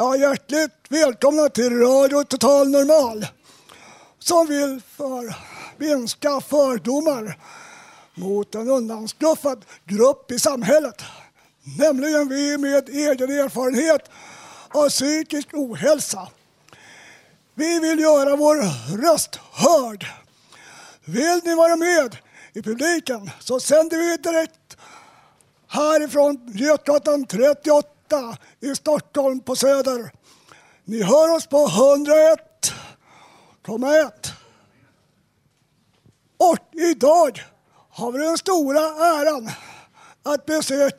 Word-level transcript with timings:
Ja, 0.00 0.16
hjärtligt 0.16 0.70
välkomna 0.88 1.48
till 1.48 1.78
Radio 1.78 2.24
Total 2.24 2.68
Normal 2.70 3.26
som 4.18 4.46
vill 4.46 4.80
för 4.96 5.36
minska 5.76 6.40
fördomar 6.40 7.38
mot 8.14 8.54
en 8.54 8.70
undanskuffad 8.70 9.64
grupp 9.84 10.30
i 10.30 10.38
samhället. 10.38 11.02
Nämligen 11.78 12.28
vi 12.28 12.58
med 12.58 12.88
egen 12.88 13.30
erfarenhet 13.30 14.10
av 14.68 14.88
psykisk 14.88 15.48
ohälsa. 15.52 16.28
Vi 17.54 17.78
vill 17.78 18.00
göra 18.00 18.36
vår 18.36 18.56
röst 19.02 19.40
hörd. 19.52 20.06
Vill 21.04 21.40
ni 21.44 21.54
vara 21.54 21.76
med 21.76 22.16
i 22.52 22.62
publiken 22.62 23.30
så 23.38 23.60
sänder 23.60 23.98
vi 23.98 24.16
direkt 24.16 24.76
härifrån 25.68 26.52
Götgatan 26.54 27.26
38 27.26 27.97
i 28.60 28.74
Stockholm 28.74 29.40
på 29.40 29.56
Söder. 29.56 30.12
Ni 30.84 31.02
hör 31.02 31.36
oss 31.36 31.46
på 31.46 31.66
101,1. 31.66 34.10
Och 36.36 36.58
idag 36.72 37.42
har 37.90 38.12
vi 38.12 38.18
den 38.18 38.38
stora 38.38 38.80
äran 38.80 39.50
att 40.22 40.46
besöka 40.46 40.96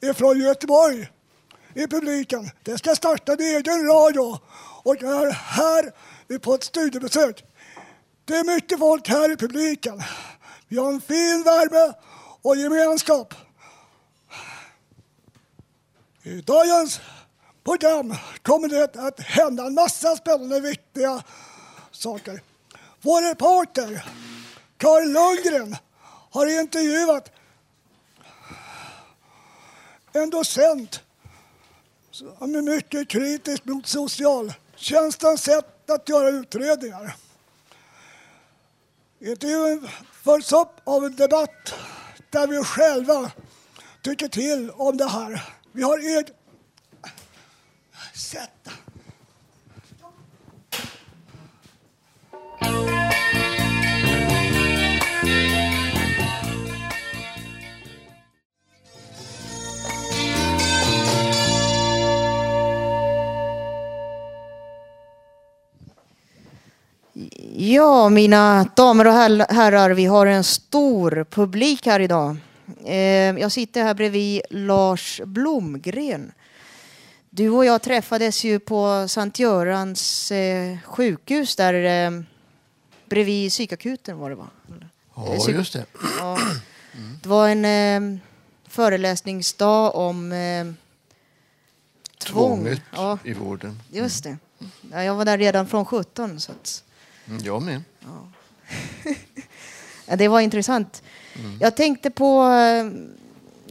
ifrån 0.00 0.40
Göteborg 0.40 1.08
i 1.74 1.86
publiken. 1.86 2.50
Det 2.62 2.78
ska 2.78 2.94
starta 2.94 3.32
en 3.32 3.40
egen 3.40 3.86
radio 3.86 4.38
och 4.82 5.02
är 5.02 5.30
här 5.30 5.92
på 6.38 6.54
ett 6.54 6.64
studiebesök. 6.64 7.44
Det 8.24 8.36
är 8.36 8.44
mycket 8.44 8.78
folk 8.78 9.08
här 9.08 9.32
i 9.32 9.36
publiken. 9.36 10.02
Vi 10.68 10.78
har 10.78 10.92
en 10.92 11.00
fin 11.00 11.42
värme 11.42 11.92
och 12.42 12.56
gemenskap. 12.56 13.34
I 16.26 16.40
dagens 16.40 17.00
program 17.64 18.14
kommer 18.42 18.68
det 18.68 18.96
att 18.96 19.20
hända 19.20 19.66
en 19.66 19.74
massa 19.74 20.16
spännande 20.16 20.60
viktiga 20.60 21.22
saker. 21.90 22.42
Vår 23.00 23.22
reporter 23.22 24.06
Karin 24.78 25.12
Lundgren 25.12 25.76
har 26.30 26.60
intervjuat 26.60 27.32
en 30.12 30.30
docent 30.30 31.00
som 32.10 32.54
är 32.54 32.62
mycket 32.62 33.08
kritisk 33.08 33.64
mot 33.64 33.86
socialtjänstens 33.86 35.42
sätt 35.42 35.90
att 35.90 36.08
göra 36.08 36.28
utredningar. 36.28 37.16
Intervjun 39.20 39.88
följs 40.12 40.52
upp 40.52 40.80
av 40.84 41.04
en 41.04 41.16
debatt 41.16 41.74
där 42.30 42.46
vi 42.46 42.64
själva 42.64 43.30
tycker 44.02 44.28
till 44.28 44.70
om 44.70 44.96
det 44.96 45.08
här. 45.08 45.63
Vi 45.76 45.82
har 45.82 45.98
egen... 45.98 46.34
Sätta. 48.14 48.70
Ja, 67.56 68.08
mina 68.08 68.66
damer 68.76 69.06
och 69.06 69.12
herrar, 69.12 69.90
vi 69.90 70.04
har 70.04 70.26
en 70.26 70.44
stor 70.44 71.26
publik 71.30 71.86
här 71.86 72.00
idag. 72.00 72.36
Eh, 72.84 72.94
Jag 73.40 73.52
sitter 73.52 73.82
här 73.82 73.94
bredvid 73.94 74.42
Lars 74.50 75.20
Blomgren. 75.24 76.32
Du 77.30 77.50
och 77.50 77.64
jag 77.64 77.82
träffades 77.82 78.44
ju 78.44 78.58
på 78.58 79.08
Sankt 79.08 79.38
Görans 79.38 80.32
eh, 80.32 80.78
sjukhus 80.84 81.56
där 81.56 81.74
eh, 82.06 82.20
bredvid 83.06 83.50
psykakuten 83.50 84.18
var 84.18 84.30
det 84.30 84.36
va? 84.36 84.48
Ja, 85.16 85.48
just 85.48 85.72
det. 85.72 85.84
Ja. 86.18 86.38
Det 87.22 87.28
var 87.28 87.48
en 87.48 88.20
föreläsningsdag 88.68 89.94
om 89.94 90.30
tvång. 92.18 92.58
Tvånget 92.58 92.82
Ja, 92.92 93.18
i 93.24 93.32
vården. 93.32 93.80
just 93.90 94.24
det. 94.24 94.36
Ja, 94.92 95.02
jag 95.04 95.14
var 95.14 95.24
där 95.24 95.38
redan 95.38 95.66
från 95.66 95.84
17 95.84 96.40
så 96.40 96.52
att 96.52 96.84
Mm, 97.28 97.44
Jag 97.44 97.62
med. 97.62 97.82
Ja, 100.06 100.16
det 100.16 100.28
var 100.28 100.40
intressant. 100.40 101.02
Jag 101.60 101.76
tänkte 101.76 102.10
på... 102.10 102.42
eh, 102.42 102.90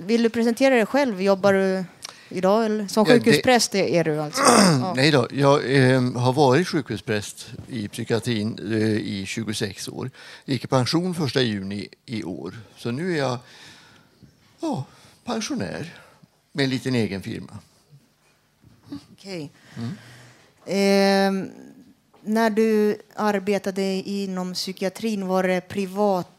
Vill 0.06 0.24
du 0.24 0.30
presentera 0.30 0.76
dig 0.76 0.86
själv? 0.86 1.22
Jobbar 1.22 1.54
du 1.54 1.84
idag? 2.30 2.66
Eller? 2.66 2.88
Som 2.88 3.06
Ja, 3.08 3.14
det- 3.14 3.20
sjukhuspräst 3.20 3.76
är 3.76 4.04
du 4.04 4.22
alltså? 4.22 4.42
Ja. 4.48 4.94
Nej 4.96 5.12
då, 5.12 5.28
jag 5.32 5.76
eh, 5.76 6.02
har 6.14 6.34
varit 6.34 6.68
sjukhuspräst 6.68 7.48
i 7.68 7.88
psykiatrin 7.88 8.60
eh, 8.72 8.78
i 8.98 9.26
26 9.28 9.88
år. 9.88 10.12
Gick 10.46 10.64
i 10.64 10.68
pension 10.68 11.16
första 11.16 11.42
juni 11.42 11.88
i 12.06 12.24
år. 12.24 12.54
Så 12.78 12.92
nu 12.92 13.14
är 13.14 13.18
jag 13.18 13.38
ja, 14.62 14.86
pensionär 15.26 15.94
med 16.52 16.64
en 16.64 16.70
liten 16.70 16.96
egen 16.96 17.22
firma. 17.22 17.58
Okej. 19.14 19.52
Ehm, 20.66 21.50
när 22.22 22.50
du 22.50 22.98
arbetade 23.16 23.82
inom 24.06 24.54
psykiatrin, 24.54 25.28
var 25.28 25.44
det 25.44 25.62
privat 25.62 26.30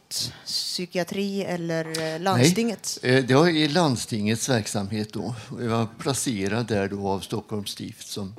psykiatri 0.45 1.43
eller 1.43 2.15
eh, 2.15 2.21
landstinget? 2.21 2.99
Nej, 3.03 3.15
eh, 3.15 3.25
det 3.25 3.35
var 3.35 3.49
i 3.49 3.69
landstingets 3.69 4.49
verksamhet 4.49 5.13
då. 5.13 5.35
Jag 5.61 5.69
var 5.69 5.89
placerad 5.99 6.67
där 6.67 6.89
då 6.89 7.09
av 7.09 7.21
Stockholms 7.21 7.71
stift 7.71 8.07
som 8.07 8.35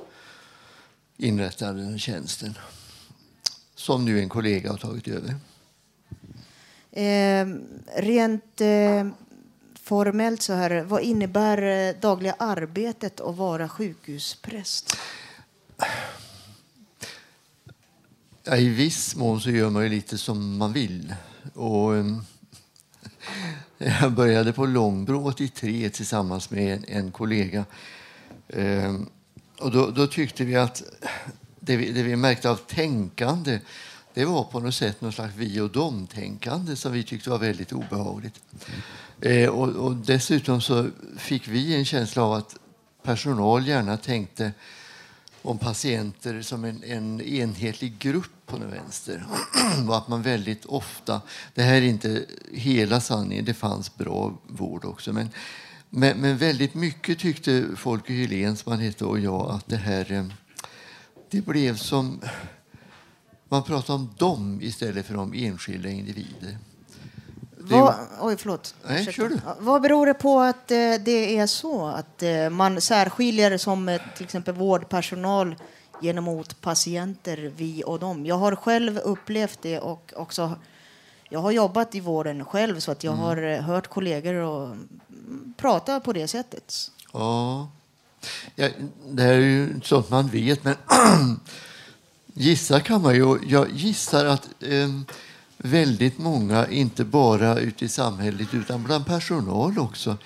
inrättade 1.16 1.80
den 1.80 1.98
tjänsten. 1.98 2.58
Som 3.74 4.04
nu 4.04 4.20
en 4.20 4.28
kollega 4.28 4.70
har 4.70 4.78
tagit 4.78 5.08
över. 5.08 5.34
Ehm, 6.92 7.60
rent 7.96 8.60
eh, 8.60 9.06
formellt 9.82 10.42
så 10.42 10.52
här, 10.52 10.82
vad 10.82 11.02
innebär 11.02 11.62
eh, 11.62 12.00
dagliga 12.00 12.34
arbetet 12.38 13.20
att 13.20 13.36
vara 13.36 13.68
sjukhuspräst? 13.68 14.96
Ja, 18.44 18.56
I 18.56 18.68
viss 18.68 19.16
mån 19.16 19.40
så 19.40 19.50
gör 19.50 19.70
man 19.70 19.82
ju 19.82 19.88
lite 19.88 20.18
som 20.18 20.56
man 20.56 20.72
vill. 20.72 21.14
Och, 21.56 21.96
ehm, 21.96 22.22
jag 23.78 24.12
började 24.12 24.52
på 24.52 24.66
Långbro 24.66 25.28
83 25.28 25.90
tillsammans 25.90 26.50
med 26.50 26.74
en, 26.74 26.84
en 26.88 27.12
kollega. 27.12 27.64
Ehm, 28.48 29.08
och 29.58 29.70
då, 29.70 29.90
då 29.90 30.06
tyckte 30.06 30.44
vi 30.44 30.56
att 30.56 30.82
det 31.60 31.76
vi, 31.76 31.92
det 31.92 32.02
vi 32.02 32.16
märkte 32.16 32.50
av 32.50 32.56
tänkande 32.56 33.60
det 34.16 34.24
var 34.24 34.44
på 34.44 34.60
något 34.60 34.74
sätt 34.74 35.00
något 35.00 35.14
slags 35.14 35.34
vi 35.34 35.60
och 35.60 35.70
dom-tänkande 35.70 36.76
som 36.76 36.92
vi 36.92 37.02
tyckte 37.02 37.30
var 37.30 37.38
väldigt 37.38 37.72
obehagligt. 37.72 38.40
Eh, 39.20 39.48
och, 39.48 39.68
och 39.68 39.96
dessutom 39.96 40.60
så 40.60 40.88
fick 41.16 41.48
vi 41.48 41.76
en 41.76 41.84
känsla 41.84 42.22
av 42.22 42.32
att 42.32 42.56
personal 43.02 43.66
gärna 43.66 43.96
tänkte 43.96 44.52
om 45.46 45.58
patienter 45.58 46.42
som 46.42 46.64
en, 46.64 46.84
en 46.84 47.20
enhetlig 47.20 47.98
grupp 47.98 48.46
på 48.46 48.58
den 48.58 48.70
vänster. 48.70 49.26
och 49.88 49.96
att 49.96 50.08
man 50.08 50.22
väldigt 50.22 50.64
ofta, 50.64 51.20
det 51.54 51.62
här 51.62 51.74
är 51.74 51.82
inte 51.82 52.24
hela 52.52 53.00
sanningen, 53.00 53.44
det 53.44 53.54
fanns 53.54 53.96
bra 53.96 54.38
vård 54.46 54.84
också, 54.84 55.12
men 55.12 55.28
Men, 55.90 56.20
men 56.20 56.36
väldigt 56.36 56.74
mycket 56.74 57.18
tyckte 57.18 57.66
Folke 57.76 58.12
Hylén, 58.12 58.56
som 58.56 58.72
han 58.72 58.80
hette, 58.80 59.04
och 59.04 59.18
jag 59.18 59.50
att 59.50 59.68
det 59.68 59.76
här 59.76 60.12
eh, 60.12 60.26
det 61.30 61.40
blev 61.40 61.76
som... 61.76 62.20
Man 63.48 63.62
pratade 63.62 63.98
om 63.98 64.14
dem 64.18 64.58
istället 64.62 65.06
för 65.06 65.16
om 65.16 65.32
enskilda 65.34 65.88
individer. 65.88 66.58
Vad, 67.70 67.94
oj, 68.20 68.36
förlåt. 68.38 68.74
Nej, 68.86 69.00
Ursäkta. 69.00 69.22
kör 69.22 69.28
du. 69.28 69.40
Vad 69.58 69.82
beror 69.82 70.06
det 70.06 70.14
på 70.14 70.40
att 70.40 70.70
eh, 70.70 70.94
det 71.00 71.38
är 71.38 71.46
så? 71.46 71.86
Att 71.86 72.22
eh, 72.22 72.50
man 72.50 72.80
särskiljer 72.80 73.58
som 73.58 73.88
eh, 73.88 74.00
till 74.16 74.24
exempel 74.24 74.54
vårdpersonal 74.54 75.56
gentemot 76.00 76.60
patienter, 76.60 77.52
vi 77.56 77.82
och 77.86 77.98
dem. 77.98 78.26
Jag 78.26 78.38
har 78.38 78.56
själv 78.56 78.98
upplevt 78.98 79.58
det 79.62 79.78
och 79.78 80.12
också 80.16 80.54
jag 81.28 81.40
har 81.40 81.50
jobbat 81.50 81.94
i 81.94 82.00
vården 82.00 82.44
själv 82.44 82.80
så 82.80 82.92
att 82.92 83.04
jag 83.04 83.12
har 83.12 83.42
eh, 83.42 83.60
hört 83.60 83.86
kollegor 83.86 84.34
och 84.34 84.66
mm, 84.66 85.54
prata 85.56 86.00
på 86.00 86.12
det 86.12 86.28
sättet. 86.28 86.90
Ja. 87.12 87.68
ja. 88.54 88.68
Det 89.10 89.22
här 89.22 89.32
är 89.32 89.40
ju 89.40 89.80
sånt 89.84 90.10
man 90.10 90.28
vet, 90.28 90.64
men 90.64 90.74
gissa 92.34 92.80
kan 92.80 93.02
man 93.02 93.14
ju. 93.14 93.38
Jag 93.46 93.70
gissar 93.70 94.24
att 94.24 94.48
eh, 94.60 94.88
väldigt 95.58 96.18
många, 96.18 96.68
inte 96.68 97.04
bara 97.04 97.58
ute 97.58 97.84
i 97.84 97.88
samhället 97.88 98.54
utan 98.54 98.82
bland 98.82 99.06
personal 99.06 99.78
också, 99.78 100.16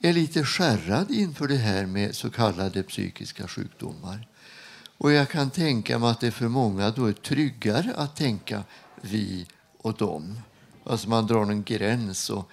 är 0.00 0.12
lite 0.12 0.44
skärrad 0.44 1.10
inför 1.10 1.48
det 1.48 1.56
här 1.56 1.86
med 1.86 2.14
så 2.14 2.30
kallade 2.30 2.82
psykiska 2.82 3.48
sjukdomar. 3.48 4.26
Och 4.98 5.12
jag 5.12 5.28
kan 5.28 5.50
tänka 5.50 5.98
mig 5.98 6.10
att 6.10 6.20
det 6.20 6.30
för 6.30 6.48
många 6.48 6.90
då 6.90 7.06
är 7.06 7.12
tryggare 7.12 7.94
att 7.96 8.16
tänka 8.16 8.62
vi 9.00 9.46
och 9.78 9.94
dem. 9.94 10.38
Alltså 10.84 11.08
man 11.08 11.26
drar 11.26 11.42
en 11.42 11.62
gräns 11.62 12.30
och 12.30 12.50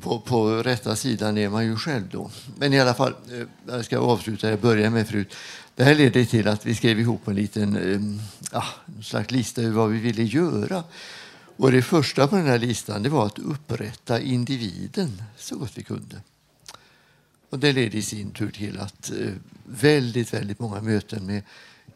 på, 0.00 0.20
på 0.20 0.62
rätta 0.62 0.96
sidan 0.96 1.38
är 1.38 1.48
man 1.48 1.64
ju 1.64 1.76
själv 1.76 2.08
då. 2.10 2.30
Men 2.56 2.72
i 2.72 2.80
alla 2.80 2.94
fall, 2.94 3.14
eh, 3.32 3.46
jag 3.66 3.84
ska 3.84 3.98
avsluta, 3.98 4.50
jag 4.50 4.60
börjar 4.60 4.90
med 4.90 5.08
förut. 5.08 5.34
Det 5.74 5.84
här 5.84 5.94
ledde 5.94 6.24
till 6.24 6.48
att 6.48 6.66
vi 6.66 6.74
skrev 6.74 7.00
ihop 7.00 7.28
en 7.28 7.34
liten 7.34 7.76
eh, 8.52 8.58
ah, 8.58 9.02
slags 9.02 9.30
lista 9.30 9.62
över 9.62 9.72
vad 9.72 9.90
vi 9.90 9.98
ville 9.98 10.22
göra. 10.22 10.84
Och 11.62 11.72
det 11.72 11.82
första 11.82 12.28
på 12.28 12.36
den 12.36 12.46
här 12.46 12.58
listan 12.58 13.02
det 13.02 13.08
var 13.08 13.26
att 13.26 13.38
upprätta 13.38 14.20
individen 14.20 15.22
så 15.36 15.56
gott 15.56 15.72
vi 15.74 15.82
kunde. 15.82 16.16
Och 17.50 17.58
det 17.58 17.72
ledde 17.72 17.96
i 17.96 18.02
sin 18.02 18.30
tur 18.30 18.50
till 18.50 18.80
att 18.80 19.10
eh, 19.10 19.30
väldigt, 19.64 20.34
väldigt 20.34 20.58
många 20.58 20.80
möten 20.80 21.26
med 21.26 21.42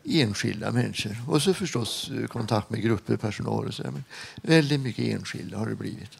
enskilda 0.05 0.71
människor. 0.71 1.17
Och 1.29 1.43
så 1.43 1.55
förstås 1.55 2.11
eh, 2.11 2.27
kontakt 2.27 2.71
med 2.71 2.83
grupper, 2.83 3.17
personal 3.17 3.67
och 3.67 3.75
så. 3.75 3.83
Men 3.83 4.05
väldigt 4.43 4.81
mycket 4.81 5.05
enskilda 5.05 5.59
har 5.59 5.67
det 5.67 5.75
blivit. 5.75 6.11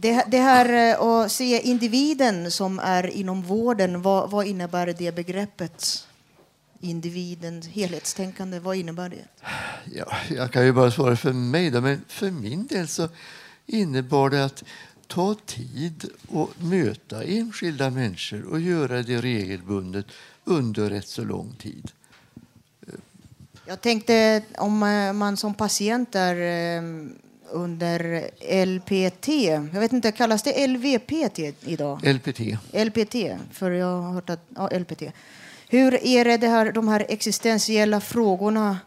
Det, 0.00 0.24
det 0.28 0.40
här 0.40 0.92
eh, 0.92 1.00
att 1.00 1.32
se 1.32 1.60
individen 1.60 2.50
som 2.50 2.78
är 2.78 3.06
inom 3.06 3.42
vården, 3.42 4.02
vad, 4.02 4.30
vad 4.30 4.46
innebär 4.46 4.94
det 4.98 5.14
begreppet? 5.14 6.05
Individen, 6.86 7.62
helhetstänkande, 7.62 8.58
vad 8.58 8.76
innebär 8.76 9.08
det? 9.08 9.24
Ja, 9.94 10.16
jag 10.28 10.52
kan 10.52 10.64
ju 10.64 10.72
bara 10.72 10.90
svara 10.90 11.16
för 11.16 11.32
mig, 11.32 11.70
då, 11.70 11.80
men 11.80 12.04
för 12.08 12.30
min 12.30 12.66
del 12.66 12.88
så 12.88 13.08
innebar 13.66 14.30
det 14.30 14.44
att 14.44 14.64
ta 15.06 15.34
tid 15.46 16.10
och 16.28 16.50
möta 16.58 17.24
enskilda 17.24 17.90
människor 17.90 18.44
och 18.44 18.60
göra 18.60 19.02
det 19.02 19.20
regelbundet 19.20 20.06
under 20.44 20.90
rätt 20.90 21.08
så 21.08 21.24
lång 21.24 21.54
tid. 21.58 21.90
Jag 23.66 23.80
tänkte 23.80 24.42
om 24.58 24.82
eh, 24.82 25.12
man 25.12 25.36
som 25.36 25.54
patient 25.54 26.14
är 26.14 26.36
eh, 26.76 26.82
under 27.50 28.30
LPT, 28.66 29.28
jag 29.72 29.80
vet 29.80 29.92
inte, 29.92 30.12
kallas 30.12 30.42
det 30.42 30.66
LVPT 30.66 31.38
idag? 31.64 32.00
LPT. 32.04 32.40
LPT, 32.72 33.14
för 33.52 33.70
jag 33.70 34.02
har 34.02 34.12
hört 34.12 34.30
att, 34.30 34.40
ja, 34.56 34.68
LPT. 34.78 35.02
Hur 35.68 36.04
är 36.04 36.24
det, 36.24 36.36
det 36.36 36.48
här, 36.48 36.72
de 36.72 36.88
här 36.88 37.06
existentiella 37.08 38.00
frågorna 38.00 38.78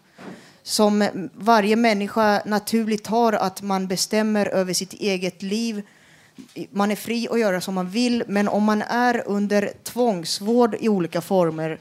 som 0.64 1.08
varje 1.34 1.76
människa 1.76 2.42
naturligt 2.46 3.08
har, 3.08 3.34
att 3.34 3.62
man 3.62 3.88
bestämmer 3.88 4.46
över 4.46 4.74
sitt 4.74 4.94
eget 4.94 5.42
liv. 5.42 5.82
Man 6.70 6.92
är 6.92 6.96
fri 6.96 7.28
att 7.32 7.40
göra 7.40 7.62
som 7.62 7.76
man 7.76 7.90
vill, 7.90 8.24
men 8.28 8.48
om 8.48 8.64
man 8.64 8.82
är 8.82 9.24
under 9.28 9.74
tvångsvård 9.84 10.76
i 10.80 10.90
olika 10.90 11.22
former, 11.22 11.80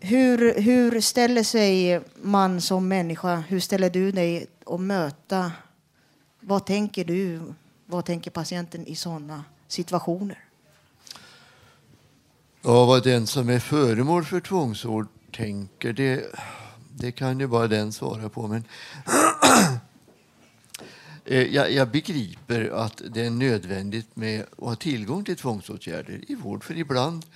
hur, 0.00 0.60
hur 0.60 1.00
ställer 1.00 1.42
sig 1.42 2.00
man 2.22 2.60
som 2.60 2.88
människa, 2.88 3.36
hur 3.36 3.60
ställer 3.60 3.90
du 3.90 4.12
dig 4.12 4.46
att 4.66 4.80
möta, 4.80 5.52
vad 6.40 6.66
tänker 6.66 7.04
du, 7.04 7.40
vad 7.86 8.04
tänker 8.04 8.30
patienten 8.30 8.86
i 8.86 8.96
sådana 8.96 9.44
situationer? 9.68 10.47
Ja, 12.62 12.84
vad 12.84 13.04
den 13.04 13.26
som 13.26 13.48
är 13.48 13.58
föremål 13.58 14.24
för 14.24 14.40
tvångsvård 14.40 15.06
tänker, 15.32 15.92
det, 15.92 16.26
det 16.96 17.12
kan 17.12 17.40
ju 17.40 17.46
bara 17.46 17.68
den 17.68 17.92
svara 17.92 18.28
på. 18.28 18.48
Men 18.48 18.64
eh, 21.24 21.42
jag, 21.42 21.72
jag 21.72 21.88
begriper 21.90 22.70
att 22.70 23.02
det 23.10 23.26
är 23.26 23.30
nödvändigt 23.30 24.16
med 24.16 24.40
att 24.40 24.58
ha 24.58 24.74
tillgång 24.74 25.24
till 25.24 25.36
tvångsåtgärder 25.36 26.20
i 26.28 26.34
vård. 26.34 26.64
För 26.64 26.78
ibland 26.78 27.26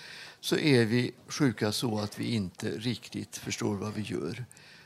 så 0.41 0.57
är 0.57 0.85
vi 0.85 1.13
sjuka 1.29 1.73
så 1.73 1.99
att 1.99 2.19
vi 2.19 2.35
inte 2.35 2.71
riktigt 2.71 3.37
förstår 3.37 3.75
vad 3.75 3.95
vi 3.95 4.03
gör. 4.03 4.45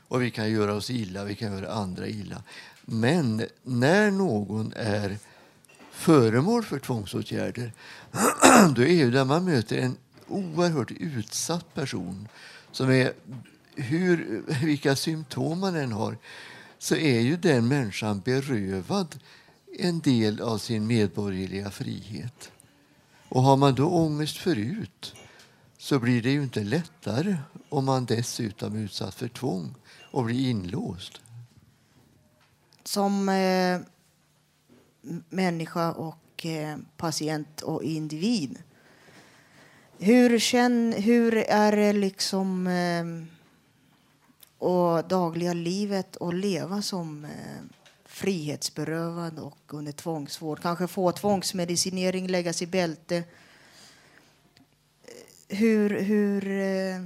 Och 0.09 0.23
vi 0.23 0.31
kan 0.31 0.51
göra 0.51 0.75
oss 0.75 0.91
illa, 0.91 1.25
vi 1.25 1.35
kan 1.35 1.53
göra 1.53 1.73
andra 1.73 2.09
illa. 2.09 2.43
Men 2.85 3.47
när 3.63 4.11
någon 4.11 4.73
är 4.77 5.19
föremål 5.91 6.65
för 6.65 6.79
tvångsåtgärder 6.79 7.73
då 8.75 8.83
är 8.83 9.05
det 9.05 9.11
där 9.11 9.25
man 9.25 9.45
möter 9.45 9.79
en 9.79 9.97
oerhört 10.29 10.91
utsatt 10.91 11.75
person 11.75 12.29
som 12.73 12.91
är, 12.91 13.13
hur, 13.75 14.45
vilka 14.65 14.97
symptom 14.97 15.61
man 15.61 15.77
än 15.77 15.93
har, 15.93 16.17
så 16.79 16.97
är 16.97 17.21
ju 17.21 17.37
den 17.37 17.69
människan 17.69 18.21
berövad 18.21 19.19
en 19.79 20.01
del 20.01 20.41
av 20.41 20.59
sin 20.59 20.87
medborgerliga 20.87 21.71
frihet. 21.71 22.51
Och 23.29 23.43
har 23.43 23.57
man 23.57 23.75
då 23.75 23.89
ångest 23.89 24.37
förut 24.37 25.15
så 25.79 25.99
blir 25.99 26.23
det 26.23 26.31
ju 26.31 26.43
inte 26.43 26.65
lättare 26.65 27.37
om 27.69 27.85
man 27.85 28.05
dessutom 28.05 28.77
är 28.77 28.81
utsatt 28.81 29.15
för 29.15 29.29
tvång 29.29 29.75
och 30.11 30.25
blir 30.25 30.51
inlåst. 30.51 31.21
Som 32.85 33.29
eh, 33.29 33.81
människa 35.29 35.93
och 35.93 36.47
eh, 36.47 36.77
patient 36.97 37.63
och 37.63 37.83
individ. 37.83 38.59
Hur, 39.99 40.39
känn, 40.39 40.93
hur 40.93 41.37
är 41.37 41.77
det 41.77 41.93
liksom 41.93 42.67
eh, 42.67 43.05
och 44.59 45.05
dagliga 45.09 45.53
livet 45.53 46.17
att 46.17 46.35
leva 46.35 46.83
som 46.83 47.25
eh, 47.25 47.31
frihetsberövad 48.05 49.39
och 49.39 49.59
under 49.67 49.93
tvångsvård? 49.93 50.63
Kanske 50.63 50.87
få 50.87 51.13
tvångsmedicinering, 51.13 52.27
läggas 52.27 52.63
i 52.63 52.67
bälte. 52.67 53.25
Hur, 55.49 56.01
hur 56.01 56.51
eh, 56.51 57.03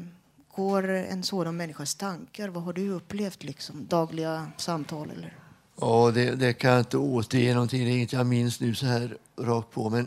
går 0.55 0.89
en 0.89 1.23
sådan 1.23 1.57
människas 1.57 1.95
tankar? 1.95 2.49
Vad 2.49 2.63
har 2.63 2.73
du 2.73 2.89
upplevt? 2.91 3.43
Liksom, 3.43 3.87
dagliga 3.87 4.51
samtal? 4.57 5.11
Eller? 5.11 5.37
Ja, 5.81 6.11
det, 6.15 6.35
det 6.35 6.53
kan 6.53 6.71
jag 6.71 6.81
inte 6.81 6.99
återge 6.99 7.55
någonting. 7.55 7.85
Det 7.85 7.91
är 7.91 7.97
inget 7.97 8.13
jag 8.13 8.27
minns 8.27 8.61
nu 8.61 8.75
så 8.75 8.87
här 8.87 9.17
rakt 9.37 9.71
på. 9.71 9.91
Men, 9.91 10.07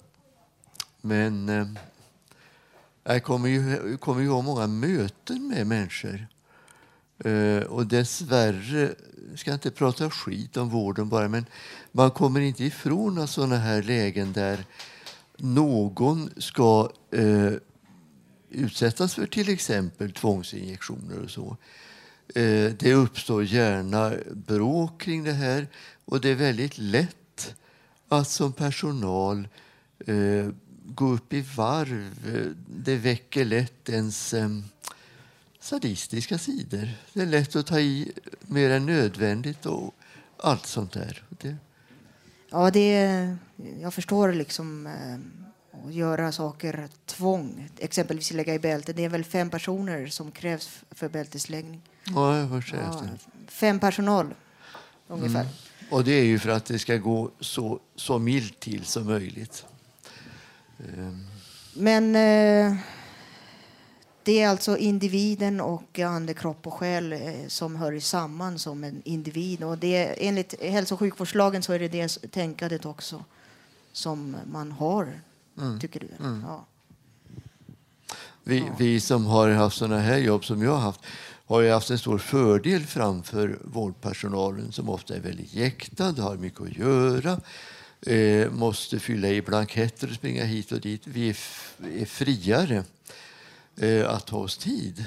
men 1.00 1.48
eh, 1.48 1.66
jag 3.12 3.24
kommer 3.24 3.48
ju, 3.48 3.96
kommer 3.96 4.22
ju 4.22 4.28
ha 4.28 4.42
många 4.42 4.66
möten 4.66 5.48
med 5.48 5.66
människor. 5.66 6.26
Eh, 7.24 7.62
och 7.62 7.86
dessvärre, 7.86 8.94
jag 9.30 9.38
ska 9.38 9.52
inte 9.52 9.70
prata 9.70 10.10
skit 10.10 10.56
om 10.56 10.68
vården 10.68 11.08
bara, 11.08 11.28
men 11.28 11.46
man 11.92 12.10
kommer 12.10 12.40
inte 12.40 12.64
ifrån 12.64 13.28
sådana 13.28 13.56
här 13.56 13.82
lägen 13.82 14.32
där 14.32 14.64
någon 15.36 16.30
ska 16.36 16.90
eh, 17.10 17.52
utsättas 18.50 19.14
för 19.14 19.26
till 19.26 19.48
exempel 19.48 20.12
tvångsinjektioner 20.12 21.18
och 21.24 21.30
så. 21.30 21.56
Eh, 22.34 22.72
det 22.78 22.94
uppstår 22.94 23.44
gärna 23.44 24.12
bråk 24.32 25.00
kring 25.00 25.24
det 25.24 25.32
här 25.32 25.66
och 26.04 26.20
det 26.20 26.28
är 26.28 26.34
väldigt 26.34 26.78
lätt 26.78 27.54
att 28.08 28.28
som 28.28 28.52
personal 28.52 29.48
eh, 30.06 30.48
gå 30.94 31.12
upp 31.12 31.32
i 31.32 31.40
varv. 31.56 32.54
Det 32.66 32.96
väcker 32.96 33.44
lätt 33.44 33.88
ens 33.88 34.34
eh, 34.34 34.48
sadistiska 35.60 36.38
sidor. 36.38 36.88
Det 37.12 37.20
är 37.20 37.26
lätt 37.26 37.56
att 37.56 37.66
ta 37.66 37.80
i 37.80 38.12
mer 38.40 38.70
än 38.70 38.86
nödvändigt 38.86 39.66
och 39.66 39.94
allt 40.36 40.66
sånt 40.66 40.92
där. 40.92 41.22
Det, 41.28 41.56
Ja, 42.50 42.70
det 42.70 42.94
är, 42.94 43.36
jag 43.80 43.94
förstår 43.94 44.32
liksom 44.32 44.86
eh, 44.86 45.84
att 45.86 45.94
göra 45.94 46.32
saker 46.32 46.88
tvång. 47.06 47.68
Exempelvis 47.78 48.32
lägga 48.32 48.54
i 48.54 48.58
bälte. 48.58 48.92
Det 48.92 49.04
är 49.04 49.08
väl 49.08 49.24
fem 49.24 49.50
personer 49.50 50.06
som 50.06 50.30
krävs 50.30 50.80
för 50.90 51.08
bältesläggning. 51.08 51.82
ja, 52.04 52.38
jag 52.38 52.64
Ja, 52.72 53.02
fem 53.46 53.80
personal 53.80 54.34
ungefär. 55.08 55.46
Och 55.90 56.04
det 56.04 56.12
är 56.12 56.24
ju 56.24 56.38
för 56.38 56.50
att 56.50 56.64
det 56.64 56.78
ska 56.78 56.96
gå 56.96 57.30
så, 57.40 57.80
så 57.96 58.18
milt 58.18 58.60
till 58.60 58.84
som 58.84 59.06
möjligt. 59.06 59.64
Men 61.74 62.16
eh, 62.16 62.76
det 64.22 64.42
är 64.42 64.48
alltså 64.48 64.76
individen 64.76 65.60
och 65.60 65.98
ande, 65.98 66.34
kropp 66.34 66.66
och 66.66 66.74
själ 66.74 67.12
eh, 67.12 67.18
som 67.48 67.76
hör 67.76 68.00
samman 68.00 68.58
som 68.58 68.84
en 68.84 69.02
individ. 69.04 69.64
Och 69.64 69.78
det, 69.78 70.26
enligt 70.26 70.62
hälso 70.62 70.94
och 70.94 71.00
sjukvårdslagen 71.00 71.62
så 71.62 71.72
är 71.72 71.78
det 71.78 71.88
det 71.88 72.08
tänkandet 72.30 72.86
också 72.86 73.24
som 73.92 74.36
man 74.52 74.72
har, 74.72 75.20
tycker 75.80 76.00
du? 76.00 76.08
Ja. 76.46 76.66
Vi, 78.44 78.64
vi 78.78 79.00
som 79.00 79.26
har 79.26 79.50
haft 79.50 79.76
sådana 79.76 79.98
här 79.98 80.18
jobb 80.18 80.44
som 80.44 80.62
jag 80.62 80.70
har 80.70 80.80
haft 80.80 81.00
har 81.46 81.60
ju 81.60 81.70
haft 81.70 81.90
en 81.90 81.98
stor 81.98 82.18
fördel 82.18 82.86
framför 82.86 83.58
vårdpersonalen 83.64 84.72
som 84.72 84.88
ofta 84.88 85.14
är 85.14 85.20
väldigt 85.20 85.54
jäktad, 85.54 86.12
har 86.12 86.36
mycket 86.36 86.60
att 86.60 86.76
göra, 86.76 87.40
eh, 88.06 88.50
måste 88.50 88.98
fylla 88.98 89.28
i 89.28 89.42
blanketter 89.42 90.08
och 90.08 90.14
springa 90.14 90.44
hit 90.44 90.72
och 90.72 90.80
dit. 90.80 91.02
Vi 91.04 91.28
är, 91.28 91.36
är 92.00 92.04
friare 92.04 92.84
eh, 93.76 94.10
att 94.10 94.26
ta 94.26 94.36
oss 94.36 94.58
tid. 94.58 95.04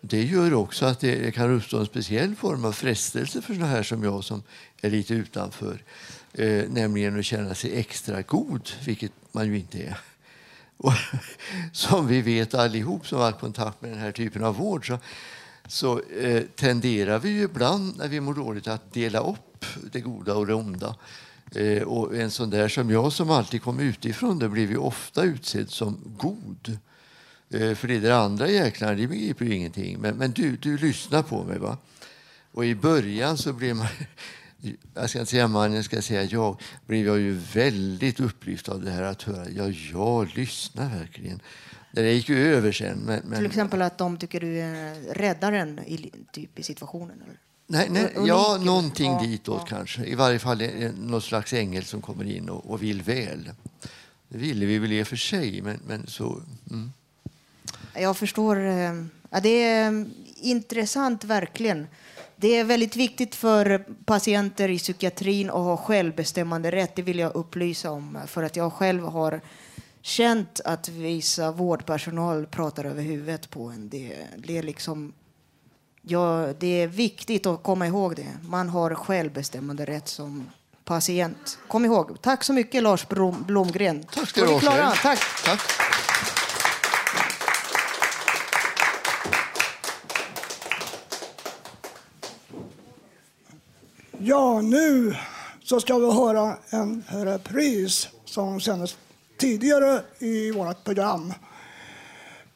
Det 0.00 0.22
gör 0.22 0.54
också 0.54 0.86
att 0.86 1.00
det 1.00 1.34
kan 1.34 1.50
uppstå 1.50 1.78
en 1.78 1.86
speciell 1.86 2.34
form 2.36 2.64
av 2.64 2.72
frestelse 2.72 3.42
för 3.42 3.54
såna 3.54 3.66
här 3.66 3.82
som 3.82 4.02
jag 4.02 4.24
som 4.24 4.42
är 4.80 4.90
lite 4.90 5.14
utanför. 5.14 5.82
Eh, 6.32 6.64
nämligen 6.68 7.18
att 7.18 7.24
känna 7.24 7.54
sig 7.54 7.78
extra 7.78 8.22
god, 8.22 8.70
vilket 8.84 9.12
man 9.32 9.46
ju 9.46 9.58
inte 9.58 9.82
är. 9.82 9.98
Och 10.76 10.92
som 11.72 12.06
vi 12.06 12.22
vet 12.22 12.54
allihop 12.54 13.06
som 13.06 13.18
har 13.18 13.26
haft 13.26 13.40
kontakt 13.40 13.82
med 13.82 13.90
den 13.90 14.00
här 14.00 14.12
typen 14.12 14.44
av 14.44 14.56
vård 14.56 14.86
så, 14.86 14.98
så 15.66 16.00
eh, 16.00 16.42
tenderar 16.42 17.18
vi 17.18 17.28
ju 17.28 17.42
ibland 17.42 17.96
när 17.96 18.08
vi 18.08 18.20
mår 18.20 18.34
dåligt 18.34 18.68
att 18.68 18.92
dela 18.92 19.20
upp 19.20 19.64
det 19.92 20.00
goda 20.00 20.34
och 20.34 20.46
det 20.46 20.54
onda. 20.54 20.96
Eh, 21.54 21.82
och 21.82 22.16
en 22.16 22.30
sån 22.30 22.50
där 22.50 22.68
som 22.68 22.90
jag 22.90 23.12
som 23.12 23.30
alltid 23.30 23.62
kom 23.62 23.80
utifrån 23.80 24.38
det 24.38 24.48
blev 24.48 24.70
ju 24.70 24.76
ofta 24.76 25.22
utsedd 25.22 25.70
som 25.70 26.00
god. 26.18 26.78
Eh, 27.50 27.74
för 27.74 27.88
det 27.88 27.98
där 27.98 28.10
andra 28.10 28.48
jäklarna, 28.48 28.94
de 28.94 29.06
begriper 29.06 29.44
ju 29.44 29.54
ingenting. 29.54 29.98
Men, 30.00 30.16
men 30.16 30.30
du, 30.30 30.56
du 30.56 30.78
lyssnar 30.78 31.22
på 31.22 31.44
mig 31.44 31.58
va? 31.58 31.78
Och 32.52 32.64
i 32.64 32.74
början 32.74 33.38
så 33.38 33.52
blev 33.52 33.76
man, 33.76 33.86
jag 34.94 35.10
ska 35.10 35.18
inte 35.18 35.30
säga 35.30 35.48
man, 35.48 35.72
jag 35.72 35.84
ska 35.84 36.02
säga 36.02 36.22
jag, 36.22 36.60
blev 36.86 37.06
jag 37.06 37.18
ju 37.18 37.32
väldigt 37.32 38.20
upplyft 38.20 38.68
av 38.68 38.82
det 38.82 38.90
här 38.90 39.02
att 39.02 39.22
höra, 39.22 39.50
ja, 39.50 39.68
jag 39.92 40.36
lyssnar 40.36 40.98
verkligen. 40.98 41.40
Det 41.92 42.12
gick 42.12 42.28
ju 42.28 42.54
över 42.54 42.72
sen. 42.72 42.98
Men, 42.98 43.20
men, 43.24 43.38
Till 43.38 43.46
exempel 43.46 43.82
att 43.82 43.98
de 43.98 44.18
tycker 44.18 44.40
du 44.40 44.60
är 44.60 44.94
räddaren 45.14 45.78
i, 45.78 46.10
typ, 46.32 46.58
i 46.58 46.62
situationen? 46.62 47.22
Eller? 47.22 47.38
Nej, 47.66 47.88
nej, 47.90 48.12
ja, 48.26 48.58
någonting 48.64 49.12
Ja, 49.12 49.20
ditåt 49.20 49.62
ja. 49.70 49.76
kanske. 49.76 50.04
I 50.04 50.14
varje 50.14 50.38
fall 50.38 50.62
någon 50.98 51.22
slags 51.22 51.52
ängel 51.52 51.84
som 51.84 52.02
kommer 52.02 52.24
in 52.24 52.48
och, 52.48 52.70
och 52.70 52.82
vill 52.82 53.02
väl. 53.02 53.50
Det 54.28 54.38
ville 54.38 54.66
vi 54.66 54.78
väl 54.78 54.92
i 54.92 55.02
och 55.02 55.06
för 55.08 55.16
sig, 55.16 55.62
men, 55.62 55.80
men 55.86 56.06
så... 56.06 56.40
Mm. 56.70 56.92
Jag 57.94 58.16
förstår. 58.16 58.66
eh, 58.66 58.92
Ja, 59.30 59.40
det 59.40 59.62
är 59.62 59.92
eh, 59.92 60.06
intressant, 60.40 61.24
verkligen. 61.24 61.86
Det 62.36 62.56
är 62.56 62.64
väldigt 62.64 62.96
viktigt 62.96 63.34
för 63.34 63.84
patienter 64.04 64.68
i 64.68 64.78
psykiatrin 64.78 65.48
att 65.48 65.54
ha 65.54 65.76
självbestämmande 65.76 66.70
rätt. 66.72 66.96
Det 66.96 67.02
vill 67.02 67.18
jag 67.18 67.34
upplysa 67.36 67.90
om. 67.90 68.18
För 68.26 68.42
att 68.42 68.56
jag 68.56 68.72
själv 68.72 69.02
har 69.04 69.40
känt 70.02 70.60
att 70.64 70.88
vissa 70.88 71.50
vårdpersonal 71.52 72.46
pratar 72.46 72.84
över 72.84 73.02
huvudet 73.02 73.50
på 73.50 73.64
en. 73.64 73.88
Det, 73.88 74.16
det, 74.36 74.58
är, 74.58 74.62
liksom, 74.62 75.12
ja, 76.08 76.52
det 76.58 76.82
är 76.82 76.86
viktigt 76.86 77.46
att 77.46 77.62
komma 77.62 77.86
ihåg 77.86 78.16
det. 78.16 78.36
Man 78.48 78.68
har 78.68 78.94
självbestämmande 78.94 79.84
rätt 79.84 80.08
som 80.08 80.50
patient. 80.84 81.58
Kom 81.68 81.84
ihåg. 81.84 82.22
Tack 82.22 82.44
så 82.44 82.52
mycket, 82.52 82.82
Lars 82.82 83.08
Blom, 83.08 83.44
Blomgren. 83.46 84.04
Tack 84.04 84.28
ska 84.28 84.40
du 84.40 84.46
ha 84.46 84.60
klara? 84.60 84.90
själv. 84.90 84.96
Tack. 85.02 85.44
Tack. 85.44 85.60
Ja, 94.18 94.60
nu 94.60 95.16
så 95.62 95.80
ska 95.80 95.98
vi 95.98 96.12
höra 96.12 96.56
en 96.70 97.04
repris 97.10 98.08
som 98.24 98.60
sändes 98.60 98.96
tidigare 99.38 100.02
i 100.18 100.50
vårt 100.50 100.84
program. 100.84 101.34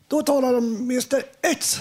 Då 0.09 0.23
talade 0.23 0.59
Mr 0.59 1.23
X 1.42 1.80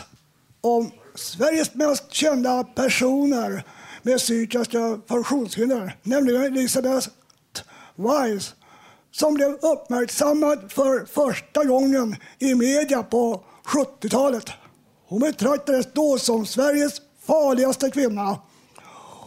om 0.61 0.91
Sveriges 1.19 1.73
mest 1.73 2.13
kända 2.13 2.63
personer 2.63 3.63
med 4.03 4.17
psykiska 4.17 4.99
funktionshinder, 5.07 5.97
nämligen 6.03 6.43
Elisabeth 6.43 7.09
Weiss 7.95 8.55
som 9.11 9.33
blev 9.33 9.49
uppmärksammad 9.61 10.71
för 10.71 11.05
första 11.05 11.63
gången 11.63 12.15
i 12.39 12.55
media 12.55 13.03
på 13.03 13.43
70-talet. 13.65 14.49
Hon 15.07 15.19
betraktades 15.19 15.87
då 15.93 16.17
som 16.17 16.45
Sveriges 16.45 17.01
farligaste 17.27 17.91
kvinna. 17.91 18.39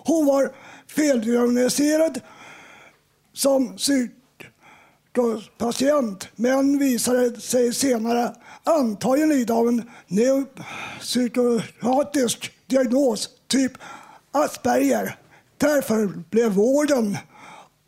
Hon 0.04 0.26
var 0.26 0.52
feldiagnostiserad 0.86 2.20
som 3.32 3.78
Patient, 5.58 6.28
men 6.36 6.78
visade 6.78 7.40
sig 7.40 7.74
senare 7.74 8.34
antagligen 8.64 9.28
lida 9.28 9.54
av 9.54 9.68
en 9.68 9.90
neuropsykiatrisk 10.06 12.52
diagnos, 12.66 13.30
typ 13.46 13.72
Asperger. 14.30 15.18
Därför 15.58 16.06
blev 16.30 16.52
vården 16.52 17.16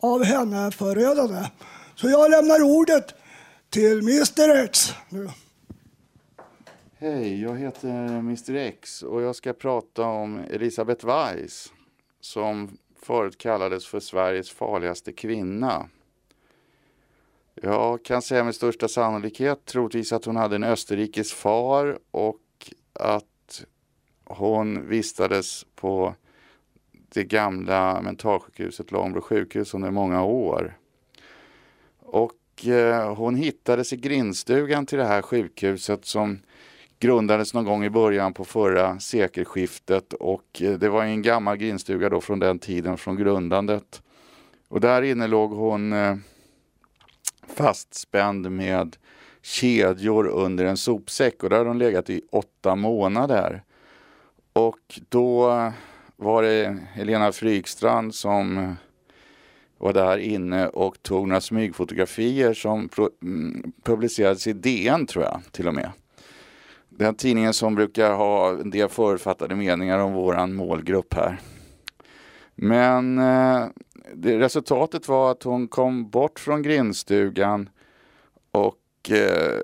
av 0.01 0.23
henne 0.23 0.71
förödande. 0.71 1.45
Så 1.95 2.09
jag 2.09 2.31
lämnar 2.31 2.63
ordet 2.63 3.13
till 3.69 3.99
Mr 3.99 4.63
X 4.63 4.93
nu. 5.09 5.29
Hej, 6.97 7.41
jag 7.41 7.57
heter 7.57 8.07
Mr 8.07 8.55
X 8.55 9.03
och 9.03 9.21
jag 9.21 9.35
ska 9.35 9.53
prata 9.53 10.03
om 10.03 10.39
Elisabeth 10.49 11.05
Weiss 11.05 11.73
som 12.21 12.77
förut 13.01 13.37
kallades 13.37 13.87
för 13.87 13.99
Sveriges 13.99 14.51
farligaste 14.51 15.11
kvinna. 15.11 15.89
Jag 17.61 18.03
kan 18.03 18.21
säga 18.21 18.43
med 18.43 18.55
största 18.55 18.87
sannolikhet 18.87 19.65
troligtvis 19.65 20.13
att 20.13 20.25
hon 20.25 20.35
hade 20.35 20.55
en 20.55 20.63
österrikisk 20.63 21.35
far 21.35 21.99
och 22.11 22.41
att 22.93 23.65
hon 24.25 24.89
vistades 24.89 25.65
på 25.75 26.15
det 26.91 27.23
gamla 27.23 28.01
mentalsjukhuset 28.01 28.91
Långbro 28.91 29.21
sjukhus 29.21 29.73
under 29.73 29.91
många 29.91 30.23
år. 30.23 30.77
Och 31.99 32.67
eh, 32.67 33.15
hon 33.15 33.35
hittades 33.35 33.93
i 33.93 33.97
grindstugan 33.97 34.85
till 34.85 34.97
det 34.97 35.05
här 35.05 35.21
sjukhuset 35.21 36.05
som 36.05 36.39
grundades 36.99 37.53
någon 37.53 37.65
gång 37.65 37.83
i 37.83 37.89
början 37.89 38.33
på 38.33 38.45
förra 38.45 38.99
sekelskiftet 38.99 40.13
och 40.13 40.61
eh, 40.61 40.73
det 40.73 40.89
var 40.89 41.03
en 41.03 41.21
gammal 41.21 41.57
grindstuga 41.57 42.09
då 42.09 42.21
från 42.21 42.39
den 42.39 42.59
tiden, 42.59 42.97
från 42.97 43.15
grundandet. 43.15 44.01
Och 44.67 44.81
där 44.81 45.01
inne 45.01 45.27
låg 45.27 45.51
hon 45.51 45.93
eh, 45.93 46.15
fastspänd 47.47 48.51
med 48.51 48.97
kedjor 49.41 50.27
under 50.27 50.65
en 50.65 50.77
sopsäck 50.77 51.43
och 51.43 51.49
där 51.49 51.57
hade 51.57 51.69
de 51.69 51.77
legat 51.77 52.09
i 52.09 52.21
åtta 52.31 52.75
månader. 52.75 53.63
Och 54.53 54.99
då 55.09 55.71
var 56.15 56.43
det 56.43 56.77
Helena 56.93 57.31
Frykstrand 57.31 58.15
som 58.15 58.75
var 59.77 59.93
där 59.93 60.17
inne 60.17 60.67
och 60.67 61.03
tog 61.03 61.27
några 61.27 61.41
smygfotografier 61.41 62.53
som 62.53 62.89
mm, 63.21 63.71
publicerades 63.83 64.47
i 64.47 64.53
DN 64.53 65.05
tror 65.05 65.23
jag 65.25 65.41
till 65.51 65.67
och 65.67 65.73
med. 65.73 65.91
Den 66.89 67.15
tidningen 67.15 67.53
som 67.53 67.75
brukar 67.75 68.13
ha 68.13 68.49
en 68.49 68.69
del 68.69 68.89
förutfattade 68.89 69.55
meningar 69.55 69.99
om 69.99 70.13
våran 70.13 70.53
målgrupp 70.53 71.13
här. 71.13 71.39
Men 72.55 73.19
eh, 73.19 73.65
det, 74.13 74.39
resultatet 74.39 75.07
var 75.07 75.31
att 75.31 75.43
hon 75.43 75.67
kom 75.67 76.09
bort 76.09 76.39
från 76.39 76.61
grindstugan 76.61 77.69
och 78.51 79.11
eh, 79.11 79.59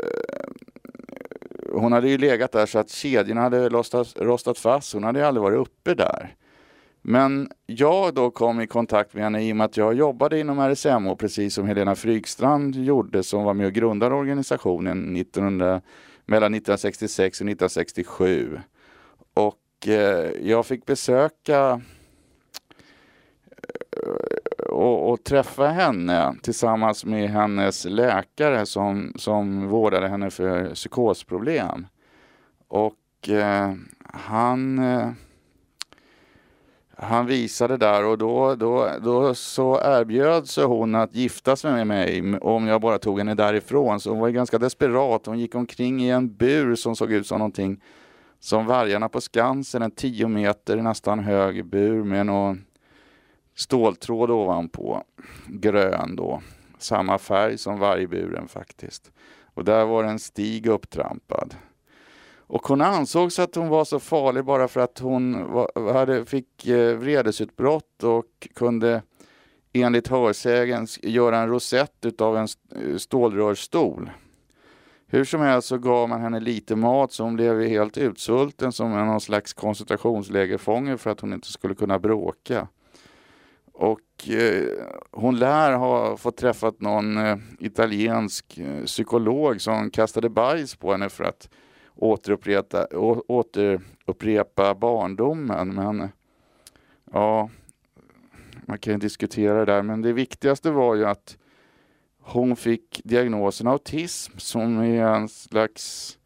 hon 1.74 1.91
hade 1.91 2.10
ju 2.10 2.17
legat 2.17 2.51
där 2.51 2.65
så 2.65 2.79
att 2.79 2.89
kedjorna 2.89 3.41
hade 3.41 3.69
rostat, 3.69 4.13
rostat 4.15 4.57
fast. 4.57 4.93
Hon 4.93 5.03
hade 5.03 5.19
ju 5.19 5.25
aldrig 5.25 5.41
varit 5.41 5.60
uppe 5.60 5.93
där. 5.93 6.36
Men 7.01 7.51
jag 7.65 8.13
då 8.13 8.31
kom 8.31 8.62
i 8.62 8.67
kontakt 8.67 9.13
med 9.13 9.24
henne 9.24 9.43
i 9.43 9.51
och 9.51 9.55
med 9.55 9.65
att 9.65 9.77
jag 9.77 9.93
jobbade 9.93 10.39
inom 10.39 10.60
RSMH 10.60 11.15
precis 11.15 11.53
som 11.53 11.67
Helena 11.67 11.95
Frykstrand 11.95 12.75
gjorde 12.75 13.24
som 13.24 13.43
var 13.43 13.53
med 13.53 13.65
och 13.65 13.74
grundade 13.74 14.15
organisationen 14.15 15.15
1900, 15.15 15.81
mellan 16.25 16.53
1966 16.53 17.41
och 17.41 17.48
1967. 17.48 18.60
Och 19.33 19.88
eh, 19.88 20.31
jag 20.41 20.65
fick 20.65 20.86
besöka 20.86 21.81
och, 24.81 25.11
och 25.11 25.23
träffa 25.23 25.67
henne 25.67 26.35
tillsammans 26.41 27.05
med 27.05 27.29
hennes 27.29 27.85
läkare 27.85 28.65
som, 28.65 29.13
som 29.15 29.67
vårdade 29.67 30.07
henne 30.07 30.29
för 30.29 30.73
psykosproblem. 30.73 31.88
Och 32.67 33.29
eh, 33.29 33.73
han, 34.13 34.79
eh, 34.79 35.09
han 36.97 37.25
visade 37.25 37.77
där 37.77 38.05
och 38.05 38.17
då, 38.17 38.55
då, 38.55 38.89
då 39.03 39.33
så 39.33 39.79
erbjöd 39.83 40.47
sig 40.47 40.63
hon 40.63 40.95
att 40.95 41.15
gifta 41.15 41.55
sig 41.55 41.71
med 41.71 41.88
mig 41.88 42.38
om 42.38 42.67
jag 42.67 42.81
bara 42.81 42.97
tog 42.97 43.17
henne 43.17 43.35
därifrån. 43.35 44.00
Så 44.00 44.09
hon 44.09 44.19
var 44.19 44.29
ganska 44.29 44.57
desperat. 44.57 45.25
Hon 45.25 45.39
gick 45.39 45.55
omkring 45.55 46.01
i 46.03 46.09
en 46.09 46.35
bur 46.35 46.75
som 46.75 46.95
såg 46.95 47.11
ut 47.11 47.27
som 47.27 47.39
någonting 47.39 47.81
som 48.39 48.65
vargarna 48.65 49.09
på 49.09 49.21
Skansen, 49.21 49.81
en 49.81 49.91
tio 49.91 50.27
meter 50.27 50.77
nästan 50.77 51.19
hög 51.19 51.65
bur 51.65 52.03
med 52.03 52.25
någon 52.25 52.65
ståltråd 53.55 54.31
ovanpå, 54.31 55.03
grön 55.48 56.15
då. 56.15 56.41
Samma 56.77 57.17
färg 57.17 57.58
som 57.58 57.79
vargburen 57.79 58.48
faktiskt. 58.48 59.12
Och 59.53 59.63
där 59.63 59.86
var 59.86 60.03
en 60.03 60.20
stig 60.20 60.67
upptrampad. 60.67 61.55
Och 62.51 62.67
hon 62.67 62.81
ansågs 62.81 63.39
att 63.39 63.55
hon 63.55 63.67
var 63.67 63.86
så 63.86 64.00
farlig 64.00 64.46
bara 64.46 64.67
för 64.67 64.81
att 64.81 65.00
hon 65.00 65.51
var, 65.51 65.93
hade, 65.93 66.25
fick 66.25 66.67
eh, 66.67 66.98
vredesutbrott 66.98 68.03
och 68.03 68.48
kunde 68.53 69.01
enligt 69.74 70.08
hörsägen 70.08 70.88
göra 71.01 71.38
en 71.38 71.50
rosett 71.50 72.22
av 72.22 72.38
en 72.38 72.48
stålrörsstol. 73.00 74.12
Hur 75.08 75.25
som 75.25 75.41
helst 75.41 75.67
så 75.67 75.77
gav 75.77 76.10
man 76.10 76.22
henne 76.22 76.39
lite 76.39 76.75
mat 76.75 77.12
så 77.12 77.24
hon 77.24 77.36
blev 77.36 77.62
helt 77.62 77.98
utsvulten 77.98 78.72
som 78.72 78.91
någon 78.91 79.22
slags 79.22 79.53
koncentrationslägerfånge 79.53 80.98
för 80.98 81.10
att 81.10 81.20
hon 81.20 81.34
inte 81.34 81.51
skulle 81.51 81.75
kunna 81.75 82.00
bråka. 82.00 82.67
Och 83.81 84.29
eh, 84.29 84.67
hon 85.11 85.39
lär 85.39 85.73
ha 85.73 86.17
fått 86.17 86.38
träffat 86.38 86.81
någon 86.81 87.17
eh, 87.17 87.38
italiensk 87.59 88.57
eh, 88.57 88.85
psykolog 88.85 89.61
som 89.61 89.89
kastade 89.89 90.29
bajs 90.29 90.75
på 90.75 90.91
henne 90.91 91.09
för 91.09 91.23
att 91.23 91.50
återupprepa, 91.95 92.85
å, 92.85 93.23
återupprepa 93.27 94.75
barndomen. 94.75 95.75
Men 95.75 96.09
ja, 97.11 97.50
man 98.65 98.77
kan 98.77 98.93
ju 98.93 99.00
diskutera 99.00 99.59
det 99.59 99.65
där. 99.65 99.81
Men 99.81 100.01
det 100.01 100.13
viktigaste 100.13 100.71
var 100.71 100.95
ju 100.95 101.05
att 101.05 101.38
hon 102.19 102.55
fick 102.55 103.01
diagnosen 103.03 103.67
autism 103.67 104.38
som 104.38 104.79
är 104.79 105.05
en 105.05 105.29
slags 105.29 106.17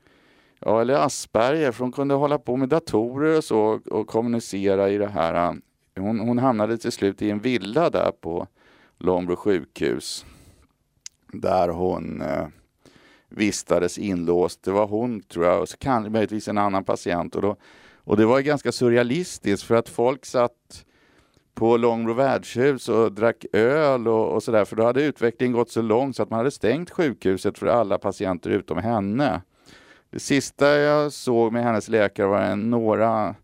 Ja, 0.60 0.82
eller 0.82 0.94
Asperger, 0.94 1.72
för 1.72 1.84
hon 1.84 1.92
kunde 1.92 2.16
hålla 2.16 2.38
på 2.38 2.58
med 2.58 2.70
datorer 2.70 3.38
och 3.38 3.44
så 3.44 3.80
och 3.92 4.08
kommunicera 4.08 4.90
i 4.90 4.98
det 4.98 5.08
här. 5.08 5.34
Eh, 5.34 5.54
hon, 6.00 6.20
hon 6.20 6.38
hamnade 6.38 6.78
till 6.78 6.92
slut 6.92 7.22
i 7.22 7.30
en 7.30 7.40
villa 7.40 7.90
där 7.90 8.12
på 8.12 8.48
Långbro 8.98 9.36
sjukhus. 9.36 10.26
Där 11.34 11.70
hon 11.70 12.22
eh, 12.22 12.48
vistades 13.30 13.98
inlåst. 13.98 14.64
Det 14.64 14.72
var 14.72 14.88
hon, 14.88 15.22
tror 15.22 15.46
jag, 15.46 15.62
och 15.62 15.70
så 15.70 15.78
kan 15.78 16.12
möjligtvis 16.12 16.48
en 16.48 16.58
annan 16.58 16.84
patient. 16.84 17.36
Och, 17.36 17.42
då, 17.42 17.56
och 17.96 18.18
det 18.18 18.26
var 18.26 18.40
ganska 18.40 18.72
surrealistiskt 18.72 19.68
för 19.68 19.76
att 19.76 19.90
folk 19.90 20.26
satt 20.26 20.86
på 21.54 21.78
Långbro 21.78 22.14
värdshus 22.14 22.90
och 22.90 23.12
drack 23.12 23.46
öl 23.54 24.08
och, 24.08 24.34
och 24.34 24.44
sådär. 24.44 24.66
För 24.66 24.76
då 24.76 24.84
hade 24.84 25.04
utvecklingen 25.04 25.54
gått 25.54 25.72
så 25.72 25.82
långt 25.82 26.16
så 26.16 26.24
att 26.24 26.30
man 26.30 26.38
hade 26.38 26.52
stängt 26.52 26.90
sjukhuset 26.90 27.58
för 27.58 27.68
alla 27.68 27.98
patienter 27.98 28.50
utom 28.50 28.78
henne. 28.78 29.42
Det 30.10 30.20
sista 30.20 30.78
jag 30.78 31.12
såg 31.12 31.54
med 31.54 31.64
hennes 31.64 31.88
läkare 31.90 32.28
var 32.28 32.42
en, 32.42 32.70
några, 32.70 33.36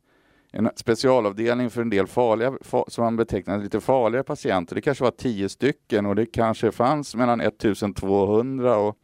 en 0.51 0.70
specialavdelning 0.75 1.70
för 1.70 1.81
en 1.81 1.89
del 1.89 2.08
farliga, 2.08 2.53
som 2.88 3.03
man 3.03 3.15
betecknade 3.15 3.63
lite 3.63 3.81
farligare 3.81 4.24
patienter. 4.24 4.75
Det 4.75 4.81
kanske 4.81 5.03
var 5.03 5.12
tio 5.12 5.50
stycken 5.50 6.05
och 6.05 6.15
det 6.15 6.25
kanske 6.25 6.72
fanns 6.72 7.15
mellan 7.15 7.41
1200 7.41 8.77
och 8.77 8.98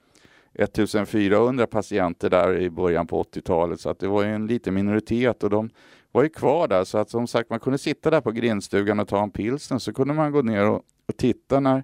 1400 0.53 1.67
patienter 1.67 2.29
där 2.29 2.57
i 2.57 2.69
början 2.69 3.07
på 3.07 3.23
80-talet 3.23 3.79
så 3.79 3.89
att 3.89 3.99
det 3.99 4.07
var 4.07 4.23
en 4.23 4.47
liten 4.47 4.73
minoritet 4.73 5.43
och 5.43 5.49
de 5.49 5.69
var 6.11 6.23
ju 6.23 6.29
kvar 6.29 6.67
där 6.67 6.83
så 6.83 6.97
att 6.97 7.09
som 7.09 7.27
sagt 7.27 7.49
man 7.49 7.59
kunde 7.59 7.77
sitta 7.77 8.09
där 8.09 8.21
på 8.21 8.31
grindstugan 8.31 8.99
och 8.99 9.07
ta 9.07 9.23
en 9.23 9.31
pilsner 9.31 9.77
så 9.77 9.93
kunde 9.93 10.13
man 10.13 10.31
gå 10.31 10.41
ner 10.41 10.69
och, 10.69 10.81
och 11.07 11.17
titta 11.17 11.59
när, 11.59 11.83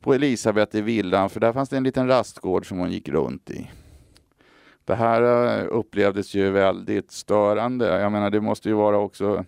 på 0.00 0.14
Elisabeth 0.14 0.76
i 0.76 0.80
villan 0.80 1.30
för 1.30 1.40
där 1.40 1.52
fanns 1.52 1.68
det 1.68 1.76
en 1.76 1.84
liten 1.84 2.08
rastgård 2.08 2.68
som 2.68 2.78
hon 2.78 2.92
gick 2.92 3.08
runt 3.08 3.50
i. 3.50 3.70
Det 4.90 4.96
här 4.96 5.22
eh, 5.58 5.66
upplevdes 5.70 6.34
ju 6.34 6.50
väldigt 6.50 7.10
störande. 7.10 8.00
Jag 8.00 8.12
menar 8.12 8.30
det 8.30 8.40
måste 8.40 8.68
ju 8.68 8.74
vara 8.74 8.98
också, 8.98 9.44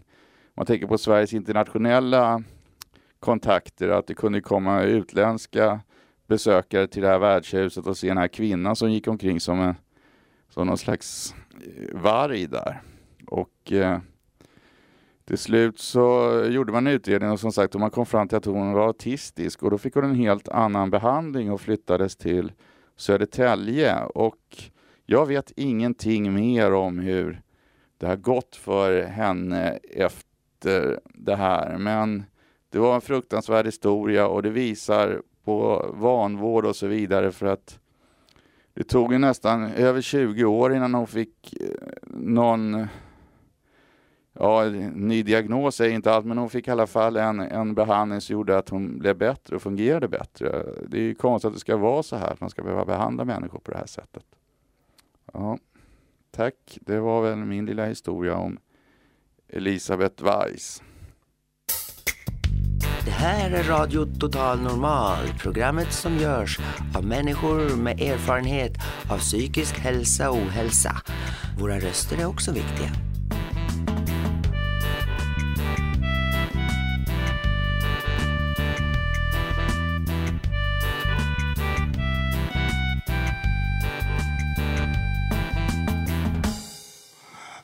man 0.55 0.67
tänker 0.67 0.87
på 0.87 0.99
Sveriges 0.99 1.33
internationella 1.33 2.43
kontakter, 3.21 3.89
att 3.89 4.07
det 4.07 4.15
kunde 4.15 4.41
komma 4.41 4.83
utländska 4.83 5.81
besökare 6.27 6.87
till 6.87 7.03
det 7.03 7.09
här 7.09 7.19
värdshuset 7.19 7.87
och 7.87 7.97
se 7.97 8.09
den 8.09 8.19
här 8.19 8.29
kvinnan 8.29 8.77
som 8.77 8.93
gick 8.93 9.09
omkring 9.09 9.41
som, 9.41 9.61
en, 9.61 9.75
som 10.49 10.67
någon 10.67 10.79
slags 10.79 11.35
eh, 11.55 12.01
varg 12.01 12.47
där. 12.47 12.83
Och 13.27 13.73
eh, 13.73 13.99
till 15.25 15.39
slut 15.39 15.79
så 15.79 16.31
gjorde 16.49 16.73
man 16.73 16.87
en 16.87 16.93
utredning 16.93 17.31
och 17.31 17.41
som 17.41 17.53
sagt 17.53 17.75
och 17.75 17.81
man 17.81 17.91
kom 17.91 18.07
fram 18.07 18.29
till 18.29 18.39
att 18.39 18.45
hon 18.45 18.73
var 18.73 18.87
autistisk 18.87 19.63
och 19.63 19.71
då 19.71 19.79
fick 19.79 19.95
hon 19.95 20.05
en 20.05 20.15
helt 20.15 20.49
annan 20.49 20.91
behandling 20.91 21.53
och 21.53 21.61
flyttades 21.61 22.17
till 22.17 22.53
Södertälje. 22.97 24.05
Och 24.05 24.73
jag 25.13 25.27
vet 25.27 25.53
ingenting 25.57 26.35
mer 26.35 26.73
om 26.73 26.99
hur 26.99 27.43
det 27.99 28.07
har 28.07 28.17
gått 28.17 28.57
för 28.57 29.03
henne 29.03 29.79
efter 29.83 31.01
det 31.05 31.37
här. 31.37 31.79
Men 31.79 32.25
det 32.71 32.79
var 32.79 32.95
en 32.95 33.01
fruktansvärd 33.01 33.67
historia 33.67 34.27
och 34.27 34.43
det 34.43 34.51
visar 34.51 35.23
på 35.45 35.91
vanvård 35.95 36.67
och 36.67 36.77
så 36.77 36.87
vidare 36.87 37.33
för 37.33 37.47
att 37.47 37.79
det 38.75 38.85
tog 38.85 39.13
ju 39.13 39.19
nästan 39.19 39.65
över 39.65 40.01
20 40.01 40.45
år 40.45 40.75
innan 40.75 40.95
hon 40.95 41.07
fick 41.07 41.61
eh, 41.61 41.69
någon 42.07 42.87
ja, 44.33 44.65
ny 44.95 45.23
diagnos 45.23 45.81
är 45.81 45.89
inte 45.89 46.13
allt, 46.13 46.27
men 46.27 46.39
hon 46.39 46.51
fick 46.51 46.69
i 46.69 46.71
alla 46.71 46.87
fall 46.87 47.17
en, 47.17 47.41
en 47.41 47.75
behandling 47.75 48.21
som 48.21 48.33
gjorde 48.33 48.59
att 48.59 48.69
hon 48.69 48.99
blev 48.99 49.17
bättre 49.17 49.57
och 49.57 49.63
fungerade 49.63 50.09
bättre. 50.09 50.65
Det 50.87 50.97
är 50.97 51.03
ju 51.03 51.15
konstigt 51.15 51.49
att 51.49 51.55
det 51.55 51.61
ska 51.61 51.77
vara 51.77 52.03
så 52.03 52.17
här, 52.17 52.33
att 52.33 52.41
man 52.41 52.51
ska 52.51 52.63
behöva 52.63 52.85
behandla 52.85 53.25
människor 53.25 53.59
på 53.59 53.71
det 53.71 53.79
här 53.79 53.87
sättet. 53.87 54.25
Ja, 55.33 55.59
tack. 56.31 56.79
Det 56.81 57.01
var 57.01 57.23
väl 57.23 57.37
min 57.37 57.67
lilla 57.67 57.87
historia 57.87 58.37
om 58.37 58.59
Elisabeth 59.49 60.25
Weiss. 60.25 60.83
Det 63.05 63.11
här 63.11 63.51
är 63.51 63.63
Radio 63.63 64.19
Total 64.21 64.61
Normal, 64.61 65.27
programmet 65.39 65.93
som 65.93 66.17
görs 66.17 66.59
av 66.97 67.05
människor 67.05 67.77
med 67.77 68.01
erfarenhet 68.01 68.73
av 69.11 69.19
psykisk 69.19 69.79
hälsa 69.79 70.31
och 70.31 70.37
ohälsa. 70.37 70.97
Våra 71.61 71.77
röster 71.77 72.19
är 72.19 72.27
också 72.27 72.53
viktiga. 72.53 73.12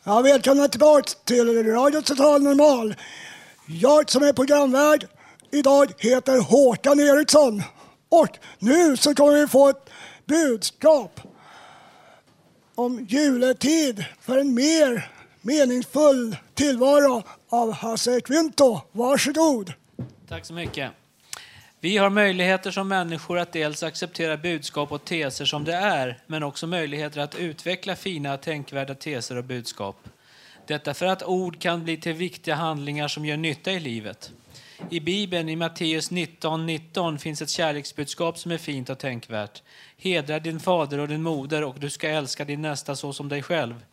Ja, 0.08 0.20
välkomna 0.20 0.68
tillbaka 0.68 1.10
till 1.24 1.64
Radio 1.66 2.00
Total 2.00 2.42
Normal. 2.42 2.94
Jag 3.66 4.10
som 4.10 4.22
är 4.22 4.32
programvärd 4.32 5.06
idag 5.50 5.92
heter 5.98 6.40
Håkan 6.40 7.00
Eriksson. 7.00 7.62
Och 8.08 8.38
nu 8.58 8.96
så 8.96 9.14
kommer 9.14 9.32
vi 9.32 9.46
få 9.46 9.68
ett 9.68 9.90
budskap 10.26 11.20
om 12.74 13.06
juletid 13.08 14.04
för 14.20 14.38
en 14.38 14.54
mer 14.54 15.10
meningsfull 15.42 16.36
tillvaro 16.54 17.22
av 17.48 17.72
Hasse 17.72 18.20
Kvinto. 18.20 18.80
Varsågod. 18.92 19.72
Tack 20.28 20.44
så 20.44 20.54
mycket. 20.54 20.92
Vi 21.80 21.96
har 21.96 22.10
möjligheter 22.10 22.70
som 22.70 22.88
människor 22.88 23.38
att 23.38 23.52
dels 23.52 23.82
acceptera 23.82 24.36
budskap 24.36 24.92
och 24.92 25.04
teser 25.04 25.44
som 25.44 25.64
det 25.64 25.74
är, 25.74 26.18
men 26.26 26.42
också 26.42 26.66
möjligheter 26.66 27.20
att 27.20 27.34
utveckla 27.34 27.96
fina, 27.96 28.36
tänkvärda 28.36 28.94
teser 28.94 29.36
och 29.36 29.44
budskap. 29.44 29.96
Detta 30.66 30.94
för 30.94 31.06
att 31.06 31.22
ord 31.22 31.60
kan 31.60 31.84
bli 31.84 31.96
till 31.96 32.12
viktiga 32.12 32.54
handlingar 32.54 33.08
som 33.08 33.24
gör 33.24 33.36
nytta 33.36 33.72
i 33.72 33.80
livet. 33.80 34.32
I 34.90 35.00
Bibeln, 35.00 35.48
i 35.48 35.56
Matteus 35.56 36.10
19.19, 36.10 36.64
19, 36.64 37.18
finns 37.18 37.42
ett 37.42 37.50
kärleksbudskap 37.50 38.38
som 38.38 38.52
är 38.52 38.58
fint 38.58 38.90
och 38.90 38.98
tänkvärt. 38.98 39.62
Hedra 39.98 40.38
din 40.38 40.60
fader 40.60 40.98
och 40.98 41.08
din 41.08 41.22
moder 41.22 41.64
och 41.64 41.76
du 41.78 41.90
ska 41.90 42.08
älska 42.08 42.44
din 42.44 42.62
nästa 42.62 42.96
så 42.96 43.12
som 43.12 43.28
dig 43.28 43.42
själv. 43.42 43.84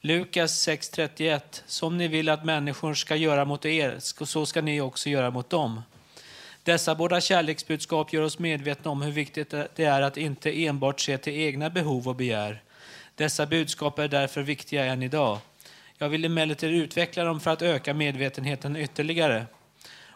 Lukas 0.00 0.68
6.31, 0.68 1.40
som 1.66 1.98
ni 1.98 2.08
vill 2.08 2.28
att 2.28 2.44
människor 2.44 2.94
ska 2.94 3.16
göra 3.16 3.44
mot 3.44 3.64
er, 3.64 3.96
så 4.00 4.46
ska 4.46 4.62
ni 4.62 4.80
också 4.80 5.08
göra 5.08 5.30
mot 5.30 5.50
dem. 5.50 5.82
Dessa 6.64 6.94
båda 6.94 7.20
kärleksbudskap 7.20 8.12
gör 8.12 8.22
oss 8.22 8.38
medvetna 8.38 8.90
om 8.90 9.02
hur 9.02 9.12
viktigt 9.12 9.50
det 9.50 9.84
är 9.84 10.02
att 10.02 10.16
inte 10.16 10.64
enbart 10.64 11.00
se 11.00 11.18
till 11.18 11.32
egna 11.32 11.70
behov 11.70 12.08
och 12.08 12.16
begär. 12.16 12.62
Dessa 13.14 13.46
budskap 13.46 13.98
är 13.98 14.08
därför 14.08 14.42
viktiga 14.42 14.84
än 14.84 15.02
idag. 15.02 15.38
Jag 15.98 16.08
vill 16.08 16.24
emellertid 16.24 16.70
utveckla 16.70 17.24
dem 17.24 17.40
för 17.40 17.50
att 17.50 17.62
öka 17.62 17.94
medvetenheten 17.94 18.76
ytterligare. 18.76 19.46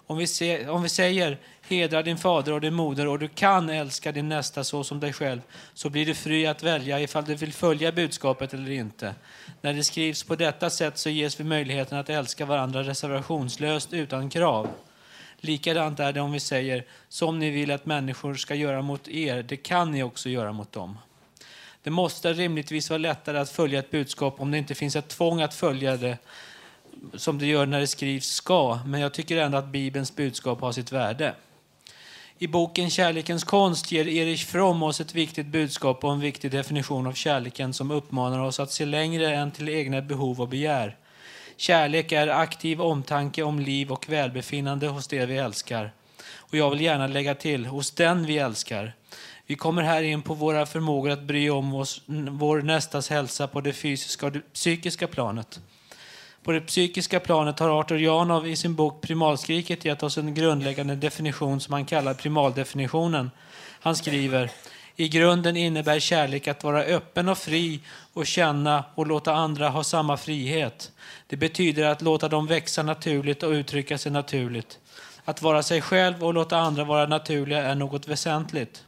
Om 0.07 0.19
vi, 0.19 0.27
se, 0.27 0.69
om 0.69 0.83
vi 0.83 0.89
säger 0.89 1.39
Hedra 1.69 2.03
din 2.03 2.17
fader 2.17 2.53
och 2.53 2.61
din 2.61 2.75
moder 2.75 3.07
och 3.07 3.19
du 3.19 3.29
kan 3.29 3.71
älska 3.71 4.13
din 4.13 4.29
nästa 4.29 4.65
så 4.65 4.85
som 4.85 5.01
dig 5.01 5.13
själv. 5.13 5.41
Så 5.75 5.91
blir 5.91 6.07
du 6.07 6.15
fri 6.15 6.47
att 6.47 6.63
välja 6.63 7.01
ifall 7.01 7.25
du 7.25 7.35
vill 7.35 7.53
följa 7.53 7.93
budskapet 7.93 8.55
eller 8.55 8.71
inte. 8.71 9.15
När 9.61 9.73
det 9.73 9.85
skrivs 9.85 10.23
på 10.23 10.37
detta 10.37 10.71
sätt 10.71 10.99
så 10.99 11.11
ges 11.11 11.41
vi 11.41 11.45
möjligheten 11.45 11.99
att 11.99 12.11
älska 12.11 12.45
varandra 12.45 12.83
reservationslöst 12.83 13.93
utan 13.93 14.31
krav. 14.31 14.69
Likadant 15.41 16.01
är 16.01 16.13
det 16.13 16.21
om 16.21 16.33
vi 16.33 16.41
säger 16.41 16.85
som 17.09 17.39
ni 17.39 17.51
vill 17.51 17.71
att 17.71 17.87
människor 17.87 18.35
ska 18.35 18.55
göra 18.55 18.83
mot 18.83 19.09
er, 19.09 19.43
det 19.43 19.57
kan 19.57 19.91
ni 19.91 20.03
också 20.03 20.29
göra 20.29 20.53
mot 20.53 20.73
dem. 20.73 20.99
Det 21.83 21.91
måste 21.91 22.33
rimligtvis 22.33 22.91
vara 22.91 22.99
lättare 22.99 23.39
att 23.39 23.51
följa 23.51 23.79
ett 23.79 23.91
budskap 23.91 24.41
om 24.41 24.51
det 24.51 24.59
inte 24.59 24.75
finns 24.75 24.97
ett 24.97 25.09
tvång 25.09 25.43
att 25.43 25.55
följa 25.55 25.97
det 25.97 26.19
som 27.15 27.39
det 27.39 27.47
gör 27.47 27.67
när 27.67 27.81
det 27.81 27.87
skrivs 27.87 28.27
ska, 28.27 28.79
men 28.87 29.01
jag 29.01 29.15
tycker 29.15 29.37
ändå 29.37 29.59
att 29.59 29.67
Bibelns 29.67 30.17
budskap 30.17 30.61
har 30.61 30.73
sitt 30.73 30.93
värde. 30.93 31.35
I 32.39 32.47
boken 32.47 32.91
Kärlekens 32.91 33.45
konst 33.45 33.93
ger 33.93 34.09
Erich 34.09 34.47
Fromm 34.47 34.83
oss 34.83 35.01
ett 35.01 35.15
viktigt 35.15 35.47
budskap 35.47 36.05
och 36.05 36.13
en 36.13 36.21
viktig 36.21 36.51
definition 36.51 37.07
av 37.07 37.13
kärleken 37.13 37.73
som 37.73 37.91
uppmanar 37.91 38.39
oss 38.41 38.61
att 38.61 38.73
se 38.73 38.85
längre 38.85 39.35
än 39.35 39.51
till 39.51 39.69
egna 39.69 40.03
behov 40.03 40.41
och 40.41 40.49
begär. 40.49 40.97
Kärlek 41.57 42.13
är 42.13 42.29
aktiv 42.29 42.81
omtanke 42.81 43.43
om 43.43 43.61
liv 43.61 43.93
och 43.93 44.09
välbefinnande 44.09 44.89
hos 44.89 45.09
det 45.09 45.27
vi 45.27 45.37
älskar. 45.37 45.93
Och 46.35 46.55
jag 46.55 46.71
vill 46.71 46.81
gärna 46.81 47.07
lägga 47.07 47.35
till, 47.35 47.67
hos 47.67 47.91
den 47.91 48.27
vi 48.27 48.39
älskar. 48.39 48.93
Vi 49.47 49.55
kommer 49.55 49.83
här 49.83 50.03
in 50.03 50.23
på 50.23 50.35
våra 50.35 50.67
förmågor 50.67 51.11
att 51.11 51.23
bry 51.23 51.51
om 51.51 51.75
oss, 51.75 52.03
vår 52.31 52.63
nästas 52.63 53.11
hälsa 53.11 53.49
på 53.49 53.61
det 53.61 53.73
fysiska 53.73 54.27
och 54.27 54.33
det 54.33 54.53
psykiska 54.53 55.07
planet. 55.07 55.61
På 56.43 56.53
det 56.53 56.61
psykiska 56.61 57.21
planet 57.21 57.59
har 57.59 57.81
Arthur 57.81 57.99
Janov 57.99 58.49
i 58.49 58.57
sin 58.57 58.75
bok 58.75 59.01
Primalskriket 59.01 59.85
gett 59.85 60.03
oss 60.03 60.19
en 60.19 60.35
grundläggande 60.35 60.97
definition 60.97 61.61
som 61.61 61.73
han 61.73 61.85
kallar 61.85 62.15
primaldefinitionen. 62.15 63.31
Han 63.81 63.97
skriver 63.97 64.51
i 64.97 65.09
grunden 65.09 65.57
innebär 65.57 66.01
kärlek 66.01 66.49
att 66.49 66.65
vara 66.65 66.83
öppen 66.83 67.29
och 67.29 67.39
fri 67.39 67.81
och 68.13 68.27
känna 68.27 68.85
och 68.95 69.07
låta 69.07 69.35
andra 69.35 69.69
ha 69.69 69.85
samma 69.85 70.17
frihet. 70.17 70.93
Det 71.27 71.37
betyder 71.37 71.85
att 71.85 72.03
låta 72.03 72.29
dem 72.29 72.47
växa 72.47 72.83
naturligt 72.83 73.43
och 73.43 73.51
uttrycka 73.51 73.99
sig 73.99 74.13
naturligt. 74.13 74.79
Att 75.25 75.43
vara 75.43 75.63
sig 75.63 75.81
själv 75.81 76.25
och 76.25 76.35
låta 76.35 76.59
andra 76.59 76.85
vara 76.85 77.07
naturliga 77.07 77.63
är 77.63 77.75
något 77.75 78.09
väsentligt. 78.09 78.85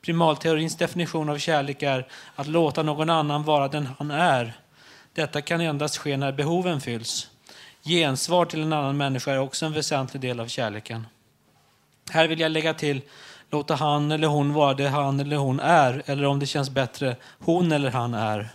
Primalteorins 0.00 0.76
definition 0.76 1.28
av 1.28 1.38
kärlek 1.38 1.82
är 1.82 2.06
att 2.34 2.46
låta 2.46 2.82
någon 2.82 3.10
annan 3.10 3.42
vara 3.42 3.68
den 3.68 3.88
han 3.98 4.10
är. 4.10 4.52
Detta 5.14 5.42
kan 5.42 5.60
endast 5.60 5.96
ske 5.96 6.16
när 6.16 6.32
behoven 6.32 6.80
fylls. 6.80 7.28
Gensvar 7.84 8.44
till 8.44 8.62
en 8.62 8.72
annan 8.72 8.96
människa 8.96 9.32
är 9.32 9.38
också 9.38 9.66
en 9.66 9.72
väsentlig 9.72 10.20
del 10.20 10.40
av 10.40 10.46
kärleken. 10.46 11.06
Här 12.10 12.28
vill 12.28 12.40
jag 12.40 12.52
lägga 12.52 12.74
till 12.74 13.00
låta 13.52 13.74
han 13.74 14.12
eller 14.12 14.28
hon 14.28 14.52
vara 14.52 14.74
det 14.74 14.88
han 14.88 15.20
eller 15.20 15.36
hon 15.36 15.60
är, 15.60 16.02
eller 16.06 16.24
om 16.24 16.38
det 16.38 16.46
känns 16.46 16.70
bättre, 16.70 17.16
hon 17.38 17.72
eller 17.72 17.90
han 17.90 18.14
är. 18.14 18.48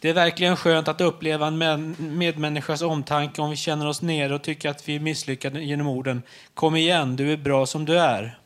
Det 0.00 0.08
är 0.08 0.14
verkligen 0.14 0.56
skönt 0.56 0.88
att 0.88 1.00
uppleva 1.00 1.46
en 1.46 1.96
medmänniskas 2.18 2.82
omtanke 2.82 3.42
om 3.42 3.50
vi 3.50 3.56
känner 3.56 3.86
oss 3.86 4.02
nere 4.02 4.34
och 4.34 4.42
tycker 4.42 4.68
att 4.70 4.88
vi 4.88 4.96
är 4.96 5.00
misslyckade 5.00 5.62
genom 5.62 5.86
orden 5.86 6.22
Kom 6.54 6.76
igen, 6.76 7.16
du 7.16 7.32
är 7.32 7.36
bra 7.36 7.66
som 7.66 7.84
du 7.84 7.98
är. 7.98 8.38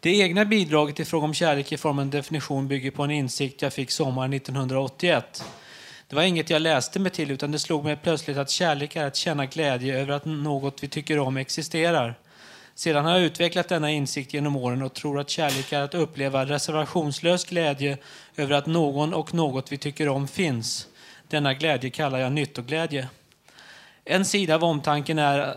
Det 0.00 0.18
egna 0.18 0.44
bidraget 0.44 1.00
i 1.00 1.04
fråga 1.04 1.24
om 1.24 1.34
kärlek 1.34 1.72
i 1.72 1.76
form 1.76 1.98
av 1.98 2.02
en 2.02 2.10
definition 2.10 2.68
bygger 2.68 2.90
på 2.90 3.02
en 3.02 3.10
insikt 3.10 3.62
jag 3.62 3.72
fick 3.72 3.90
sommaren 3.90 4.32
1981. 4.32 5.44
Det 6.08 6.16
var 6.16 6.22
inget 6.22 6.50
jag 6.50 6.62
läste 6.62 6.98
mig 6.98 7.10
till 7.12 7.30
utan 7.30 7.52
det 7.52 7.58
slog 7.58 7.84
mig 7.84 7.96
plötsligt 7.96 8.36
att 8.36 8.50
kärlek 8.50 8.96
är 8.96 9.06
att 9.06 9.16
känna 9.16 9.46
glädje 9.46 10.00
över 10.00 10.12
att 10.12 10.24
något 10.24 10.82
vi 10.82 10.88
tycker 10.88 11.18
om 11.18 11.36
existerar. 11.36 12.18
Sedan 12.74 13.04
har 13.04 13.12
jag 13.12 13.22
utvecklat 13.22 13.68
denna 13.68 13.90
insikt 13.90 14.34
genom 14.34 14.56
åren 14.56 14.82
och 14.82 14.94
tror 14.94 15.20
att 15.20 15.30
kärlek 15.30 15.72
är 15.72 15.80
att 15.80 15.94
uppleva 15.94 16.44
reservationslös 16.44 17.44
glädje 17.44 17.98
över 18.36 18.54
att 18.54 18.66
någon 18.66 19.14
och 19.14 19.34
något 19.34 19.72
vi 19.72 19.78
tycker 19.78 20.08
om 20.08 20.28
finns. 20.28 20.86
Denna 21.28 21.54
glädje 21.54 21.90
kallar 21.90 22.18
jag 22.18 22.32
nyttoglädje. 22.32 23.08
En 24.04 24.24
sida 24.24 24.54
av 24.54 24.64
omtanken 24.64 25.18
är 25.18 25.56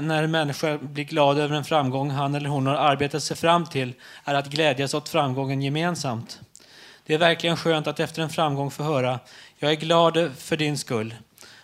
när 0.00 0.22
en 0.22 0.30
människa 0.30 0.78
blir 0.78 1.04
glad 1.04 1.38
över 1.38 1.56
en 1.56 1.64
framgång 1.64 2.10
han 2.10 2.34
eller 2.34 2.48
hon 2.48 2.66
har 2.66 2.74
arbetat 2.74 3.22
sig 3.22 3.36
fram 3.36 3.66
till, 3.66 3.94
är 4.24 4.34
att 4.34 4.50
glädjas 4.50 4.94
åt 4.94 5.08
framgången 5.08 5.62
gemensamt. 5.62 6.40
Det 7.08 7.14
är 7.14 7.18
verkligen 7.18 7.56
skönt 7.56 7.86
att 7.86 8.00
efter 8.00 8.22
en 8.22 8.30
framgång 8.30 8.70
få 8.70 8.82
höra, 8.82 9.20
jag 9.58 9.70
är 9.70 9.76
glad 9.76 10.32
för 10.36 10.56
din 10.56 10.78
skull. 10.78 11.14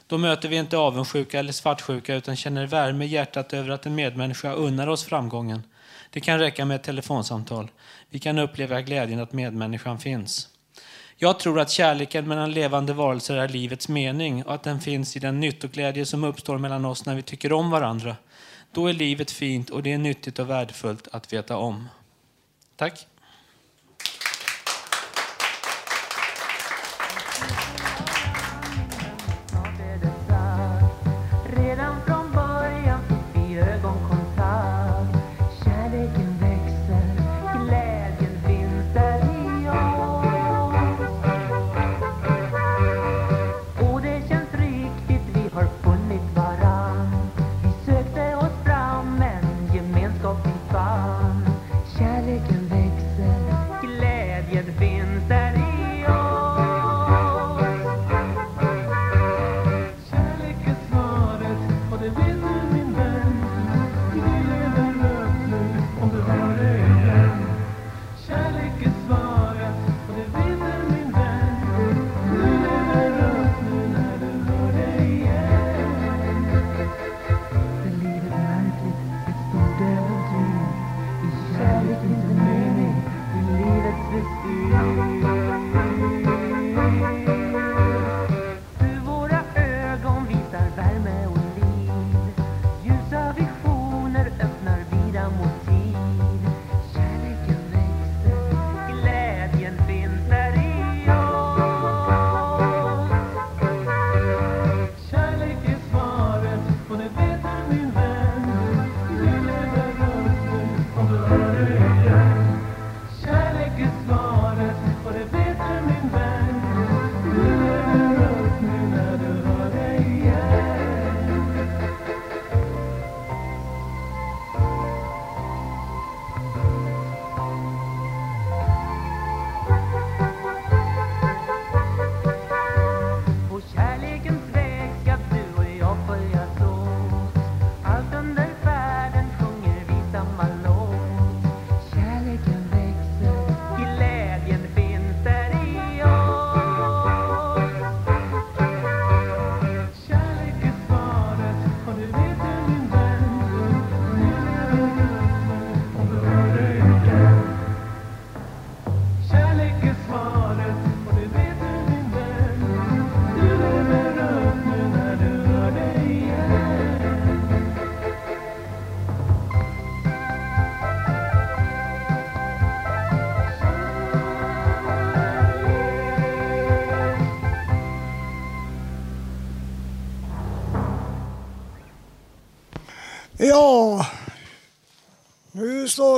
Då 0.06 0.18
möter 0.18 0.48
vi 0.48 0.56
inte 0.56 0.76
avundsjuka 0.76 1.38
eller 1.38 1.52
svartsjuka 1.52 2.14
utan 2.14 2.36
känner 2.36 2.66
värme 2.66 3.04
i 3.04 3.08
hjärtat 3.08 3.52
över 3.52 3.70
att 3.70 3.86
en 3.86 3.94
medmänniska 3.94 4.52
unnar 4.52 4.86
oss 4.86 5.04
framgången. 5.04 5.62
Det 6.10 6.20
kan 6.20 6.38
räcka 6.38 6.64
med 6.64 6.74
ett 6.74 6.82
telefonsamtal. 6.82 7.70
Vi 8.10 8.18
kan 8.18 8.38
uppleva 8.38 8.80
glädjen 8.80 9.20
att 9.20 9.32
medmänniskan 9.32 9.98
finns. 9.98 10.48
Jag 11.16 11.38
tror 11.38 11.60
att 11.60 11.70
kärleken 11.70 12.28
mellan 12.28 12.52
levande 12.52 12.92
varelser 12.92 13.36
är 13.36 13.48
livets 13.48 13.88
mening 13.88 14.44
och 14.44 14.54
att 14.54 14.62
den 14.62 14.80
finns 14.80 15.16
i 15.16 15.18
den 15.18 15.40
nyttoglädje 15.40 16.06
som 16.06 16.24
uppstår 16.24 16.58
mellan 16.58 16.84
oss 16.84 17.06
när 17.06 17.14
vi 17.14 17.22
tycker 17.22 17.52
om 17.52 17.70
varandra. 17.70 18.16
Då 18.72 18.86
är 18.86 18.92
livet 18.92 19.30
fint 19.30 19.70
och 19.70 19.82
det 19.82 19.92
är 19.92 19.98
nyttigt 19.98 20.38
och 20.38 20.50
värdefullt 20.50 21.08
att 21.12 21.32
veta 21.32 21.56
om. 21.56 21.88
Tack. 22.76 23.06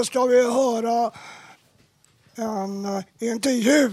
Ska 0.07 0.25
vi 0.25 0.43
höra 0.43 1.13
en 2.35 2.85
eh, 2.85 3.03
intervju 3.19 3.91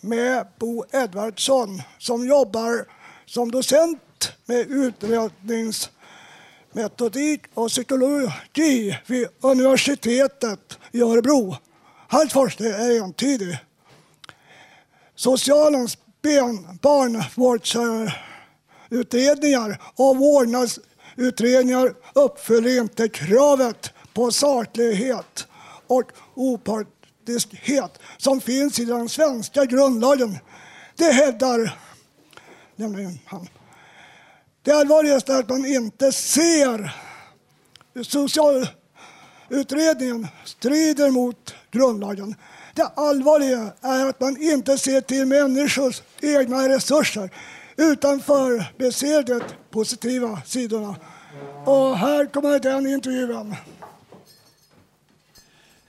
med 0.00 0.46
Bo 0.58 0.84
Edvardsson 0.92 1.82
som 1.98 2.26
jobbar 2.26 2.84
som 3.26 3.50
docent 3.50 4.32
med 4.46 4.70
utredningsmetodik 4.70 7.42
och 7.54 7.68
psykologi 7.68 8.98
vid 9.06 9.28
universitetet 9.40 10.78
i 10.92 11.02
Örebro. 11.02 11.56
Hans 12.08 12.32
forskning 12.32 12.68
är 12.68 13.02
entydig. 13.02 13.58
Socialens 15.14 15.98
barnvårdsutredningar 16.80 19.80
och 19.94 20.16
vårdnadsutredningar 20.16 21.94
uppfyller 22.14 22.80
inte 22.80 23.08
kravet 23.08 23.91
på 24.14 24.32
saklighet 24.32 25.46
och 25.86 26.12
opartiskhet 26.34 27.98
som 28.18 28.40
finns 28.40 28.78
i 28.78 28.84
den 28.84 29.08
svenska 29.08 29.64
grundlagen. 29.64 30.38
Det 30.96 31.12
hävdar 31.12 31.78
nämligen 32.76 33.18
han. 33.26 33.48
Det 34.62 34.72
allvarligaste 34.72 35.32
är 35.32 35.38
att 35.38 35.48
man 35.48 35.66
inte 35.66 36.12
ser 36.12 36.96
socialutredningen 38.02 40.28
strider 40.44 41.10
mot 41.10 41.54
grundlagen. 41.70 42.34
Det 42.74 42.82
allvarliga 42.82 43.72
är 43.80 44.06
att 44.06 44.20
man 44.20 44.42
inte 44.42 44.78
ser 44.78 45.00
till 45.00 45.26
människors 45.26 46.02
egna 46.20 46.68
resurser 46.68 47.30
utan 47.76 48.20
förbiser 48.20 49.22
de 49.22 49.40
positiva 49.70 50.42
sidorna. 50.46 50.96
Och 51.64 51.98
här 51.98 52.26
kommer 52.26 52.58
den 52.58 52.86
intervjun. 52.86 53.56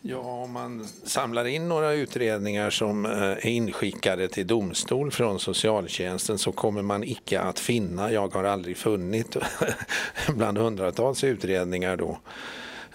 Ja, 0.05 0.17
om 0.17 0.51
man 0.51 0.87
samlar 1.03 1.45
in 1.45 1.69
några 1.69 1.93
utredningar 1.93 2.69
som 2.69 3.05
eh, 3.05 3.11
är 3.21 3.47
inskickade 3.47 4.27
till 4.27 4.47
domstol 4.47 5.11
från 5.11 5.39
socialtjänsten 5.39 6.37
så 6.37 6.51
kommer 6.51 6.81
man 6.81 7.03
icke 7.03 7.39
att 7.39 7.59
finna, 7.59 8.11
jag 8.11 8.33
har 8.33 8.43
aldrig 8.43 8.77
funnit 8.77 9.37
bland 10.35 10.57
hundratals 10.57 11.23
utredningar 11.23 11.97
då, 11.97 12.19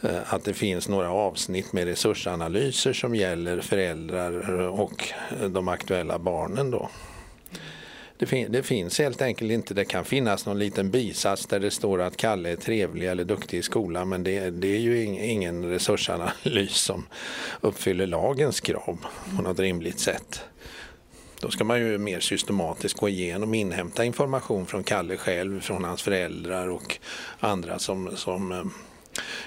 eh, 0.03 0.35
att 0.35 0.45
det 0.45 0.55
finns 0.55 0.89
några 0.89 1.11
avsnitt 1.11 1.73
med 1.73 1.85
resursanalyser 1.85 2.93
som 2.93 3.15
gäller 3.15 3.61
föräldrar 3.61 4.61
och 4.61 5.13
de 5.49 5.69
aktuella 5.69 6.19
barnen 6.19 6.71
då. 6.71 6.89
Det, 8.19 8.27
fin 8.27 8.53
det, 8.53 8.63
finns 8.63 8.99
helt 8.99 9.23
enkelt 9.23 9.51
inte. 9.51 9.75
Det 9.75 9.85
kan 9.85 10.05
finnas 10.05 10.47
någon 10.47 10.59
liten 10.59 10.91
bisats 10.91 11.47
där 11.47 11.61
det 11.61 11.71
står 11.71 12.01
att 12.01 12.17
Kalle 12.17 12.51
är 12.51 12.57
trevlig 12.57 13.09
eller 13.09 13.25
duktig 13.25 13.59
i 13.59 13.63
skolan 13.63 14.09
men 14.09 14.25
det, 14.25 14.51
det 14.51 14.69
är 14.69 14.81
ju 14.81 15.03
ingen 15.05 15.65
resursanalys 15.65 16.77
som 16.77 17.07
uppfyller 17.61 18.07
lagens 18.07 18.61
krav 18.61 18.99
på 19.37 19.43
något 19.43 19.59
rimligt 19.59 20.01
sätt. 20.01 20.45
Då 21.41 21.51
ska 21.51 21.65
man 21.65 21.81
ju 21.81 21.99
mer 21.99 22.21
systematiskt 22.21 22.97
gå 22.97 23.09
igenom 23.09 23.49
och 23.49 23.57
inhämta 23.57 24.05
information 24.05 24.67
från 24.67 24.85
Kalle 24.85 25.17
själv, 25.17 25.61
från 25.61 25.85
hans 25.85 26.03
föräldrar 26.03 26.69
och 26.69 26.99
andra 27.41 27.79
som, 27.79 28.17
som 28.17 28.53
eh, 28.53 28.65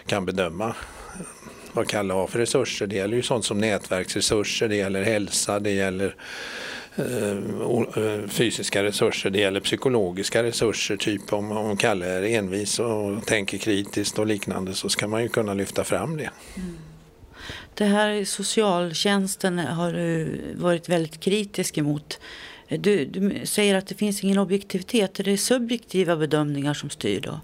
kan 0.05 0.25
bedöma 0.25 0.67
eh, 0.67 1.25
vad 1.73 1.87
Kalle 1.87 2.13
har 2.13 2.27
för 2.27 2.39
resurser. 2.39 2.87
Det 2.87 2.95
gäller 2.95 3.15
ju 3.15 3.23
sånt 3.23 3.45
som 3.45 3.57
nätverksresurser, 3.57 4.67
det 4.67 4.75
gäller 4.75 5.03
hälsa, 5.03 5.59
det 5.59 5.71
gäller 5.71 6.15
Eh, 6.95 7.31
eh, 8.03 8.27
fysiska 8.27 8.83
resurser, 8.83 9.29
det 9.29 9.39
gäller 9.39 9.59
psykologiska 9.59 10.43
resurser. 10.43 10.97
Typ 10.97 11.33
om, 11.33 11.51
om 11.51 11.77
Kalle 11.77 12.05
är 12.05 12.23
envis 12.23 12.79
och 12.79 13.25
tänker 13.25 13.57
kritiskt 13.57 14.19
och 14.19 14.27
liknande 14.27 14.73
så 14.73 14.89
ska 14.89 15.07
man 15.07 15.23
ju 15.23 15.29
kunna 15.29 15.53
lyfta 15.53 15.83
fram 15.83 16.17
det. 16.17 16.29
Mm. 16.55 16.77
Det 17.73 17.85
här 17.85 18.25
socialtjänsten 18.25 19.59
har 19.59 19.93
du 19.93 20.41
varit 20.55 20.89
väldigt 20.89 21.19
kritisk 21.19 21.77
emot. 21.77 22.19
Du, 22.67 23.05
du 23.05 23.41
säger 23.43 23.75
att 23.75 23.87
det 23.87 23.95
finns 23.95 24.23
ingen 24.23 24.37
objektivitet. 24.37 25.19
Är 25.19 25.23
det 25.23 25.37
subjektiva 25.37 26.15
bedömningar 26.15 26.73
som 26.73 26.89
styr 26.89 27.19
då? 27.19 27.39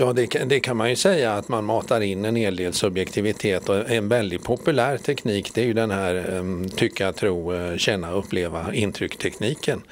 Ja, 0.00 0.12
det, 0.12 0.26
det, 0.26 0.60
kan 0.60 0.76
man 0.76 0.90
ju 0.90 0.96
säga 0.96 1.32
att 1.32 1.48
man 1.48 1.64
matar 1.64 2.00
in 2.00 2.24
en 2.24 2.36
hel 2.36 2.56
del 2.56 2.72
subjektivitet 2.72 3.68
och 3.68 3.90
en 3.90 4.08
väldigt 4.08 4.44
populär 4.44 4.98
teknik 4.98 5.54
det 5.54 5.60
är 5.60 5.64
ju 5.64 5.72
den 5.72 5.90
här 5.90 6.34
um, 6.34 6.68
tycka, 6.68 7.12
tro, 7.12 7.54
eh, 7.54 7.76
känna, 7.76 8.12
uppleva 8.12 8.74
intrycktekniken. 8.74 9.82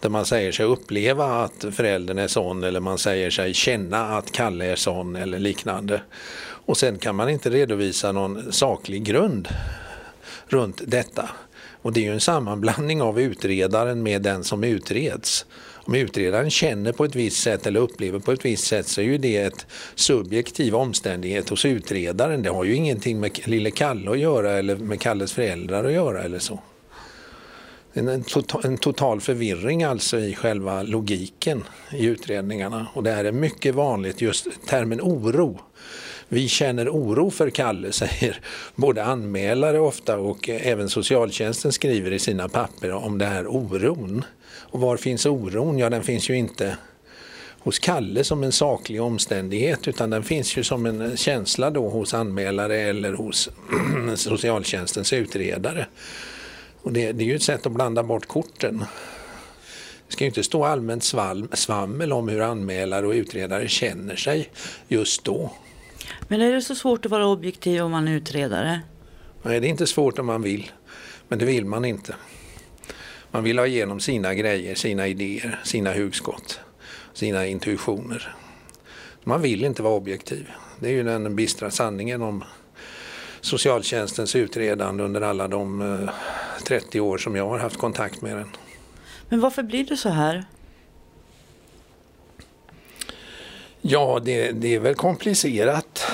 Där 0.00 0.08
man 0.08 0.26
säger 0.26 0.52
sig 0.52 0.66
uppleva 0.66 1.44
att 1.44 1.64
föräldern 1.72 2.18
är 2.18 2.28
sån 2.28 2.64
eller 2.64 2.80
man 2.80 2.98
säger 2.98 3.30
sig 3.30 3.54
känna 3.54 4.16
att 4.16 4.32
Kalle 4.32 4.66
är 4.66 4.76
sån 4.76 5.16
eller 5.16 5.38
liknande. 5.38 6.02
Och 6.40 6.76
sen 6.76 6.98
kan 6.98 7.16
man 7.16 7.28
inte 7.28 7.50
redovisa 7.50 8.12
någon 8.12 8.52
saklig 8.52 9.04
grund 9.04 9.48
runt 10.48 10.80
detta. 10.86 11.28
Och 11.82 11.92
det 11.92 12.00
är 12.00 12.04
ju 12.04 12.12
en 12.12 12.20
sammanblandning 12.20 13.02
av 13.02 13.20
utredaren 13.20 14.02
med 14.02 14.22
den 14.22 14.44
som 14.44 14.64
utreds. 14.64 15.46
Om 15.86 15.94
utredaren 15.94 16.50
känner 16.50 16.92
på 16.92 17.04
ett 17.04 17.14
visst 17.14 17.42
sätt 17.42 17.66
eller 17.66 17.80
upplever 17.80 18.18
på 18.18 18.32
ett 18.32 18.44
visst 18.44 18.66
sätt 18.66 18.88
så 18.88 19.00
är 19.00 19.04
ju 19.04 19.18
det 19.18 19.36
ett 19.36 19.66
subjektiv 19.94 20.74
omständighet 20.74 21.48
hos 21.48 21.64
utredaren. 21.64 22.42
Det 22.42 22.50
har 22.50 22.64
ju 22.64 22.74
ingenting 22.74 23.20
med 23.20 23.48
lille 23.48 23.70
Kalle 23.70 24.10
att 24.10 24.18
göra 24.18 24.52
eller 24.52 24.76
med 24.76 25.00
Kalles 25.00 25.32
föräldrar 25.32 25.84
att 25.84 25.92
göra 25.92 26.22
eller 26.22 26.38
så. 26.38 26.60
En, 27.92 28.24
total, 28.24 28.64
en 28.64 28.78
total 28.78 29.20
förvirring 29.20 29.82
alltså 29.82 30.18
i 30.18 30.34
själva 30.34 30.82
logiken 30.82 31.64
i 31.92 32.04
utredningarna 32.04 32.86
och 32.94 33.02
det 33.02 33.10
här 33.10 33.24
är 33.24 33.32
mycket 33.32 33.74
vanligt, 33.74 34.20
just 34.20 34.46
termen 34.66 35.00
oro. 35.00 35.60
Vi 36.28 36.48
känner 36.48 36.88
oro 36.88 37.30
för 37.30 37.50
Kalle, 37.50 37.92
säger 37.92 38.40
både 38.74 39.04
anmälare 39.04 39.80
ofta 39.80 40.18
och 40.18 40.48
även 40.48 40.88
socialtjänsten 40.88 41.72
skriver 41.72 42.12
i 42.12 42.18
sina 42.18 42.48
papper 42.48 42.92
om 42.92 43.18
det 43.18 43.26
här 43.26 43.46
oron. 43.46 44.24
Och 44.76 44.82
var 44.82 44.96
finns 44.96 45.26
oron? 45.26 45.78
Ja, 45.78 45.90
den 45.90 46.02
finns 46.02 46.30
ju 46.30 46.34
inte 46.34 46.76
hos 47.58 47.78
Kalle 47.78 48.24
som 48.24 48.42
en 48.42 48.52
saklig 48.52 49.02
omständighet 49.02 49.88
utan 49.88 50.10
den 50.10 50.22
finns 50.22 50.56
ju 50.56 50.64
som 50.64 50.86
en 50.86 51.16
känsla 51.16 51.70
då 51.70 51.88
hos 51.88 52.14
anmälare 52.14 52.76
eller 52.76 53.12
hos 53.12 53.48
socialtjänstens 54.14 55.12
utredare. 55.12 55.86
Och 56.82 56.92
det, 56.92 57.12
det 57.12 57.24
är 57.24 57.26
ju 57.26 57.36
ett 57.36 57.42
sätt 57.42 57.66
att 57.66 57.72
blanda 57.72 58.02
bort 58.02 58.26
korten. 58.26 58.84
Det 60.06 60.12
ska 60.12 60.24
ju 60.24 60.28
inte 60.28 60.42
stå 60.42 60.64
allmänt 60.64 61.04
sval, 61.04 61.48
svammel 61.52 62.12
om 62.12 62.28
hur 62.28 62.40
anmälare 62.40 63.06
och 63.06 63.12
utredare 63.12 63.68
känner 63.68 64.16
sig 64.16 64.50
just 64.88 65.24
då. 65.24 65.52
Men 66.28 66.40
är 66.40 66.52
det 66.52 66.62
så 66.62 66.74
svårt 66.74 67.04
att 67.04 67.10
vara 67.10 67.26
objektiv 67.26 67.82
om 67.82 67.90
man 67.90 68.08
är 68.08 68.12
utredare? 68.12 68.80
Nej, 69.42 69.60
det 69.60 69.66
är 69.66 69.70
inte 69.70 69.86
svårt 69.86 70.18
om 70.18 70.26
man 70.26 70.42
vill. 70.42 70.70
Men 71.28 71.38
det 71.38 71.44
vill 71.44 71.64
man 71.64 71.84
inte. 71.84 72.14
Man 73.36 73.44
vill 73.44 73.58
ha 73.58 73.66
igenom 73.66 74.00
sina 74.00 74.34
grejer, 74.34 74.74
sina 74.74 75.06
idéer, 75.06 75.60
sina 75.64 75.94
hugskott, 75.94 76.60
sina 77.12 77.46
intuitioner. 77.46 78.34
Man 79.24 79.42
vill 79.42 79.64
inte 79.64 79.82
vara 79.82 79.94
objektiv. 79.94 80.50
Det 80.80 80.88
är 80.88 80.92
ju 80.92 81.02
den 81.02 81.36
bistra 81.36 81.70
sanningen 81.70 82.22
om 82.22 82.44
socialtjänstens 83.40 84.36
utredande 84.36 85.04
under 85.04 85.20
alla 85.20 85.48
de 85.48 86.08
30 86.66 86.98
eh, 86.98 87.04
år 87.04 87.18
som 87.18 87.36
jag 87.36 87.48
har 87.48 87.58
haft 87.58 87.76
kontakt 87.76 88.22
med 88.22 88.36
den. 88.36 88.48
Men 89.28 89.40
varför 89.40 89.62
blir 89.62 89.84
det 89.84 89.96
så 89.96 90.08
här? 90.08 90.44
Ja, 93.80 94.20
det, 94.24 94.50
det 94.50 94.74
är 94.74 94.80
väl 94.80 94.94
komplicerat. 94.94 96.06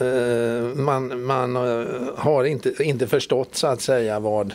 Eh, 0.00 0.76
man, 0.76 1.24
man 1.24 1.56
eh, 1.56 1.86
har 2.16 2.44
inte, 2.44 2.82
inte 2.84 3.06
förstått 3.06 3.54
så 3.54 3.66
att 3.66 3.80
säga 3.80 4.20
vad 4.20 4.54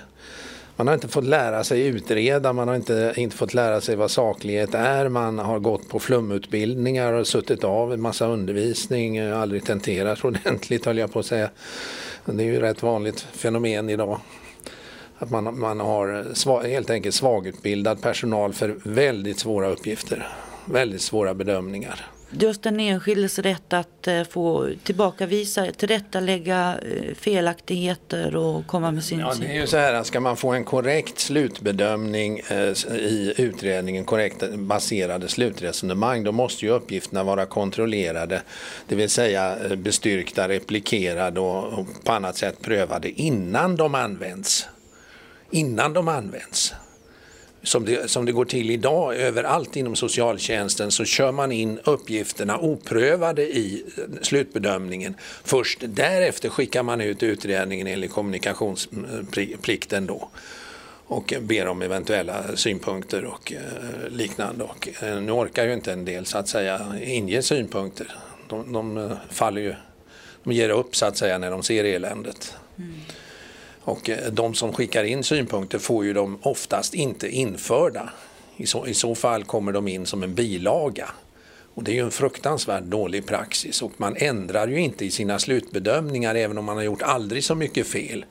man 0.81 0.87
har 0.87 0.93
inte 0.93 1.07
fått 1.07 1.23
lära 1.23 1.63
sig 1.63 1.87
utreda, 1.87 2.53
man 2.53 2.67
har 2.67 2.75
inte, 2.75 3.13
inte 3.17 3.37
fått 3.37 3.53
lära 3.53 3.81
sig 3.81 3.95
vad 3.95 4.11
saklighet 4.11 4.73
är, 4.73 5.09
man 5.09 5.39
har 5.39 5.59
gått 5.59 5.89
på 5.89 5.99
flumutbildningar 5.99 7.13
och 7.13 7.27
suttit 7.27 7.63
av 7.63 7.93
en 7.93 8.01
massa 8.01 8.27
undervisning, 8.27 9.19
aldrig 9.19 9.65
tenterat 9.65 10.25
ordentligt 10.25 10.85
höll 10.85 10.97
jag 10.97 11.13
på 11.13 11.19
att 11.19 11.25
säga. 11.25 11.49
Det 12.25 12.43
är 12.43 12.47
ju 12.47 12.59
rätt 12.59 12.83
vanligt 12.83 13.19
fenomen 13.19 13.89
idag. 13.89 14.19
Att 15.17 15.29
man, 15.29 15.59
man 15.59 15.79
har 15.79 16.25
svag, 16.33 16.63
helt 16.63 16.89
enkelt 16.89 17.15
svagutbildad 17.15 18.01
personal 18.01 18.53
för 18.53 18.75
väldigt 18.83 19.39
svåra 19.39 19.69
uppgifter, 19.69 20.27
väldigt 20.65 21.01
svåra 21.01 21.33
bedömningar 21.33 22.07
just 22.39 22.63
den 22.63 22.79
enskildes 22.79 23.39
rätt 23.39 23.73
att 23.73 24.07
eh, 24.07 24.23
få 24.23 24.69
tillbakavisa, 24.83 25.71
tillrättalägga 25.77 26.77
eh, 26.81 27.15
felaktigheter 27.15 28.35
och 28.35 28.67
komma 28.67 28.91
med 28.91 29.03
sin 29.03 29.19
Ja, 29.19 29.33
det 29.39 29.45
är 29.45 29.53
ju 29.53 29.67
så 29.67 29.77
här, 29.77 30.03
ska 30.03 30.19
man 30.19 30.37
få 30.37 30.51
en 30.51 30.63
korrekt 30.63 31.19
slutbedömning 31.19 32.41
eh, 32.47 32.57
i 32.95 33.33
utredningen, 33.37 34.05
korrekt 34.05 34.43
baserade 34.53 35.27
slutresonemang, 35.27 36.23
då 36.23 36.31
måste 36.31 36.65
ju 36.65 36.71
uppgifterna 36.71 37.23
vara 37.23 37.45
kontrollerade, 37.45 38.41
det 38.87 38.95
vill 38.95 39.09
säga 39.09 39.55
bestyrkta, 39.77 40.47
replikerade 40.47 41.39
och 41.39 41.85
på 42.03 42.11
annat 42.11 42.37
sätt 42.37 42.61
prövade 42.61 43.21
innan 43.21 43.75
de 43.75 43.95
används. 43.95 44.67
Innan 45.51 45.93
de 45.93 46.07
används 46.07 46.73
som 47.63 47.85
det, 47.85 48.11
som 48.11 48.25
det 48.25 48.31
går 48.31 48.45
till 48.45 48.71
idag 48.71 49.15
överallt 49.15 49.75
inom 49.75 49.95
socialtjänsten 49.95 50.91
så 50.91 51.05
kör 51.05 51.31
man 51.31 51.51
in 51.51 51.79
uppgifterna 51.83 52.57
oprövade 52.57 53.41
i 53.41 53.83
slutbedömningen. 54.21 55.15
Först 55.43 55.79
därefter 55.81 56.49
skickar 56.49 56.83
man 56.83 57.01
ut 57.01 57.23
utredningen 57.23 57.87
enligt 57.87 58.11
kommunikationsplikten 58.11 60.05
då 60.05 60.29
och 61.11 61.33
ber 61.41 61.67
om 61.67 61.81
eventuella 61.81 62.55
synpunkter 62.55 63.25
och 63.25 63.53
eh, 63.53 63.59
liknande. 64.09 64.63
Och, 64.63 64.89
eh, 65.01 65.21
nu 65.21 65.31
orkar 65.31 65.65
ju 65.65 65.73
inte 65.73 65.93
en 65.93 66.05
del 66.05 66.25
så 66.25 66.37
att 66.37 66.47
säga 66.47 66.95
inge 67.03 67.41
synpunkter. 67.41 68.15
De, 68.47 68.73
de 68.73 68.97
eh, 68.97 69.11
faller 69.29 69.61
ju, 69.61 69.75
de 70.43 70.53
ger 70.53 70.69
upp 70.69 70.95
så 70.95 71.05
att 71.05 71.17
säga 71.17 71.37
när 71.37 71.51
de 71.51 71.63
ser 71.63 71.83
eländet. 71.83 72.55
Mm. 72.77 72.93
Och 73.83 74.09
eh, 74.09 74.31
de 74.31 74.53
som 74.53 74.73
skickar 74.73 75.03
in 75.03 75.23
synpunkter 75.23 75.79
får 75.79 76.05
ju 76.05 76.13
de 76.13 76.39
oftast 76.41 76.93
inte 76.93 77.29
införda. 77.29 78.09
I 78.57 78.65
så, 78.65 78.87
I 78.87 78.93
så 78.93 79.15
fall 79.15 79.43
kommer 79.43 79.71
de 79.71 79.87
in 79.87 80.05
som 80.05 80.23
en 80.23 80.35
bilaga. 80.35 81.09
Och 81.73 81.83
det 81.83 81.91
är 81.91 81.95
ju 81.95 82.01
en 82.01 82.11
fruktansvärt 82.11 82.83
dålig 82.83 83.25
praxis 83.25 83.81
och 83.81 83.91
man 83.97 84.15
ändrar 84.17 84.67
ju 84.67 84.79
inte 84.79 85.05
i 85.05 85.11
sina 85.11 85.39
slutbedömningar 85.39 86.35
även 86.35 86.57
om 86.57 86.65
man 86.65 86.77
har 86.77 86.83
gjort 86.83 87.01
aldrig 87.01 87.43
så 87.43 87.55
mycket 87.55 87.87
fel. 87.87 88.25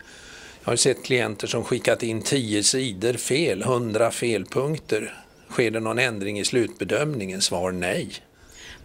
Jag 0.65 0.73
har 0.73 0.77
sett 0.77 1.05
klienter 1.05 1.47
som 1.47 1.65
skickat 1.65 2.03
in 2.03 2.23
10 2.23 2.63
sidor 2.63 3.13
fel, 3.13 3.63
100 3.63 4.11
felpunkter. 4.11 5.15
Sker 5.51 5.71
det 5.71 5.81
någon 5.81 5.99
ändring 5.99 6.39
i 6.39 6.45
slutbedömningen? 6.45 7.43
Svar 7.43 7.73
nej. 7.73 8.11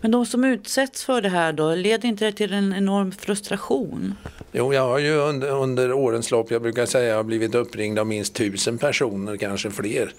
Men 0.05 0.11
de 0.11 0.25
som 0.25 0.43
utsätts 0.43 1.03
för 1.03 1.21
det 1.21 1.29
här 1.29 1.53
då, 1.53 1.75
leder 1.75 2.09
inte 2.09 2.25
det 2.25 2.31
till 2.31 2.53
en 2.53 2.73
enorm 2.73 3.11
frustration? 3.11 4.15
Jo, 4.51 4.73
jag 4.73 4.81
har 4.81 4.99
ju 4.99 5.15
under, 5.15 5.49
under 5.49 5.93
årens 5.93 6.31
lopp, 6.31 6.51
jag 6.51 6.61
brukar 6.61 6.85
säga, 6.85 7.09
jag 7.09 7.15
har 7.15 7.23
blivit 7.23 7.55
uppringd 7.55 7.99
av 7.99 8.07
minst 8.07 8.33
tusen 8.33 8.77
personer, 8.77 9.37
kanske 9.37 9.71
fler 9.71 10.13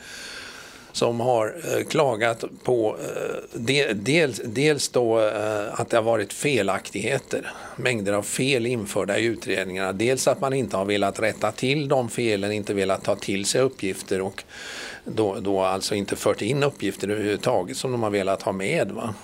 som 0.92 1.20
har 1.20 1.54
eh, 1.64 1.84
klagat 1.84 2.44
på 2.64 2.96
eh, 3.00 3.94
dels, 3.94 4.40
dels 4.44 4.88
då 4.88 5.20
eh, 5.20 5.80
att 5.80 5.90
det 5.90 5.96
har 5.96 6.02
varit 6.02 6.32
felaktigheter, 6.32 7.52
mängder 7.76 8.12
av 8.12 8.22
fel 8.22 8.66
införda 8.66 9.18
i 9.18 9.24
utredningarna. 9.24 9.92
Dels 9.92 10.28
att 10.28 10.40
man 10.40 10.52
inte 10.52 10.76
har 10.76 10.84
velat 10.84 11.20
rätta 11.20 11.52
till 11.52 11.88
de 11.88 12.08
felen, 12.08 12.52
inte 12.52 12.74
velat 12.74 13.04
ta 13.04 13.16
till 13.16 13.44
sig 13.44 13.60
uppgifter 13.60 14.20
och 14.20 14.44
då, 15.04 15.36
då 15.40 15.60
alltså 15.60 15.94
inte 15.94 16.16
fört 16.16 16.42
in 16.42 16.62
uppgifter 16.62 17.08
överhuvudtaget 17.08 17.76
som 17.76 17.92
de 17.92 18.02
har 18.02 18.10
velat 18.10 18.42
ha 18.42 18.52
med. 18.52 18.90
Va? 18.90 19.14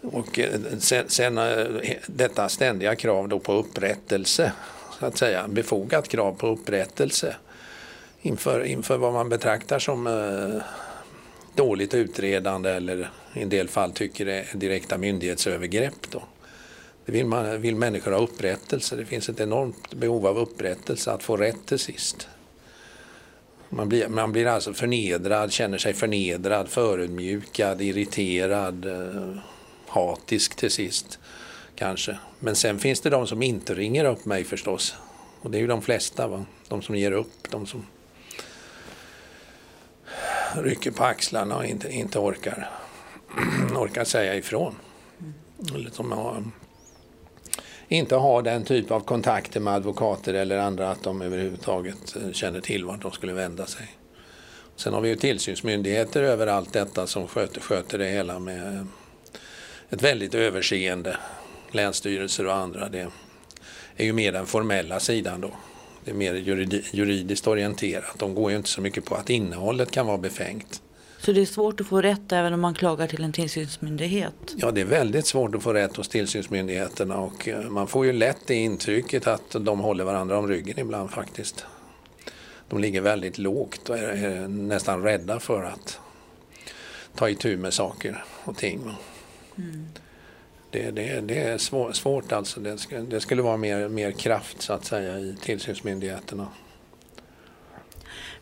Och 0.00 0.38
eh, 0.38 0.60
sen, 0.78 1.04
sen 1.08 1.38
eh, 1.38 1.66
detta 2.06 2.48
ständiga 2.48 2.96
krav 2.96 3.28
då 3.28 3.38
på 3.38 3.52
upprättelse, 3.52 4.52
så 4.98 5.06
att 5.06 5.18
säga, 5.18 5.48
befogat 5.48 6.08
krav 6.08 6.32
på 6.32 6.46
upprättelse 6.46 7.36
inför, 8.22 8.64
inför 8.64 8.96
vad 8.96 9.12
man 9.12 9.28
betraktar 9.28 9.78
som 9.78 10.06
eh, 10.06 10.62
dåligt 11.54 11.94
utredande 11.94 12.70
eller 12.70 13.10
i 13.34 13.42
en 13.42 13.48
del 13.48 13.68
fall 13.68 13.92
tycker 13.92 14.26
är 14.26 14.46
direkta 14.54 14.98
myndighetsövergrepp. 14.98 16.10
Då. 16.10 16.22
Det 17.06 17.12
vill, 17.12 17.26
man, 17.26 17.60
vill 17.60 17.76
människor 17.76 18.12
ha 18.12 18.18
upprättelse. 18.18 18.96
Det 18.96 19.04
finns 19.04 19.28
ett 19.28 19.40
enormt 19.40 19.94
behov 19.94 20.26
av 20.26 20.38
upprättelse, 20.38 21.12
att 21.12 21.22
få 21.22 21.36
rätt 21.36 21.66
till 21.66 21.78
sist. 21.78 22.28
Man 23.68 23.88
blir, 23.88 24.08
man 24.08 24.32
blir 24.32 24.46
alltså 24.46 24.72
förnedrad, 24.74 25.52
känner 25.52 25.78
sig 25.78 25.94
förnedrad, 25.94 26.68
förödmjukad, 26.68 27.82
irriterad, 27.82 28.86
eh, 28.86 29.42
hatisk 29.88 30.56
till 30.56 30.70
sist. 30.70 31.18
Kanske. 31.74 32.18
Men 32.40 32.56
sen 32.56 32.78
finns 32.78 33.00
det 33.00 33.10
de 33.10 33.26
som 33.26 33.42
inte 33.42 33.74
ringer 33.74 34.04
upp 34.04 34.24
mig 34.24 34.44
förstås. 34.44 34.94
Och 35.42 35.50
det 35.50 35.58
är 35.58 35.60
ju 35.60 35.66
de 35.66 35.82
flesta. 35.82 36.28
Va? 36.28 36.44
De 36.68 36.82
som 36.82 36.96
ger 36.96 37.12
upp, 37.12 37.50
de 37.50 37.66
som 37.66 37.86
rycker 40.54 40.90
på 40.90 41.04
axlarna 41.04 41.56
och 41.56 41.64
inte, 41.64 41.88
inte 41.88 42.18
orkar, 42.18 42.70
orkar 43.76 44.04
säga 44.04 44.34
ifrån. 44.34 44.74
Eller 45.74 45.90
som 45.90 46.12
har, 46.12 46.44
inte 47.88 48.16
har 48.16 48.42
den 48.42 48.64
typ 48.64 48.90
av 48.90 49.00
kontakter 49.00 49.60
med 49.60 49.74
advokater 49.74 50.34
eller 50.34 50.58
andra 50.58 50.90
att 50.90 51.02
de 51.02 51.22
överhuvudtaget 51.22 52.16
eh, 52.16 52.32
känner 52.32 52.60
till 52.60 52.84
vart 52.84 53.02
de 53.02 53.12
skulle 53.12 53.32
vända 53.32 53.66
sig. 53.66 53.86
Sen 54.76 54.94
har 54.94 55.00
vi 55.00 55.08
ju 55.08 55.16
tillsynsmyndigheter 55.16 56.22
över 56.22 56.46
allt 56.46 56.72
detta 56.72 57.06
som 57.06 57.28
sköter, 57.28 57.60
sköter 57.60 57.98
det 57.98 58.08
hela 58.08 58.38
med 58.38 58.86
ett 59.90 60.02
väldigt 60.02 60.34
överseende. 60.34 61.16
Länsstyrelser 61.70 62.46
och 62.46 62.54
andra. 62.54 62.88
Det 62.88 63.08
är 63.96 64.04
ju 64.04 64.12
mer 64.12 64.32
den 64.32 64.46
formella 64.46 65.00
sidan 65.00 65.40
då 65.40 65.50
det 66.08 66.10
är 66.10 66.14
mer 66.14 66.34
juridiskt 66.92 67.46
orienterat. 67.46 68.18
De 68.18 68.34
går 68.34 68.50
ju 68.50 68.56
inte 68.56 68.68
så 68.68 68.80
mycket 68.80 69.04
på 69.04 69.14
att 69.14 69.30
innehållet 69.30 69.90
kan 69.90 70.06
vara 70.06 70.18
befängt. 70.18 70.82
Så 71.18 71.32
det 71.32 71.40
är 71.40 71.46
svårt 71.46 71.80
att 71.80 71.86
få 71.86 72.02
rätt 72.02 72.32
även 72.32 72.54
om 72.54 72.60
man 72.60 72.74
klagar 72.74 73.06
till 73.06 73.24
en 73.24 73.32
tillsynsmyndighet? 73.32 74.34
Ja, 74.56 74.70
det 74.70 74.80
är 74.80 74.84
väldigt 74.84 75.26
svårt 75.26 75.54
att 75.54 75.62
få 75.62 75.72
rätt 75.72 75.96
hos 75.96 76.08
tillsynsmyndigheterna 76.08 77.16
och 77.18 77.48
eh, 77.48 77.60
man 77.60 77.86
får 77.86 78.06
ju 78.06 78.12
lätt 78.12 78.38
det 78.46 78.54
intrycket 78.54 79.26
att 79.26 79.50
de 79.60 79.80
håller 79.80 80.04
varandra 80.04 80.38
om 80.38 80.48
ryggen 80.48 80.78
ibland 80.78 81.10
faktiskt. 81.10 81.66
De 82.68 82.78
ligger 82.78 83.00
väldigt 83.00 83.38
lågt 83.38 83.88
och 83.88 83.98
är 83.98 84.48
nästan 84.48 85.02
rädda 85.02 85.40
för 85.40 85.64
att 85.64 85.98
ta 87.14 87.28
itu 87.28 87.56
med 87.56 87.74
saker 87.74 88.24
och 88.44 88.56
ting. 88.56 88.80
Mm 89.58 89.86
det, 90.70 90.90
det, 90.90 91.20
det 91.20 91.38
är 91.38 91.58
svår, 91.58 91.92
svårt 91.92 92.32
alltså. 92.32 92.60
Det, 92.60 92.78
skulle, 92.78 93.00
det 93.00 93.20
skulle 93.20 93.42
vara 93.42 93.56
mer, 93.56 93.88
mer 93.88 94.12
kraft 94.12 94.62
så 94.62 94.72
att 94.72 94.84
säga 94.84 95.18
i 95.18 95.36
tillsynsmyndigheterna. 95.42 96.48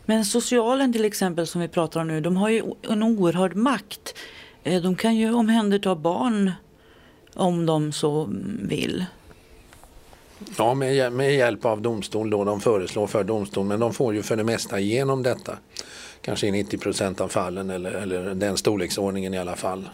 Men 0.05 0.25
socialen 0.25 0.93
till 0.93 1.05
exempel 1.05 1.47
som 1.47 1.61
vi 1.61 1.67
pratar 1.67 2.01
om 2.01 2.07
nu, 2.07 2.21
de 2.21 2.37
har 2.37 2.49
ju 2.49 2.63
en 2.81 3.03
oerhörd 3.03 3.55
makt. 3.55 4.15
Eh, 4.63 4.81
de 4.81 4.95
kan 4.95 5.15
ju 5.15 5.33
omhänderta 5.33 5.95
barn 5.95 6.51
om 7.33 7.65
de 7.65 7.91
så 7.91 8.29
vill. 8.61 9.05
Ja, 10.57 10.73
med, 10.73 11.13
med 11.13 11.35
hjälp 11.35 11.65
av 11.65 11.81
domstol 11.81 12.29
då 12.29 12.43
de 12.43 12.61
föreslår 12.61 13.07
för 13.07 13.23
domstol. 13.23 13.65
Men 13.65 13.79
de 13.79 13.93
får 13.93 14.13
ju 14.13 14.23
för 14.23 14.35
det 14.35 14.43
mesta 14.43 14.79
igenom 14.79 15.23
detta. 15.23 15.57
Kanske 16.21 16.47
i 16.47 16.51
90 16.51 16.77
procent 16.77 17.21
av 17.21 17.27
fallen 17.27 17.69
eller, 17.69 17.91
eller 17.91 18.35
den 18.35 18.57
storleksordningen 18.57 19.33
i 19.33 19.37
alla 19.37 19.55
fall 19.55 19.89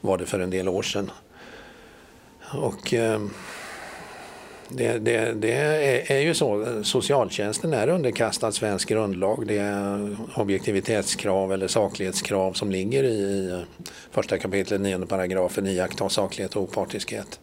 var 0.00 0.18
det 0.18 0.26
för 0.26 0.40
en 0.40 0.50
del 0.50 0.68
år 0.68 0.82
sedan. 0.82 1.10
Och 2.52 2.94
eh, 2.94 3.20
det, 4.68 4.98
det, 4.98 5.32
det 5.32 5.52
är, 5.52 6.12
är, 6.12 6.20
ju 6.20 6.34
så, 6.34 6.80
socialtjänsten 6.84 7.72
är 7.72 7.88
underkastad 7.88 8.52
svensk 8.52 8.88
grundlag. 8.88 9.46
Det 9.46 9.58
är 9.58 10.16
objektivitetskrav 10.34 11.52
eller 11.52 11.68
saklighetskrav 11.68 12.52
som 12.52 12.70
ligger 12.70 13.04
i 13.04 13.50
eh, 13.50 13.60
första 14.10 14.38
kapitlet, 14.38 14.80
nionde 14.80 15.06
paragrafen, 15.06 15.66
iaktta 15.66 16.08
saklighet 16.08 16.56
och 16.56 16.62
opartiskhet 16.62 17.40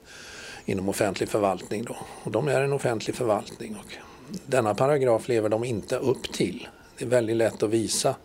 inom 0.66 0.89
offentlig 0.89 1.30
förvaltning. 1.30 1.84
Då. 1.84 1.96
Och 2.24 2.32
de 2.32 2.48
är 2.48 2.62
en 2.62 2.74
offentlig 2.74 3.16
förvaltning 3.16 3.76
och 3.76 3.94
denna 4.46 4.76
paragraf 4.76 5.28
lever 5.28 5.50
de 5.50 5.63
inte 5.63 5.96
upp 5.96 6.34
till. 6.34 6.68
Det 6.98 7.06
är 7.06 7.10
väldigt 7.10 7.36
lätt 7.36 7.63
att 7.63 7.70
visa 7.70 8.16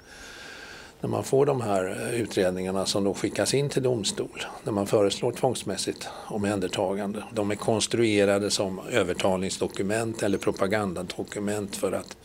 när 1.01 1.09
man 1.09 1.25
får 1.25 1.47
de 1.47 1.61
här 1.61 1.91
eh, 1.91 2.21
utredningarna 2.21 2.87
som 2.87 3.05
då 3.05 3.15
skickas 3.15 3.55
in 3.55 3.69
till 3.69 3.83
domstol, 3.83 4.45
när 4.65 4.73
man 4.73 4.87
föreslår 4.87 5.33
tvångsmässigt 5.33 6.09
omhändertagande. 6.27 7.25
De 7.33 7.51
är 7.51 7.55
konstruerade 7.55 8.51
som 8.51 8.81
övertalningsdokument 8.91 10.23
eller 10.23 10.39
propagandadokument 10.39 11.77
för 11.77 11.93
att 11.93 12.17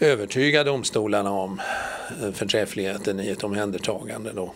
övertyga 0.00 0.64
domstolarna 0.64 1.30
om 1.30 1.60
eh, 2.22 2.32
förträffligheten 2.32 3.20
i 3.20 3.28
ett 3.28 3.44
omhändertagande. 3.44 4.32
Då. 4.32 4.54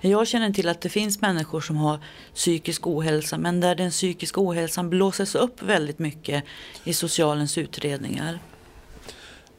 Jag 0.00 0.26
känner 0.26 0.50
till 0.50 0.68
att 0.68 0.80
det 0.80 0.88
finns 0.88 1.20
människor 1.20 1.60
som 1.60 1.76
har 1.76 1.98
psykisk 2.34 2.86
ohälsa 2.86 3.38
men 3.38 3.60
där 3.60 3.74
den 3.74 3.90
psykiska 3.90 4.40
ohälsan 4.40 4.90
blåses 4.90 5.34
upp 5.34 5.62
väldigt 5.62 5.98
mycket 5.98 6.44
i 6.84 6.92
socialens 6.92 7.58
utredningar. 7.58 8.38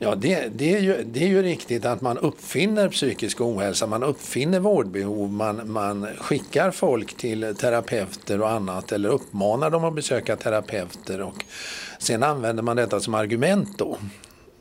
Ja, 0.03 0.15
det, 0.15 0.47
det, 0.55 0.75
är 0.75 0.79
ju, 0.79 1.03
det 1.03 1.23
är 1.23 1.27
ju 1.27 1.43
riktigt 1.43 1.85
att 1.85 2.01
man 2.01 2.17
uppfinner 2.17 2.89
psykisk 2.89 3.41
ohälsa, 3.41 3.87
man 3.87 4.03
uppfinner 4.03 4.59
vårdbehov, 4.59 5.31
man, 5.31 5.71
man 5.71 6.07
skickar 6.17 6.71
folk 6.71 7.17
till 7.17 7.55
terapeuter 7.55 8.41
och 8.41 8.49
annat 8.49 8.91
eller 8.91 9.09
uppmanar 9.09 9.69
dem 9.69 9.83
att 9.83 9.95
besöka 9.95 10.35
terapeuter 10.35 11.21
och 11.21 11.45
sen 11.99 12.23
använder 12.23 12.63
man 12.63 12.75
detta 12.75 12.99
som 12.99 13.13
argument 13.13 13.77
då. 13.77 13.97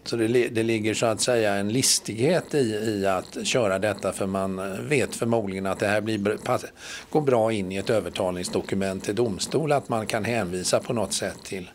Så 0.05 0.17
det, 0.17 0.49
det 0.49 0.63
ligger 0.63 0.95
så 0.95 1.07
att 1.07 1.21
säga 1.21 1.55
en 1.55 1.69
listighet 1.69 2.55
i, 2.55 2.59
i 2.59 3.07
att 3.07 3.47
köra 3.47 3.79
detta 3.79 4.13
för 4.13 4.27
man 4.27 4.61
vet 4.89 5.17
förmodligen 5.17 5.67
att 5.67 5.79
det 5.79 5.87
här 5.87 6.01
blir, 6.01 6.39
går 7.11 7.21
bra 7.21 7.53
in 7.53 7.73
i 7.73 7.77
ett 7.77 7.91
övertalningsdokument 7.91 9.05
till 9.05 9.15
domstol, 9.15 9.73
att 9.73 9.89
man 9.89 10.07
kan 10.07 10.25
hänvisa 10.25 10.81
på 10.81 10.93
något 10.93 11.13
sätt 11.13 11.39
till 11.45 11.71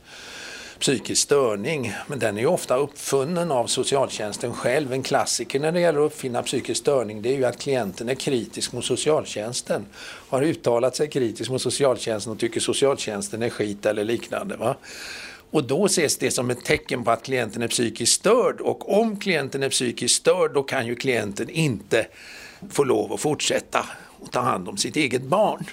psykisk 0.80 1.22
störning. 1.22 1.94
Men 2.08 2.20
den 2.20 2.38
är 2.38 2.42
ju 2.42 2.48
ofta 2.48 2.78
uppfunnen 2.78 3.52
av 3.52 3.68
socialtjänsten 3.68 4.54
själv. 4.54 4.94
En 4.94 5.04
klassiker 5.04 5.60
när 5.60 5.72
det 5.72 5.80
gäller 5.80 6.00
att 6.00 6.12
uppfinna 6.12 6.44
psykisk 6.44 6.82
störning 6.82 7.22
det 7.22 7.30
är 7.30 7.38
ju 7.38 7.46
att 7.46 7.60
klienten 7.60 8.10
är 8.10 8.16
kritisk 8.16 8.74
mot 8.74 8.86
socialtjänsten. 8.86 9.86
Har 10.30 10.42
uttalat 10.42 10.96
sig 10.96 11.10
kritiskt 11.10 11.50
mot 11.50 11.62
socialtjänsten 11.62 12.34
och 12.34 12.40
tycker 12.40 12.60
socialtjänsten 12.60 13.44
är 13.44 13.50
skit 13.50 13.86
eller 13.86 14.04
liknande. 14.04 14.56
Va? 14.56 14.76
Och 15.52 15.64
då 15.64 15.86
ses 15.86 16.18
det 16.18 16.32
som 16.32 16.50
ett 16.50 16.66
tecken 16.66 17.04
på 17.04 17.12
att 17.12 17.24
klienten 17.24 17.62
är 17.62 17.68
psykiskt 17.68 18.14
störd 18.14 18.62
och 18.62 19.00
om 19.00 19.20
klienten 19.20 19.64
är 19.64 19.70
psykiskt 19.70 20.16
störd 20.16 20.54
då 20.54 20.64
kan 20.64 20.88
ju 20.88 20.96
klienten 20.96 21.50
inte 21.50 22.08
få 22.70 22.84
lov 22.84 23.14
att 23.14 23.20
fortsätta 23.20 23.86
och 24.20 24.32
ta 24.32 24.40
hand 24.40 24.70
om 24.70 24.78
sitt 24.78 24.96
eget 24.96 25.24
barn. 25.24 25.66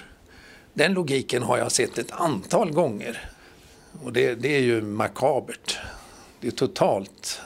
Den 0.73 0.93
logiken 0.93 1.43
har 1.43 1.57
jag 1.57 1.71
sett 1.71 1.97
ett 1.97 2.11
antal 2.11 2.71
gånger 2.71 3.34
och 4.03 4.13
det, 4.13 4.35
det 4.35 4.55
är 4.55 4.61
ju 4.61 4.81
makabert. 4.81 5.77
Det 6.39 6.47
är 6.47 6.51
totalt 6.51 7.41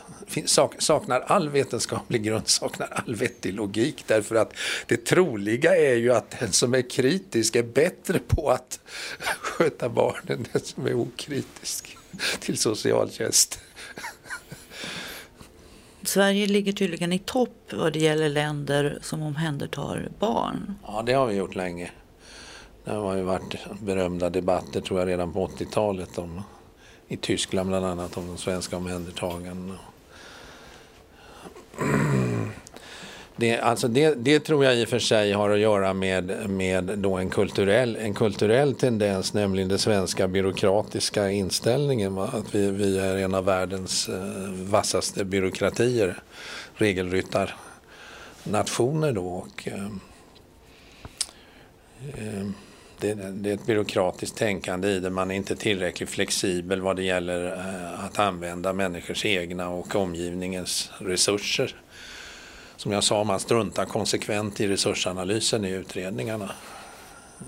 saknar 0.77 1.19
all 1.19 1.49
vetenskaplig 1.49 2.23
grund, 2.23 2.47
saknar 2.47 2.87
all 2.87 3.15
vettig 3.15 3.53
logik. 3.53 4.03
Därför 4.07 4.35
att 4.35 4.53
det 4.87 5.05
troliga 5.05 5.75
är 5.75 5.95
ju 5.95 6.13
att 6.13 6.39
den 6.39 6.51
som 6.51 6.73
är 6.73 6.89
kritisk 6.89 7.55
är 7.55 7.63
bättre 7.63 8.19
på 8.19 8.49
att 8.49 8.79
sköta 9.19 9.89
barn 9.89 10.21
än 10.27 10.47
den 10.51 10.61
som 10.61 10.85
är 10.85 10.93
okritisk 10.93 11.97
till 12.39 12.57
socialtjänst. 12.57 13.59
Sverige 16.03 16.47
ligger 16.47 16.71
tydligen 16.71 17.13
i 17.13 17.19
topp 17.19 17.73
vad 17.73 17.93
det 17.93 17.99
gäller 17.99 18.29
länder 18.29 18.99
som 19.01 19.21
omhändertar 19.21 20.09
barn. 20.19 20.75
Ja, 20.87 21.03
det 21.05 21.13
har 21.13 21.27
vi 21.27 21.35
gjort 21.35 21.55
länge. 21.55 21.91
Det 22.89 22.95
har 22.95 23.15
ju 23.15 23.23
varit 23.23 23.55
berömda 23.81 24.29
debatter 24.29 24.81
tror 24.81 24.99
jag 24.99 25.07
redan 25.07 25.33
på 25.33 25.47
80-talet 25.47 26.17
om, 26.17 26.41
i 27.07 27.17
Tyskland 27.17 27.69
bland 27.69 27.85
annat 27.85 28.17
om 28.17 28.27
de 28.27 28.37
svenska 28.37 28.77
omhändertagandena. 28.77 29.79
Det, 33.35 33.59
alltså 33.59 33.87
det, 33.87 34.15
det, 34.15 34.39
tror 34.39 34.65
jag 34.65 34.77
i 34.77 34.85
och 34.85 34.89
för 34.89 34.99
sig 34.99 35.31
har 35.31 35.49
att 35.49 35.59
göra 35.59 35.93
med, 35.93 36.49
med 36.49 36.83
då 36.83 37.17
en, 37.17 37.29
kulturell, 37.29 37.95
en 37.95 38.13
kulturell 38.13 38.75
tendens, 38.75 39.33
nämligen 39.33 39.69
den 39.69 39.79
svenska 39.79 40.27
byråkratiska 40.27 41.29
inställningen. 41.29 42.15
Va? 42.15 42.29
Att 42.33 42.55
vi, 42.55 42.71
vi 42.71 42.99
är 42.99 43.17
en 43.17 43.35
av 43.35 43.45
världens 43.45 44.09
eh, 44.09 44.51
vassaste 44.51 45.25
byråkratier, 45.25 46.23
regelryttarnationer 46.75 49.13
då. 49.13 49.27
Och, 49.27 49.67
eh, 49.67 49.85
eh, 52.17 52.47
det, 52.99 53.13
det, 53.13 53.49
är 53.49 53.53
ett 53.53 53.65
byråkratiskt 53.65 54.37
tänkande 54.37 54.87
i 54.87 54.99
det. 54.99 55.09
Man 55.09 55.31
är 55.31 55.35
inte 55.35 55.55
tillräckligt 55.55 56.09
flexibel 56.09 56.81
vad 56.81 56.95
det 56.95 57.03
gäller 57.03 57.45
eh, 57.45 58.05
att 58.05 58.19
använda 58.19 58.73
människors 58.73 59.25
egna 59.25 59.69
och 59.69 59.95
omgivningens 59.95 60.91
resurser. 60.97 61.75
Som 62.75 62.91
jag 62.91 63.03
sa, 63.03 63.23
man 63.23 63.39
struntar 63.39 63.85
konsekvent 63.85 64.61
i 64.61 64.67
resursanalysen 64.67 65.65
i 65.65 65.69
utredningarna. 65.69 66.51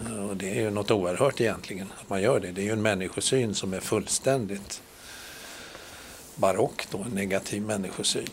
Eh, 0.05 0.29
och 0.29 0.37
det 0.37 0.51
är 0.51 0.61
ju 0.61 0.69
något 0.69 0.91
oerhört 0.91 1.41
egentligen 1.41 1.87
att 2.01 2.09
man 2.09 2.21
gör 2.21 2.39
det. 2.39 2.51
Det 2.51 2.61
är 2.61 2.65
ju 2.65 2.71
en 2.71 2.81
människosyn 2.81 3.55
som 3.55 3.73
är 3.73 3.79
fullständigt 3.79 4.81
barock 6.35 6.87
då, 6.91 6.97
en 6.97 7.11
negativ 7.11 7.61
människosyn. 7.61 8.29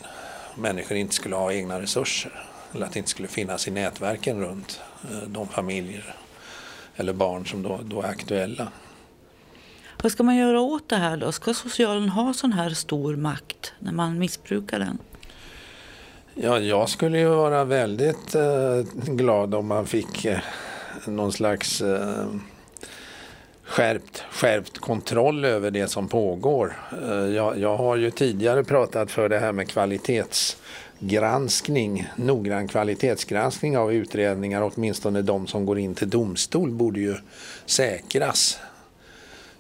Människor 0.57 0.97
inte 0.97 1.15
skulle 1.15 1.37
ha 1.37 1.53
egna 1.53 1.81
resurser 1.81 2.45
eller 2.75 2.87
att 2.87 2.93
det 2.93 2.99
inte 2.99 3.11
skulle 3.11 3.29
finnas 3.29 3.69
i 3.69 3.71
nätverken 3.71 4.41
runt 4.41 4.81
eh, 5.05 5.29
de 5.29 5.49
familjer 5.49 6.15
eller 6.99 7.13
barn 7.13 7.47
som 7.47 7.63
då, 7.63 7.81
då 7.85 8.03
är 8.03 8.07
aktuella. 8.09 8.69
Vad 10.03 10.13
ska 10.13 10.23
man 10.23 10.37
göra 10.37 10.61
åt 10.61 10.89
det 10.89 10.97
här 10.97 11.17
då? 11.17 11.33
Ska 11.33 11.55
socialen 11.55 12.09
ha 12.09 12.35
sån 12.35 12.53
här 12.53 12.71
stor 12.71 13.17
makt 13.17 13.73
när 13.79 13.93
man 13.93 14.19
missbrukar 14.19 14.79
den? 14.79 14.99
Ja, 16.35 16.59
jag 16.59 16.89
skulle 16.89 17.19
ju 17.19 17.29
vara 17.29 17.65
väldigt 17.65 18.35
eh, 18.35 18.81
glad 19.07 19.55
om 19.55 19.67
man 19.67 19.87
fick 19.87 20.25
eh, 20.25 20.39
någon 21.07 21.33
slags 21.33 21.81
eh, 21.81 22.27
skärpt, 23.63 24.25
skärpt 24.31 24.79
kontroll 24.79 25.45
över 25.45 25.71
det 25.71 25.89
som 25.89 26.09
pågår. 26.09 26.77
Eh, 27.03 27.15
jag, 27.15 27.59
jag, 27.59 27.77
har 27.77 27.97
ju 27.97 28.11
tidigare 28.11 28.65
pratat 28.65 29.11
för 29.11 29.29
det 29.29 29.39
här 29.39 29.53
med 29.53 29.69
kvalitets 29.69 30.57
granskning, 31.01 32.07
noggrann 32.17 32.69
kvalitetsgranskning 32.69 33.79
av 33.79 33.93
utredningar, 33.93 34.71
åtminstone 34.75 35.23
de 35.23 35.47
som 35.47 35.67
går 35.67 35.79
in 35.79 35.95
till 35.95 36.11
domstol, 36.11 36.71
borde 36.71 37.01
ju 37.01 37.17
säkras. 37.67 38.59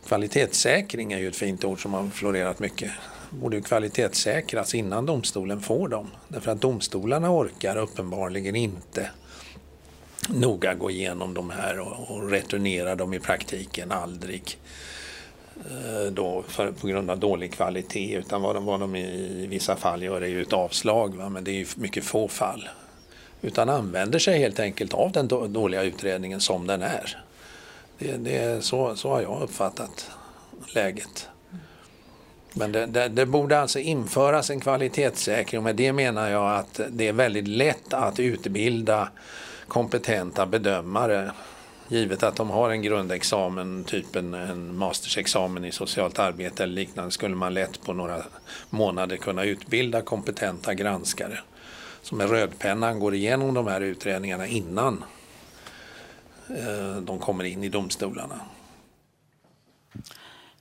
Kvalitetssäkring 0.06 1.12
är 1.12 1.18
ju 1.18 1.28
ett 1.28 1.36
fint 1.36 1.64
ord 1.64 1.82
som 1.82 1.94
har 1.94 2.08
florerat 2.08 2.58
mycket. 2.58 2.90
Borde 3.30 3.56
ju 3.56 3.62
kvalitetssäkras 3.62 4.74
innan 4.74 5.06
domstolen 5.06 5.60
får 5.60 5.88
dem. 5.88 6.10
Därför 6.28 6.52
att 6.52 6.60
domstolarna 6.60 7.30
orkar 7.30 7.76
uppenbarligen 7.76 8.56
inte 8.56 9.10
noga 10.28 10.74
gå 10.74 10.90
igenom 10.90 11.34
de 11.34 11.50
här 11.50 11.80
och, 11.80 12.30
returnera 12.30 12.94
dem 12.94 13.14
i 13.14 13.20
praktiken 13.20 13.92
aldrig. 13.92 14.58
Eh, 15.58 16.12
då 16.12 16.44
för, 16.48 16.72
på 16.72 16.86
grund 16.86 17.10
av 17.10 17.18
dålig 17.18 17.52
kvalitet 17.52 18.14
utan 18.14 18.42
vad 18.42 18.56
de, 18.56 18.64
vad 18.64 18.80
de 18.80 18.96
i 18.96 19.46
vissa 19.50 19.76
fall 19.76 20.02
gör 20.02 20.20
är 20.20 20.26
ju 20.26 20.42
ett 20.42 20.52
avslag 20.52 21.16
va? 21.16 21.28
men 21.28 21.44
det 21.44 21.50
är 21.50 21.54
ju 21.54 21.66
mycket 21.76 22.04
få 22.04 22.28
fall. 22.28 22.68
Utan 23.42 23.68
använder 23.68 24.18
sig 24.18 24.38
helt 24.38 24.60
enkelt 24.60 24.94
av 24.94 25.12
den 25.12 25.28
dåliga 25.28 25.82
utredningen 25.82 26.40
som 26.40 26.66
den 26.66 26.82
är. 26.82 27.22
Det, 27.98 28.16
det, 28.16 28.64
så, 28.64 28.96
så 28.96 29.08
har 29.08 29.22
jag 29.22 29.42
uppfattat 29.42 30.10
läget. 30.74 31.28
Men 32.52 32.72
det, 32.72 32.86
det, 32.86 33.08
det, 33.08 33.26
borde 33.26 33.60
alltså 33.60 33.78
införas 33.78 34.50
en 34.50 34.60
kvalitetssäkring 34.60 35.58
och 35.58 35.64
med 35.64 35.76
det 35.76 35.92
menar 35.92 36.30
jag 36.30 36.56
att 36.56 36.80
det 36.90 37.08
är 37.08 37.12
väldigt 37.12 37.48
lätt 37.48 37.94
att 37.94 38.20
utbilda 38.20 39.08
kompetenta 39.68 40.46
bedömare 40.46 41.32
givet 41.88 42.22
att 42.22 42.36
de 42.36 42.50
har 42.50 42.70
en 42.70 42.82
grundexamen, 42.82 43.84
typ 43.84 44.16
en, 44.16 44.34
en 44.34 44.76
mastersexamen 44.76 45.64
i 45.64 45.72
socialt 45.72 46.18
arbete 46.18 46.62
eller 46.62 46.74
liknande, 46.74 47.10
skulle 47.10 47.36
man 47.36 47.54
lätt 47.54 47.82
på 47.84 47.92
några 47.92 48.22
månader 48.70 49.16
kunna 49.16 49.44
utbilda 49.44 50.02
kompetenta 50.02 50.74
granskare 50.74 51.38
som 52.02 52.18
med 52.18 52.30
rödpennan 52.30 53.00
går 53.00 53.14
igenom 53.14 53.54
de 53.54 53.66
här 53.66 53.80
utredningarna 53.80 54.46
innan 54.46 55.04
eh, 56.48 56.96
de 57.02 57.18
kommer 57.18 57.44
in 57.44 57.64
i 57.64 57.68
domstolarna. 57.68 58.40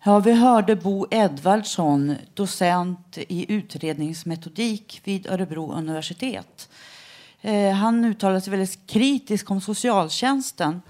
Ja, 0.04 0.20
vi 0.20 0.32
hörde 0.32 0.76
Bo 0.76 1.08
Edvardsson, 1.12 2.16
docent 2.34 3.18
i 3.18 3.54
utredningsmetodik 3.54 5.02
vid 5.04 5.28
Örebro 5.28 5.72
universitet. 5.72 6.70
Eh, 7.42 7.72
han 7.72 8.06
uttalade 8.06 8.42
sig 8.42 8.52
väldigt 8.52 8.88
kritiskt 8.88 9.52
om 9.52 9.62
socialtjänsten 9.62 10.82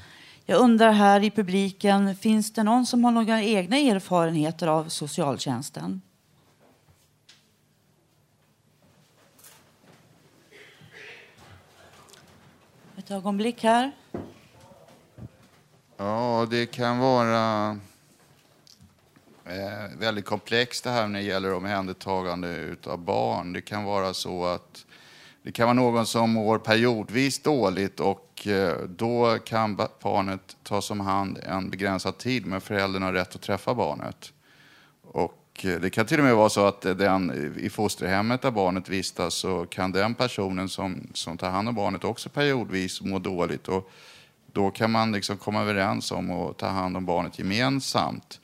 jag 0.49 0.59
undrar 0.59 0.91
här 0.91 1.23
i 1.23 1.31
publiken, 1.31 2.15
finns 2.15 2.53
det 2.53 2.63
någon 2.63 2.85
som 2.85 3.03
har 3.03 3.11
några 3.11 3.41
egna 3.41 3.77
erfarenheter 3.77 4.67
av 4.67 4.89
socialtjänsten? 4.89 6.01
Ett 12.97 13.11
ögonblick 13.11 13.63
här. 13.63 13.91
Ja, 15.97 16.47
det 16.49 16.65
kan 16.65 16.99
vara 16.99 17.69
eh, 19.45 19.97
väldigt 19.99 20.25
komplext 20.25 20.83
det 20.83 20.89
här 20.89 21.07
när 21.07 21.19
det 21.19 21.25
gäller 21.25 21.53
omhändertagande 21.53 22.75
av 22.83 22.97
barn. 22.97 23.53
Det 23.53 23.61
kan 23.61 23.83
vara 23.83 24.13
så 24.13 24.45
att 24.45 24.85
det 25.47 25.51
kan 25.51 25.65
vara 25.65 25.73
någon 25.73 26.05
som 26.05 26.29
mår 26.29 26.57
periodvis 26.57 27.39
dåligt 27.39 27.99
och 27.99 28.47
eh, 28.47 28.77
då 28.87 29.37
kan 29.45 29.75
barnet 30.01 30.57
tas 30.63 30.91
om 30.91 30.99
hand 30.99 31.39
en 31.43 31.69
begränsad 31.69 32.17
tid, 32.17 32.45
men 32.45 32.61
föräldern 32.61 33.03
har 33.03 33.13
rätt 33.13 33.35
att 33.35 33.41
träffa 33.41 33.73
barnet. 33.73 34.33
Och 35.01 35.65
eh, 35.65 35.79
det 35.79 35.89
kan 35.89 36.05
till 36.05 36.19
och 36.19 36.25
med 36.25 36.35
vara 36.35 36.49
så 36.49 36.65
att 36.65 36.85
eh, 36.85 36.95
den, 36.95 37.53
i 37.59 37.69
fosterhemmet 37.69 38.41
där 38.41 38.51
barnet 38.51 38.89
vistas 38.89 39.33
så 39.33 39.65
kan 39.65 39.91
den 39.91 40.13
personen 40.13 40.69
som, 40.69 41.07
som 41.13 41.37
tar 41.37 41.49
hand 41.49 41.69
om 41.69 41.75
barnet 41.75 42.03
också 42.03 42.29
periodvis 42.29 43.01
må 43.01 43.19
dåligt. 43.19 43.67
Och 43.67 43.91
då 44.51 44.71
kan 44.71 44.91
man 44.91 45.11
liksom 45.11 45.37
komma 45.37 45.61
överens 45.61 46.11
om 46.11 46.31
att 46.31 46.57
ta 46.57 46.67
hand 46.67 46.97
om 46.97 47.05
barnet 47.05 47.39
gemensamt. 47.39 48.39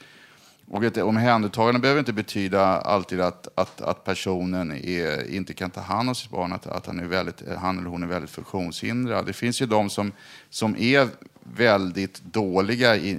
Och 0.69 0.83
ett 0.83 0.97
omhändertagande 0.97 1.79
behöver 1.79 1.99
inte 1.99 2.13
betyda 2.13 2.61
alltid 2.65 3.21
att, 3.21 3.47
att, 3.55 3.81
att 3.81 4.03
personen 4.03 4.71
är, 4.71 5.31
inte 5.31 5.53
kan 5.53 5.69
ta 5.69 5.81
hand 5.81 6.09
om 6.09 6.15
sitt 6.15 6.31
barn, 6.31 6.53
att, 6.53 6.67
att 6.67 6.85
han, 6.85 6.99
är 6.99 7.05
väldigt, 7.05 7.43
han 7.57 7.79
eller 7.79 7.89
hon 7.89 8.03
är 8.03 8.07
väldigt 8.07 8.31
funktionshindrad. 8.31 9.25
Det 9.25 9.33
finns 9.33 9.61
ju 9.61 9.65
de 9.65 9.89
som, 9.89 10.11
som 10.49 10.75
är 10.79 11.07
väldigt 11.43 12.21
dåliga 12.23 12.95
i, 12.95 13.17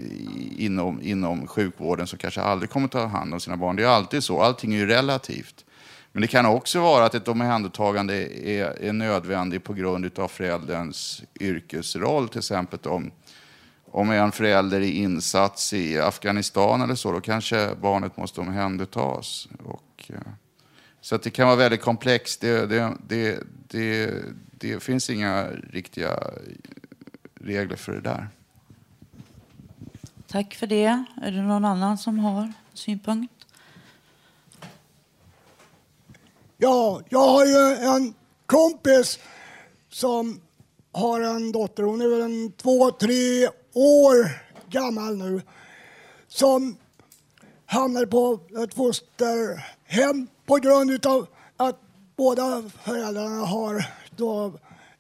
inom, 0.59 1.03
inom 1.03 1.47
sjukvården 1.47 2.07
som 2.07 2.19
kanske 2.19 2.41
aldrig 2.41 2.71
kommer 2.71 2.89
ta 2.89 3.07
hand 3.07 3.35
om 3.35 3.41
sina 3.41 3.57
barn. 3.57 3.77
Det 3.77 3.83
är 3.83 3.87
alltid 3.87 4.25
så, 4.25 4.43
allting 4.43 4.75
är 4.75 4.79
ju 4.79 4.87
relativt. 4.87 5.65
Men 6.13 6.21
det 6.21 6.29
kan 6.29 6.47
också 6.47 6.81
vara 6.81 7.05
att 7.05 7.15
ett 7.15 7.29
omhändertagande 7.29 8.15
är, 8.49 8.83
är 8.83 8.93
nödvändigt 8.93 9.65
på 9.65 9.73
grund 9.73 10.19
av 10.19 10.29
förälderns 10.29 11.23
yrkesroll, 11.41 12.29
till 12.29 12.39
exempel 12.39 12.79
om 12.85 13.11
om 13.95 14.11
en 14.11 14.33
förälder 14.33 14.81
är 14.81 14.91
insats 14.91 15.73
i 15.73 15.99
Afghanistan 15.99 16.83
eller 16.83 16.95
så, 16.95 17.13
då 17.13 17.21
kanske 17.21 17.75
barnet 17.75 18.17
måste 18.17 18.41
omhändertas. 18.41 19.49
Och, 19.65 20.05
eh, 20.09 20.33
så 21.01 21.15
att 21.15 21.23
det 21.23 21.31
kan 21.31 21.47
vara 21.47 21.57
väldigt 21.57 21.81
komplext. 21.81 22.41
Det, 22.41 22.67
det, 22.67 22.93
det, 23.09 23.41
det, 23.69 24.15
det 24.51 24.83
finns 24.83 25.11
inga 25.11 25.47
riktiga 25.71 26.21
regler 27.35 27.77
för 27.77 27.93
det 27.93 28.01
där. 28.01 28.29
Tack 30.27 30.55
för 30.55 30.67
det. 30.67 31.05
Är 31.23 31.31
det 31.31 31.43
någon 31.43 31.65
annan 31.65 31.99
som 31.99 32.19
har 32.19 32.53
synpunkt? 32.73 33.47
Ja, 36.57 37.01
jag 37.09 37.29
har 37.29 37.47
ju 37.47 37.77
en 37.77 38.15
kompis 38.47 39.19
som 39.91 40.41
har 40.93 41.21
en 41.21 41.53
dotter, 41.53 41.83
hon 41.83 42.01
är 42.01 42.09
väl 42.09 42.21
en 42.21 42.53
två, 42.53 42.91
tre 42.91 43.49
år 43.75 44.31
gammal 44.71 45.17
nu, 45.17 45.43
som 46.29 46.77
hamnade 47.67 48.07
på 48.07 48.41
ett 48.65 48.75
fosterhem 48.75 50.29
på 50.47 50.57
grund 50.57 51.07
av 51.07 51.27
att 51.57 51.81
båda 52.17 52.63
föräldrarna 52.85 53.47
har 53.47 53.87
då 54.17 54.53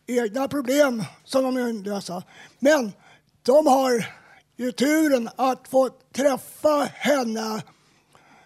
egna 0.07 0.49
problem 0.49 1.05
som 1.25 1.43
de 1.43 1.55
vill 1.55 1.83
lösa. 1.83 2.23
Men 2.59 2.93
de 3.43 3.67
har 3.67 4.07
ju 4.57 4.73
turen 4.73 5.31
att 5.37 5.69
få 5.69 5.91
träffa 6.13 6.89
henne 6.95 7.63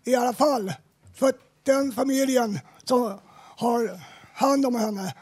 i 0.05 0.15
alla 0.15 0.33
fall. 0.33 0.73
För 1.15 1.33
den 1.63 1.93
familjen 1.93 2.59
som 2.85 3.21
har 3.57 4.01
hand 4.33 4.67
om 4.67 4.75
henne 4.75 5.15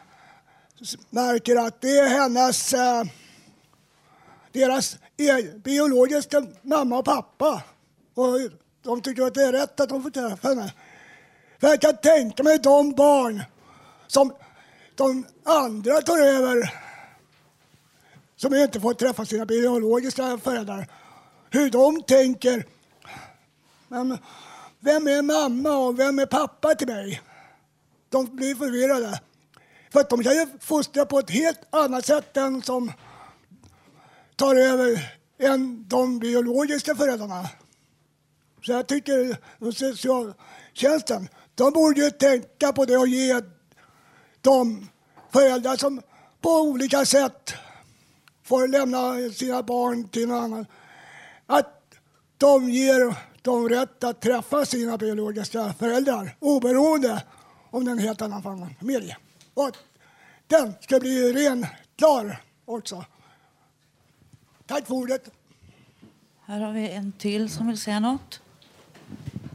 märker 1.11 1.57
att 1.57 1.81
det 1.81 1.99
är 1.99 2.09
hennes, 2.09 2.75
eh, 2.75 3.05
deras 4.57 4.97
e- 5.17 5.59
biologiska 5.65 6.47
mamma 6.63 6.99
och 6.99 7.05
pappa. 7.05 7.63
Och 8.15 8.39
de 8.83 9.01
tycker 9.03 9.23
att 9.23 9.35
det 9.35 9.43
är 9.43 9.53
rätt 9.53 9.81
att 9.81 9.89
de 9.89 10.03
får 10.03 10.11
träffa 10.11 10.49
henne. 10.49 10.73
För 11.61 11.69
jag 11.69 11.81
kan 11.81 11.97
tänka 11.97 12.43
mig 12.43 12.59
de 12.59 12.93
barn 12.93 13.43
som 14.07 14.33
de 14.95 15.27
andra 15.45 16.01
tar 16.01 16.19
över 16.19 16.73
som 18.37 18.55
inte 18.55 18.81
får 18.81 18.95
träffa 18.95 19.25
sina 19.25 19.47
biologiska 19.47 20.39
föräldrar. 20.39 20.87
Hur 21.51 21.71
de 21.71 22.03
tänker. 22.03 22.65
Men 23.89 24.19
vem 24.81 25.07
är 25.07 25.23
mamma 25.23 25.77
och 25.77 25.99
vem 25.99 26.19
är 26.19 26.27
pappa 26.27 26.75
till 26.75 26.87
mig? 26.87 27.23
De 28.09 28.37
blir 28.37 28.55
förvirrade. 28.55 29.21
För 29.93 30.01
att 30.01 30.11
de 30.11 30.23
kan 30.23 30.35
ju 30.35 30.47
fostra 30.61 31.07
på 31.07 31.19
ett 31.19 31.31
helt 31.31 31.61
annat 31.71 32.07
sätt 32.07 32.37
än 32.37 32.63
som 32.63 32.93
tar 34.37 34.57
över 34.57 35.13
än 35.39 35.89
de 35.89 36.19
biologiska 36.19 36.95
föräldrarna. 36.95 37.51
Så 38.63 38.73
jag 38.73 38.87
tycker 38.87 39.37
socialtjänsten, 39.73 41.29
de 41.55 41.73
borde 41.73 42.01
ju 42.01 42.11
tänka 42.11 42.73
på 42.73 42.85
det 42.85 42.97
och 42.97 43.09
ge 43.09 43.41
de 44.41 44.89
föräldrar 45.33 45.77
som 45.77 46.03
på 46.41 46.51
olika 46.51 47.05
sätt 47.05 47.55
får 48.45 48.69
lämna 48.69 49.31
sina 49.35 49.63
barn 49.63 50.09
till 50.09 50.29
någon 50.29 50.45
annan, 50.45 50.67
att 51.47 51.95
de 52.39 52.71
ger 52.71 53.15
dem 53.43 53.69
rätt 53.69 54.05
att 54.05 54.21
träffa 54.21 54.65
sina 54.65 54.99
biologiska 54.99 55.75
föräldrar 55.79 56.37
oberoende 56.39 57.23
om 57.71 57.85
det 57.85 57.91
är 57.91 57.93
en 57.93 57.99
helt 57.99 58.23
annan 58.23 58.43
familj. 58.43 59.17
Och 59.55 59.67
att 59.67 59.77
den 60.47 60.75
ska 60.81 61.01
bli 61.01 61.33
ren, 61.33 61.67
klar 61.97 62.43
också. 62.65 63.05
Tack 64.67 64.87
för 64.87 64.95
ordet. 64.95 65.31
Här 66.45 66.61
har 66.61 66.73
vi 66.73 66.91
en 66.91 67.13
till 67.13 67.51
som 67.51 67.69
vill 67.69 67.81
säga 67.81 68.01
något. 68.01 68.41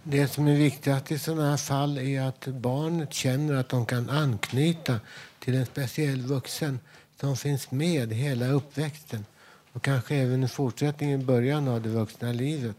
Det 0.04 0.28
som 0.28 0.48
är 0.48 0.56
viktigast 0.56 1.12
i 1.12 1.20
sådana 1.20 1.50
här 1.50 1.58
fall 1.58 1.98
är 1.98 2.22
att 2.22 2.48
barnet 2.48 3.14
känner 3.14 3.54
att 3.54 3.70
de 3.70 3.86
kan 3.86 4.10
anknyta 4.10 5.00
till 5.40 5.56
en 5.56 5.66
speciell 5.66 6.22
vuxen 6.22 6.80
som 7.20 7.38
finns 7.38 7.72
med 7.72 8.14
hela 8.14 8.48
uppväxten 8.48 9.26
och 9.74 9.84
kanske 9.84 10.16
även 10.16 10.44
i 10.44 10.48
fortsättningen, 10.48 11.22
i 11.22 11.24
början 11.24 11.68
av 11.68 11.82
det 11.82 11.90
vuxna 11.90 12.32
livet. 12.32 12.78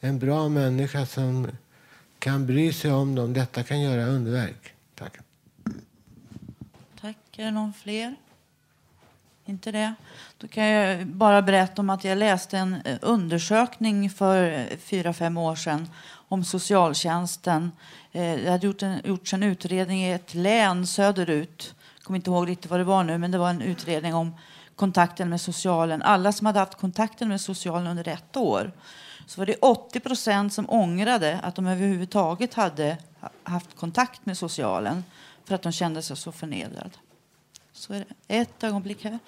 En 0.00 0.18
bra 0.18 0.48
människa 0.48 1.06
som 1.06 1.48
kan 2.18 2.46
bry 2.46 2.72
sig 2.72 2.92
om 2.92 3.14
dem. 3.14 3.32
Detta 3.32 3.62
kan 3.62 3.80
göra 3.80 4.06
underverk. 4.06 4.74
Tack. 4.94 5.16
Tack. 7.00 7.16
Är 7.36 7.44
det 7.44 7.50
någon 7.50 7.72
fler? 7.72 8.16
Inte 9.50 9.72
det? 9.72 9.94
Då 10.38 10.48
kan 10.48 10.64
jag 10.64 11.06
bara 11.06 11.42
berätta 11.42 11.82
om 11.82 11.90
att 11.90 12.04
jag 12.04 12.18
läste 12.18 12.58
en 12.58 12.74
eh, 12.84 12.98
undersökning 13.02 14.10
för 14.10 14.52
eh, 14.52 14.78
fyra, 14.78 15.12
fem 15.12 15.36
år 15.36 15.54
sedan 15.54 15.88
om 16.28 16.44
socialtjänsten. 16.44 17.72
Eh, 18.12 18.36
det 18.36 18.50
hade 18.50 18.66
gjort 18.66 18.82
en, 18.82 19.00
gjorts 19.04 19.34
en 19.34 19.42
utredning 19.42 20.04
i 20.04 20.12
ett 20.12 20.34
län 20.34 20.86
söderut. 20.86 21.74
Jag 21.96 22.04
kommer 22.04 22.16
inte 22.16 22.30
ihåg 22.30 22.48
riktigt 22.48 22.70
vad 22.70 22.80
det 22.80 22.84
var 22.84 23.04
nu, 23.04 23.18
men 23.18 23.30
det 23.30 23.38
var 23.38 23.50
en 23.50 23.62
utredning 23.62 24.14
om 24.14 24.34
kontakten 24.76 25.28
med 25.28 25.40
socialen. 25.40 26.02
Alla 26.02 26.32
som 26.32 26.46
hade 26.46 26.58
haft 26.58 26.74
kontakten 26.74 27.28
med 27.28 27.40
socialen 27.40 27.86
under 27.86 28.08
ett 28.08 28.36
år. 28.36 28.72
Så 29.26 29.40
var 29.40 29.46
det 29.46 29.56
80 29.56 30.00
procent 30.00 30.52
som 30.52 30.70
ångrade 30.70 31.40
att 31.42 31.54
de 31.54 31.66
överhuvudtaget 31.66 32.54
hade 32.54 32.96
haft 33.42 33.76
kontakt 33.76 34.26
med 34.26 34.38
socialen 34.38 35.04
för 35.44 35.54
att 35.54 35.62
de 35.62 35.72
kände 35.72 36.02
sig 36.02 36.16
så 36.16 36.32
förnedrade. 36.32 36.90
Så 37.80 37.92
är 37.92 37.98
det. 37.98 38.36
Ett 38.36 38.64
ögonblick 38.64 39.04
här. 39.04 39.18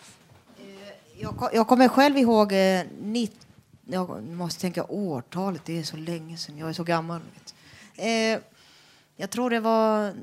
Eh, 0.59 1.21
jag, 1.21 1.51
jag 1.53 1.69
kommer 1.69 1.89
själv 1.89 2.19
ihåg 2.19 2.53
eh, 2.53 2.83
90 3.01 3.37
jag 3.85 4.23
måste 4.23 4.61
tänka 4.61 4.85
årtalet, 4.85 5.63
det 5.65 5.79
är 5.79 5.83
så 5.83 5.97
länge 5.97 6.37
sedan. 6.37 6.59
Jag 6.59 6.69
är 6.69 6.73
så 6.73 6.85
gammal. 6.85 7.21
Eh, 7.97 8.39
jag 9.17 9.31
tror 9.31 9.51
det 9.51 9.61
var 9.61 10.15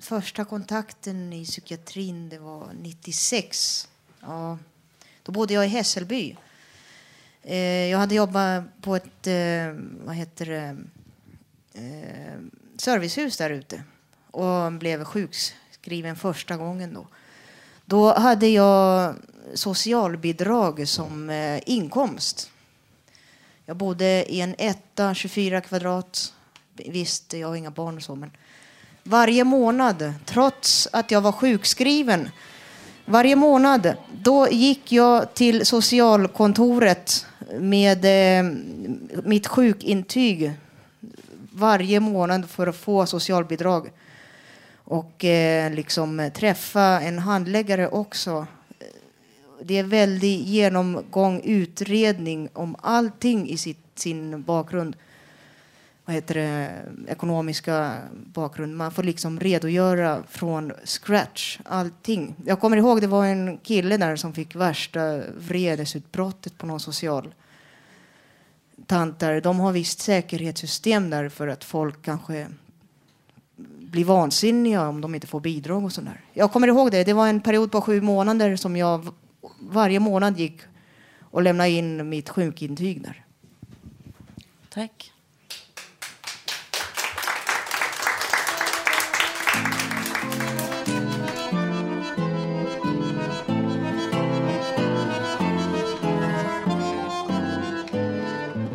första 0.00 0.44
kontakten 0.44 1.32
i 1.32 1.44
psykiatrin, 1.44 2.28
det 2.28 2.38
var 2.38 2.72
96. 2.82 3.88
Ja, 4.20 4.58
då 5.22 5.32
bodde 5.32 5.54
jag 5.54 5.64
i 5.64 5.68
Hässelby. 5.68 6.36
Eh, 7.42 7.86
jag 7.86 7.98
hade 7.98 8.14
jobbat 8.14 8.64
på 8.82 8.96
ett 8.96 9.26
eh, 9.26 9.72
vad 10.04 10.14
heter 10.14 10.46
det, 10.46 10.76
eh, 11.72 12.40
servicehus 12.76 13.36
där 13.36 13.50
ute 13.50 13.82
och 14.30 14.72
blev 14.72 15.04
sjukskriven 15.04 16.16
första 16.16 16.56
gången. 16.56 16.94
Då, 16.94 17.06
då 17.88 18.12
hade 18.14 18.48
jag 18.48 19.14
socialbidrag 19.54 20.88
som 20.88 21.30
eh, 21.30 21.60
inkomst. 21.66 22.50
Jag 23.66 23.76
bodde 23.76 24.34
i 24.34 24.40
en 24.40 24.54
etta, 24.58 25.14
24 25.14 25.60
kvadrat. 25.60 26.32
Visst, 26.74 27.32
jag 27.32 27.48
har 27.48 27.56
inga 27.56 27.70
barn 27.70 27.96
och 27.96 28.02
så, 28.02 28.14
men 28.14 28.30
varje 29.02 29.44
månad, 29.44 30.12
trots 30.24 30.88
att 30.92 31.10
jag 31.10 31.20
var 31.20 31.32
sjukskriven, 31.32 32.30
varje 33.04 33.36
månad, 33.36 33.94
då 34.12 34.48
gick 34.48 34.92
jag 34.92 35.34
till 35.34 35.66
socialkontoret 35.66 37.26
med 37.60 38.04
eh, 38.04 38.52
mitt 39.24 39.46
sjukintyg 39.46 40.52
varje 41.52 42.00
månad 42.00 42.50
för 42.50 42.66
att 42.66 42.76
få 42.76 43.06
socialbidrag 43.06 43.90
och 44.88 45.24
eh, 45.24 45.72
liksom 45.72 46.20
eh, 46.20 46.32
träffa 46.32 47.00
en 47.00 47.18
handläggare 47.18 47.88
också 47.88 48.46
det 49.62 49.78
är 49.78 49.82
väldigt 49.82 50.46
genomgång, 50.46 51.40
utredning 51.44 52.48
om 52.52 52.76
allting 52.80 53.48
i 53.48 53.56
sitt, 53.56 53.78
sin 53.94 54.42
bakgrund. 54.42 54.96
Vad 56.04 56.14
heter 56.14 56.34
det, 56.34 56.70
ekonomiska 57.08 57.94
bakgrund. 58.12 58.76
Man 58.76 58.92
får 58.92 59.02
liksom 59.02 59.40
redogöra 59.40 60.22
från 60.28 60.72
scratch, 60.84 61.58
allting. 61.64 62.34
Jag 62.44 62.60
kommer 62.60 62.76
ihåg 62.76 63.00
det 63.00 63.06
var 63.06 63.26
en 63.26 63.58
kille 63.58 63.96
där 63.96 64.16
som 64.16 64.32
fick 64.32 64.54
värsta 64.54 65.22
vredesutbrottet 65.38 66.58
på 66.58 66.66
någon 66.66 66.80
social 66.80 67.34
tant 68.86 69.18
där. 69.18 69.40
De 69.40 69.60
har 69.60 69.72
visst 69.72 70.00
säkerhetssystem 70.00 71.10
där 71.10 71.28
för 71.28 71.48
att 71.48 71.64
folk 71.64 72.02
kanske 72.02 72.46
blir 73.90 74.04
vansinniga 74.04 74.88
om 74.88 75.00
de 75.00 75.14
inte 75.14 75.26
får 75.26 75.40
bidrag 75.40 75.84
och 75.84 75.92
sådär. 75.92 76.20
Jag 76.32 76.52
kommer 76.52 76.68
ihåg 76.68 76.90
det. 76.90 77.04
Det 77.04 77.12
var 77.12 77.28
en 77.28 77.40
period 77.40 77.72
på 77.72 77.80
sju 77.80 78.00
månader 78.00 78.56
som 78.56 78.76
jag 78.76 79.08
varje 79.60 80.00
månad 80.00 80.38
gick 80.38 80.60
och 81.20 81.42
lämnade 81.42 81.70
in 81.70 82.08
mitt 82.08 82.28
sjukintyg 82.28 83.02
där. 83.02 83.24
Tack. 84.68 85.12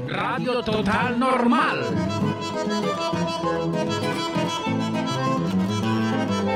Radio 0.10 0.62
Total 0.62 1.18
Normal. 1.18 2.03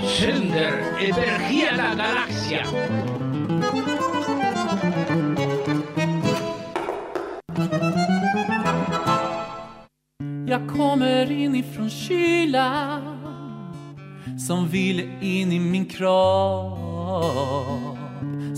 Sönder 0.08 0.74
över 1.01 1.39
hela 1.39 1.95
galaxen. 1.95 2.68
Jag 10.47 10.70
kommer 10.70 11.32
inifrån 11.32 11.89
kylan 11.89 13.18
som 14.47 14.68
ville 14.68 15.03
in 15.22 15.51
i 15.51 15.60
min 15.60 15.86
kropp 15.86 16.78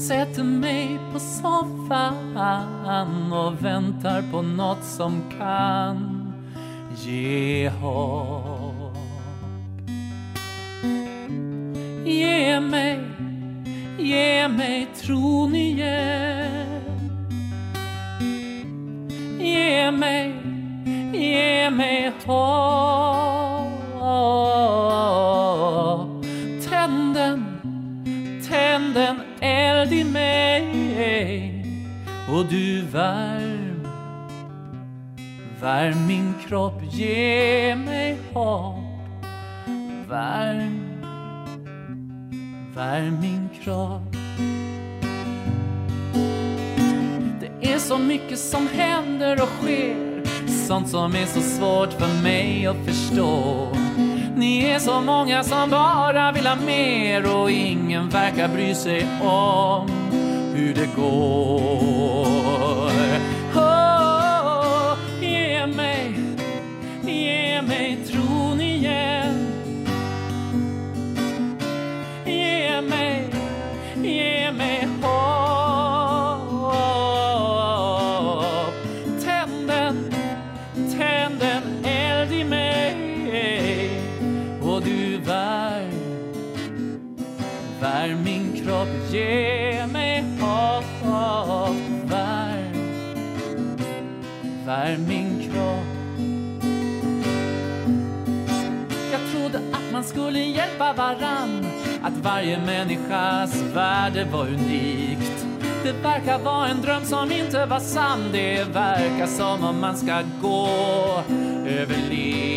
Sätter 0.08 0.44
mig 0.44 1.00
på 1.14 1.20
soffan 1.20 3.34
och 3.34 3.66
väntar 3.66 4.32
på 4.32 4.42
något 4.42 4.84
som 4.84 5.22
kan 5.38 6.32
ge 7.06 7.70
hopp 7.70 8.59
Ge 14.00 14.48
mig 14.48 14.88
tron 14.96 15.56
igen. 15.56 16.80
Ge 19.40 19.92
mig, 19.92 20.34
ge 21.14 21.70
mig 21.70 22.12
hopp. 22.26 23.70
Tänd 26.70 27.16
den, 27.16 27.46
tänd 28.50 28.98
en 28.98 29.22
eld 29.42 29.94
i 29.94 30.04
mig 30.04 30.64
och 32.30 32.46
du 32.46 32.82
värm, 32.82 33.88
värm 35.62 36.08
min 36.08 36.34
kropp, 36.48 36.82
ge 36.92 37.76
mig 37.76 38.18
hopp. 38.34 38.76
Värm, 40.08 40.89
värm 42.80 43.18
min 43.22 43.50
kropp. 43.64 44.02
Det 47.40 47.74
är 47.74 47.80
så 47.80 47.98
mycket 47.98 48.40
som 48.40 48.68
händer 48.68 49.42
och 49.42 49.50
sker. 49.50 50.24
Sånt 50.68 50.90
som 50.90 51.16
är 51.16 51.26
så 51.26 51.42
svårt 51.42 51.94
för 51.94 52.24
mig 52.24 52.68
att 52.68 52.86
förstå. 52.86 53.68
Ni 54.36 54.66
är 54.66 54.80
så 54.80 55.02
många 55.02 55.44
som 55.44 55.70
bara 55.70 56.32
vill 56.32 56.48
ha 56.48 56.56
mer 56.56 57.36
och 57.36 57.52
ingen 57.52 58.10
verkar 58.10 58.48
bry 58.48 58.76
sig 58.76 59.08
om 59.22 59.90
hur 60.56 60.74
det 60.74 60.90
går. 60.96 61.60
Oh, 63.56 64.98
Ge 65.22 65.68
mig, 65.68 66.16
ge 67.02 67.62
mig 67.62 67.98
Ge 72.88 73.09
Att 102.10 102.24
varje 102.24 102.60
människas 102.60 103.62
värde 103.74 104.26
var 104.32 104.48
unikt. 104.48 105.46
Det 105.84 105.92
verkar 105.92 106.40
vara 106.40 106.68
en 106.68 106.82
dröm 106.82 107.06
som 107.06 107.32
inte 107.32 107.66
var 107.66 107.80
sann. 107.80 108.30
Det 108.32 108.64
verkar 108.64 109.28
som 109.28 109.64
om 109.64 109.82
man 109.82 109.98
ska 109.98 110.22
gå 110.42 110.70
över 111.68 112.10
liv 112.10 112.49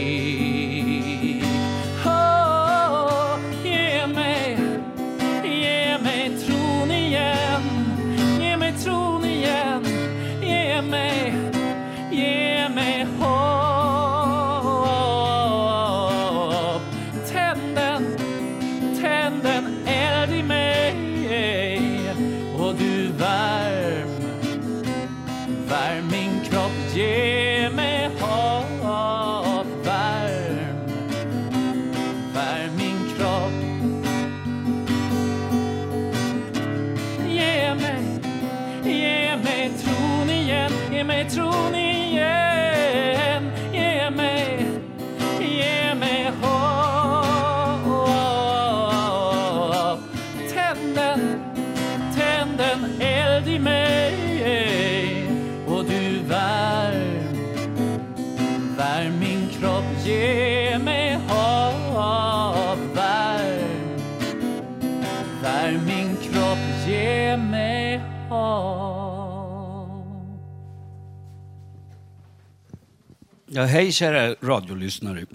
hej 73.83 73.93
kära 73.93 74.35
radiolyssnare. 74.41 75.26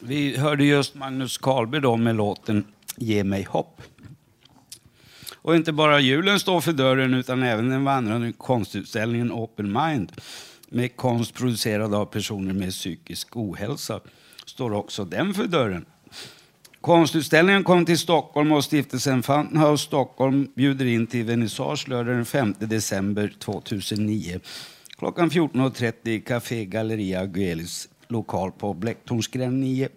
Vi 0.00 0.36
hörde 0.36 0.64
just 0.64 0.94
Magnus 0.94 1.38
Carlberg 1.38 1.80
då 1.80 1.96
med 1.96 2.16
låten 2.16 2.64
Ge 2.96 3.24
mig 3.24 3.42
hopp. 3.42 3.82
Och 5.34 5.56
inte 5.56 5.72
bara 5.72 6.00
julen 6.00 6.40
står 6.40 6.60
för 6.60 6.72
dörren 6.72 7.14
utan 7.14 7.42
även 7.42 7.68
den 7.68 7.84
vandrande 7.84 8.32
konstutställningen 8.32 9.32
Open 9.32 9.72
Mind 9.72 10.12
med 10.68 10.96
konst 10.96 11.34
producerad 11.34 11.94
av 11.94 12.04
personer 12.06 12.54
med 12.54 12.70
psykisk 12.70 13.36
ohälsa 13.36 14.00
står 14.46 14.72
också 14.72 15.04
den 15.04 15.34
för 15.34 15.46
dörren. 15.46 15.84
Konstutställningen 16.80 17.64
kom 17.64 17.84
till 17.84 17.98
Stockholm 17.98 18.52
och 18.52 18.64
stiftelsen 18.64 19.22
Fountain 19.22 19.62
House 19.62 19.84
Stockholm 19.84 20.48
bjuder 20.54 20.86
in 20.86 21.06
till 21.06 21.24
vernissage 21.24 21.88
lördag 21.88 22.14
den 22.14 22.24
5 22.24 22.54
december 22.58 23.32
2009 23.38 24.40
klockan 25.02 25.30
14.30 25.30 26.08
i 26.08 26.20
Café 26.20 26.64
Galleria 26.64 27.20
Aguelis 27.20 27.88
lokal 28.08 28.52
på 28.52 28.74
Blecktornsgränd 28.74 29.60
9. 29.60 29.88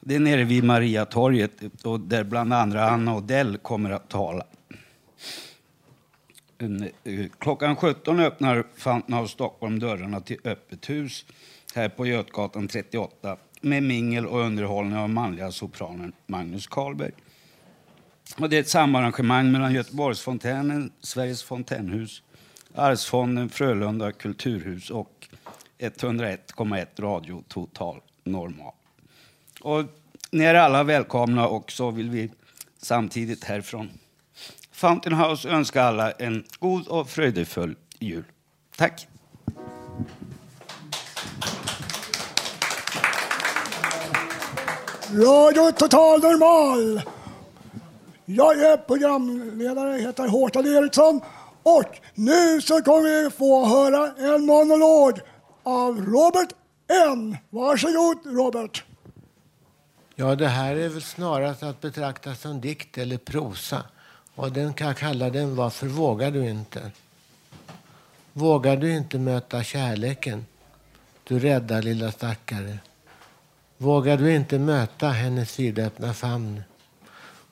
Det 0.00 0.14
är 0.14 0.20
nere 0.20 0.44
vid 0.44 0.64
Mariatorget 0.64 1.52
och 1.84 2.00
där 2.00 2.24
bland 2.24 2.52
andra 2.52 2.90
Anna 2.90 3.16
Odell 3.16 3.58
kommer 3.58 3.90
att 3.90 4.08
tala. 4.08 4.46
Eh, 6.58 7.26
klockan 7.38 7.76
17 7.76 8.20
öppnar 8.20 8.66
Fountain 8.76 9.22
of 9.22 9.30
Stockholm 9.30 9.78
dörrarna 9.78 10.20
till 10.20 10.38
öppet 10.44 10.90
hus 10.90 11.24
här 11.74 11.88
på 11.88 12.06
Götgatan 12.06 12.68
38 12.68 13.36
med 13.60 13.82
mingel 13.82 14.26
och 14.26 14.40
underhållning 14.40 14.98
av 14.98 15.10
manliga 15.10 15.50
sopranen 15.50 16.12
Magnus 16.26 16.66
Karlberg. 16.66 17.12
Och 18.38 18.48
det 18.48 18.56
är 18.56 18.60
ett 18.60 18.68
samarrangemang 18.68 19.52
mellan 19.52 19.74
Göteborgsfontänen, 19.74 20.92
Sveriges 21.00 21.42
fontänhus, 21.42 22.22
Arvsfonden, 22.76 23.48
Frölunda 23.48 24.12
kulturhus 24.12 24.90
och 24.90 25.28
101,1 25.78 26.86
Radio 26.98 27.42
Total 27.48 28.00
Normal. 28.24 28.72
Och 29.60 29.84
ni 30.30 30.44
är 30.44 30.54
alla 30.54 30.84
välkomna 30.84 31.48
och 31.48 31.72
så 31.72 31.90
vill 31.90 32.10
vi 32.10 32.30
samtidigt 32.78 33.44
härifrån 33.44 33.90
Fountain 34.72 35.16
House 35.16 35.48
önska 35.48 35.82
alla 35.82 36.10
en 36.10 36.44
god 36.58 36.88
och 36.88 37.08
fröjdefull 37.08 37.76
jul. 37.98 38.24
Tack! 38.76 39.08
Radio 45.10 45.72
Total 45.72 46.20
Normal. 46.20 47.02
Jag 48.24 48.60
är 48.60 48.76
programledare, 48.76 49.98
heter 49.98 50.28
Håkan 50.28 50.66
Eriksson 50.66 51.20
och 51.66 52.00
nu 52.14 52.60
så 52.60 52.82
kommer 52.82 53.24
vi 53.24 53.30
få 53.30 53.66
höra 53.66 54.12
en 54.34 54.46
monolog 54.46 55.20
av 55.62 56.04
Robert 56.04 56.48
N. 57.08 57.36
Varsågod 57.50 58.18
Robert. 58.24 58.84
Ja, 60.14 60.34
det 60.34 60.48
här 60.48 60.76
är 60.76 60.88
väl 60.88 61.02
snarast 61.02 61.62
att 61.62 61.80
betrakta 61.80 62.34
som 62.34 62.60
dikt 62.60 62.98
eller 62.98 63.16
prosa. 63.18 63.84
Och 64.34 64.52
den 64.52 64.74
kan 64.74 64.86
jag 64.86 64.96
kalla 64.96 65.30
den 65.30 65.56
Varför 65.56 65.86
vågar 65.86 66.30
du 66.30 66.48
inte? 66.48 66.90
Vågar 68.32 68.76
du 68.76 68.96
inte 68.96 69.18
möta 69.18 69.62
kärleken? 69.62 70.46
Du 71.24 71.38
rädda 71.38 71.80
lilla 71.80 72.12
stackare. 72.12 72.78
Vågar 73.78 74.16
du 74.16 74.34
inte 74.34 74.58
möta 74.58 75.08
hennes 75.08 75.58
vidöppna 75.58 76.14
famn? 76.14 76.62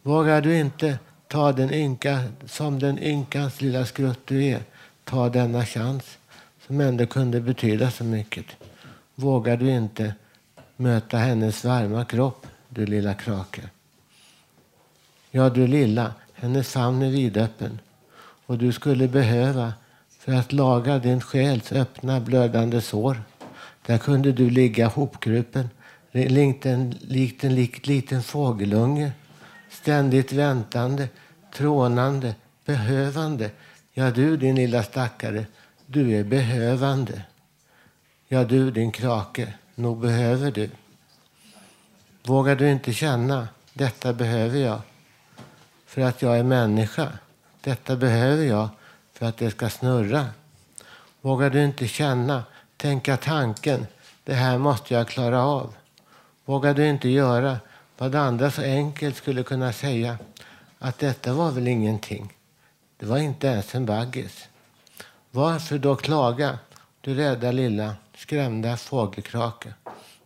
Vågar 0.03 0.41
du 0.41 0.59
inte 0.59 0.99
ta 1.35 1.53
den 1.53 1.75
ynka, 1.75 2.21
som 2.47 2.79
den 2.79 2.99
ynkans 2.99 3.61
lilla 3.61 3.87
skrutt 3.87 4.27
du 4.27 4.45
är, 4.45 4.63
ta 5.05 5.29
denna 5.29 5.67
chans 5.67 6.19
som 6.67 6.81
ändå 6.81 7.07
kunde 7.07 7.41
betyda 7.41 7.91
så 7.91 8.05
mycket? 8.05 8.45
Vågar 9.15 9.57
du 9.57 9.71
inte 9.71 10.15
möta 10.77 11.17
hennes 11.17 11.65
varma 11.65 12.05
kropp, 12.05 12.47
du 12.69 12.87
lilla 12.87 13.15
krake? 13.15 13.63
Ja, 15.31 15.51
du 15.51 15.67
lilla, 15.67 16.13
Hennes 16.35 16.69
famn 16.69 17.03
är 17.03 17.11
vidöppen. 17.11 17.79
Och 18.47 18.59
du 18.59 18.73
skulle 18.73 19.09
behöva 19.09 19.73
för 20.19 20.33
att 20.33 20.53
laga 20.53 20.99
din 20.99 21.21
själs 21.21 21.73
öppna 21.73 22.21
blödande 22.21 22.81
sår. 22.81 23.23
Där 23.87 23.99
kunde 23.99 24.33
du 24.33 24.51
ligga 24.51 24.87
hopkrupen 24.87 25.69
likt 26.13 26.67
en, 26.67 26.95
likt 27.01 27.45
en 27.45 27.55
likt 27.55 27.87
liten 27.87 28.23
fågelunge. 28.23 29.13
Ständigt 29.71 30.33
väntande, 30.33 31.09
trånande, 31.55 32.35
behövande. 32.65 33.51
Ja, 33.93 34.11
du 34.11 34.37
din 34.37 34.55
lilla 34.55 34.83
stackare, 34.83 35.47
du 35.87 36.19
är 36.19 36.25
behövande. 36.25 37.23
Ja, 38.29 38.45
du 38.45 38.71
din 38.71 38.93
krake, 38.93 39.55
nog 39.75 40.01
behöver 40.01 40.51
du. 40.51 40.71
Vågar 42.23 42.57
du 42.57 42.71
inte 42.71 42.93
känna, 42.93 43.49
detta 43.73 44.13
behöver 44.13 44.59
jag 44.59 44.81
för 45.87 46.03
att 46.03 46.23
jag 46.23 46.39
är 46.39 46.43
människa. 46.43 47.09
Detta 47.61 47.97
behöver 47.97 48.45
jag 48.45 48.69
för 49.13 49.27
att 49.27 49.37
det 49.37 49.51
ska 49.51 49.69
snurra. 49.69 50.27
Vågar 51.21 51.51
du 51.51 51.65
inte 51.65 51.89
känna, 51.89 52.45
tänka 52.77 53.17
tanken, 53.17 53.87
det 54.25 54.35
här 54.35 54.59
måste 54.59 54.95
jag 54.95 55.09
klara 55.09 55.45
av. 55.45 55.75
Vågar 56.45 56.75
du 56.75 56.87
inte 56.87 57.09
göra 57.09 57.59
vad 57.99 58.15
andra 58.15 58.51
så 58.51 58.63
enkelt 58.63 59.17
skulle 59.17 59.43
kunna 59.43 59.73
säga, 59.73 60.19
att 60.85 60.99
detta 60.99 61.33
var 61.33 61.51
väl 61.51 61.69
ingenting. 61.69 62.33
Det 62.97 63.07
var 63.07 63.19
inte 63.19 63.47
ens 63.47 63.75
en 63.75 63.87
baggis. 63.87 64.49
Varför 65.31 65.79
då 65.79 65.97
klaga, 65.97 66.59
du 67.01 67.15
rädda 67.15 67.53
lilla 67.53 67.97
skrämda 68.17 68.77
fågelkrake? 68.77 69.75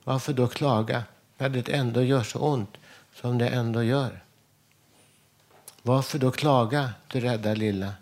Varför 0.04 0.32
då 0.32 0.48
klaga 0.48 1.02
när 1.36 1.48
det 1.48 1.68
ändå 1.68 2.02
gör 2.02 2.22
så 2.22 2.38
ont 2.38 2.76
som 3.14 3.38
det 3.38 3.48
ändå 3.48 3.82
gör? 3.82 4.22
Varför 5.82 6.18
då 6.18 6.30
klaga, 6.30 6.92
du 7.08 7.20
rädda 7.20 7.54
lilla, 7.54 7.92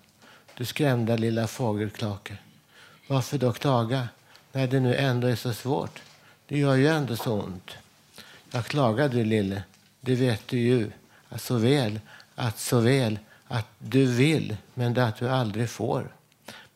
du 0.55 0.65
skrämda 0.65 1.17
lilla 1.17 1.47
fågelkrake? 1.47 2.37
Varför 3.07 3.39
då 3.39 3.53
klaga 3.53 4.09
när 4.53 4.67
det 4.67 4.81
nu 4.81 4.95
ändå 4.95 5.27
är 5.27 5.37
så 5.37 5.53
svårt? 5.53 6.03
Det 6.47 6.59
gör 6.59 6.75
ju 6.75 6.89
ändå 6.89 7.17
så 7.17 7.43
ont. 7.43 7.71
Jag 8.51 8.65
klagar 8.65 9.09
du 9.09 9.25
lille, 9.25 9.63
det 10.01 10.15
vet 10.15 10.49
du 10.49 10.59
ju 10.59 10.91
så 11.37 11.57
väl, 11.57 12.01
att 12.37 12.59
så 12.59 12.81
väl 12.81 13.19
att 13.49 13.67
du 13.79 14.07
vill, 14.07 14.57
men 14.75 14.95
det 14.95 15.05
att 15.05 15.17
du 15.17 15.29
aldrig 15.29 15.71
får. 15.71 16.09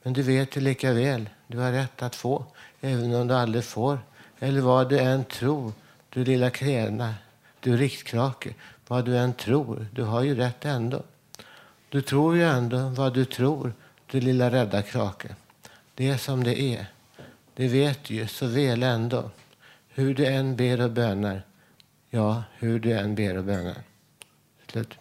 Men 0.02 0.12
du 0.12 0.22
vet 0.22 0.56
ju 0.56 0.60
lika 0.60 0.92
väl, 0.92 1.28
du 1.46 1.58
har 1.58 1.72
rätt 1.72 2.02
att 2.02 2.16
få, 2.16 2.44
även 2.80 3.14
om 3.14 3.28
du 3.28 3.34
aldrig 3.34 3.64
får. 3.64 3.98
Eller 4.38 4.60
vad 4.60 4.88
du 4.88 4.98
än 4.98 5.24
tror, 5.24 5.72
du 6.08 6.24
lilla 6.24 6.50
kräna, 6.50 7.14
du 7.60 7.76
rikskrake, 7.76 8.54
vad 8.86 9.04
du 9.04 9.18
än 9.18 9.32
tror, 9.32 9.86
du 9.92 10.02
har 10.02 10.22
ju 10.22 10.34
rätt 10.34 10.64
ändå. 10.64 11.02
Du 11.88 12.02
tror 12.02 12.36
ju 12.36 12.44
ändå 12.44 12.78
vad 12.88 13.14
du 13.14 13.24
tror, 13.24 13.72
du 14.06 14.20
lilla 14.20 14.50
rädda 14.50 14.82
krake. 14.82 15.28
Det 15.94 16.08
är 16.08 16.16
som 16.16 16.44
det 16.44 16.60
är. 16.60 16.86
Det 17.54 17.68
vet 17.68 18.04
du 18.04 18.14
ju 18.14 18.26
så 18.26 18.46
väl 18.46 18.82
ändå. 18.82 19.30
Hur 19.88 20.14
du 20.14 20.26
än 20.26 20.56
ber 20.56 20.80
och 20.80 20.90
bönar. 20.90 21.42
Ja, 22.10 22.42
hur 22.58 22.80
du 22.80 22.92
än 22.92 23.14
ber 23.14 23.36
och 23.36 23.44
bönar. 23.44 23.76
Slut. 24.68 24.98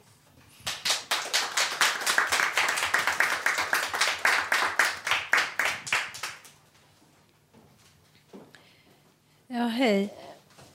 Ja, 9.52 9.68
hej. 9.80 10.14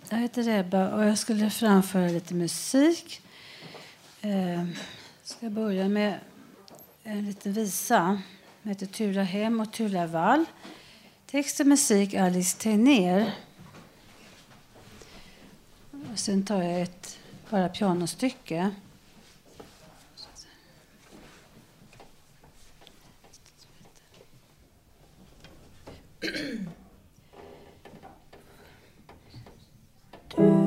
Jag 0.09 0.18
heter 0.18 0.48
Ebba 0.48 0.94
och 0.94 1.05
jag 1.05 1.18
skulle 1.18 1.50
framföra 1.50 2.09
lite 2.09 2.34
musik. 2.34 3.20
Eh, 4.20 4.64
ska 5.22 5.50
börja 5.50 5.88
med 5.88 6.18
en 7.02 7.26
liten 7.26 7.52
visa. 7.52 8.22
Den 8.62 8.72
heter 8.72 8.86
Tula 8.86 9.22
hem 9.22 9.61
och 9.61 9.72
Tula 9.72 10.07
vall. 10.07 10.44
Text 11.26 11.61
och 11.61 11.66
musik 11.66 12.14
Alice 12.14 12.59
Tegnér. 12.59 13.32
Och 16.12 16.18
sen 16.18 16.44
tar 16.44 16.62
jag 16.62 16.82
ett 16.82 17.18
bara 17.50 17.68
pianostycke. 17.68 18.70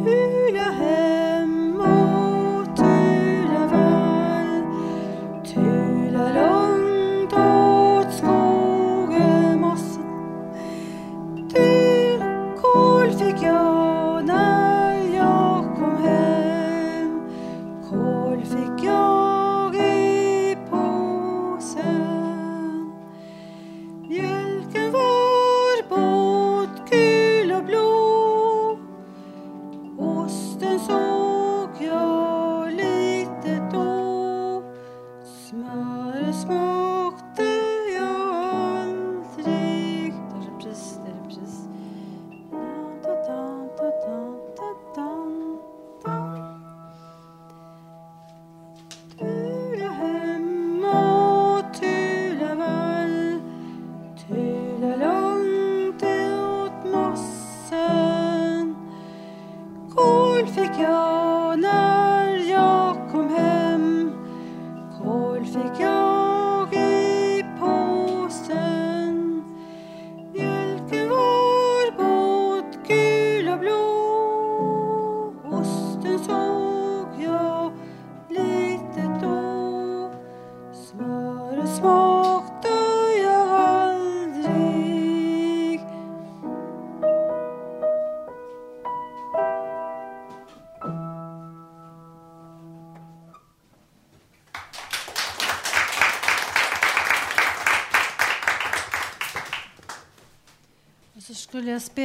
you. 0.08 0.37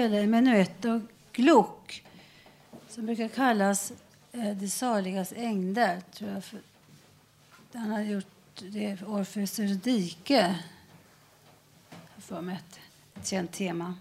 Skulle 0.03 0.23
en 0.23 0.31
menuett 0.31 0.85
och 0.85 1.01
glock 1.33 2.05
som 2.89 3.07
brukar 3.07 3.29
kallas 3.29 3.93
eh, 4.33 4.57
Det 4.57 4.69
saligas 4.69 5.33
ängder. 5.33 6.03
Tror 6.13 6.31
jag, 6.31 6.45
för, 6.45 6.61
han 7.73 7.91
har 7.91 8.01
gjort 8.01 8.27
det 8.59 9.03
Orfeus 9.03 9.59
Eurydike. 9.59 10.43
har 11.91 11.99
jag 12.15 12.25
för 12.25 12.41
mig 12.41 12.57
ett, 12.57 12.81
ett 13.15 13.27
känt 13.27 13.53
tema. 13.53 13.95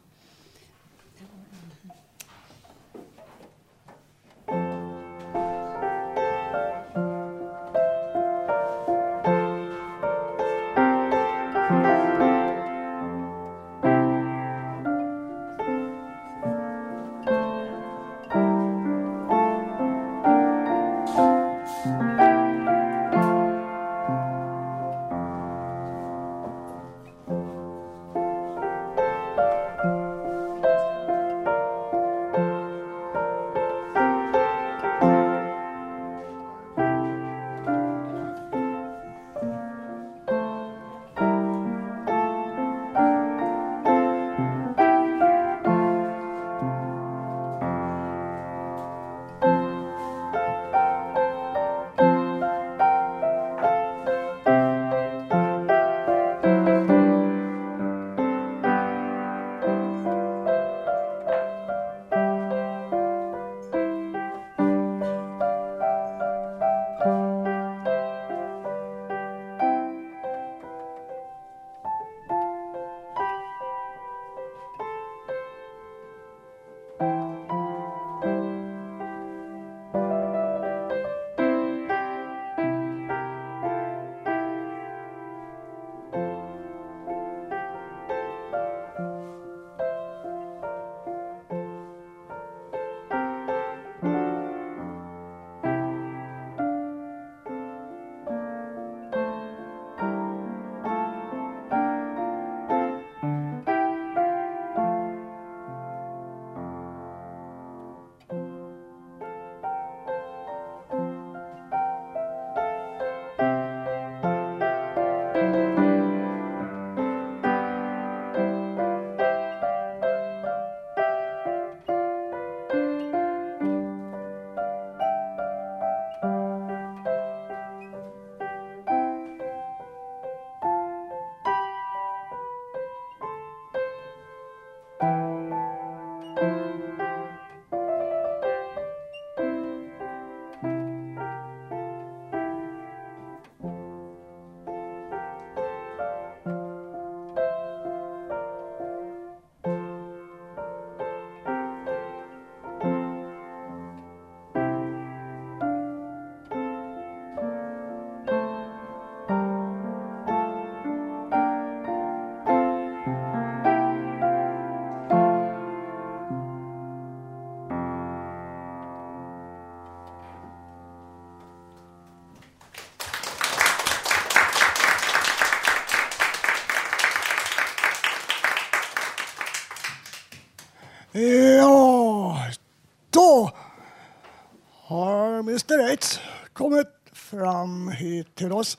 Kommit 186.62 186.88
fram 187.14 187.88
hit 187.88 188.36
till 188.36 188.51
oss 188.51 188.78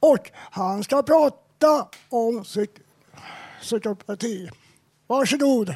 och 0.00 0.30
han 0.34 0.84
ska 0.84 1.02
prata 1.02 1.88
om 2.08 2.44
psyk 2.44 2.70
psykopati. 3.60 4.50
Varsågod. 5.06 5.74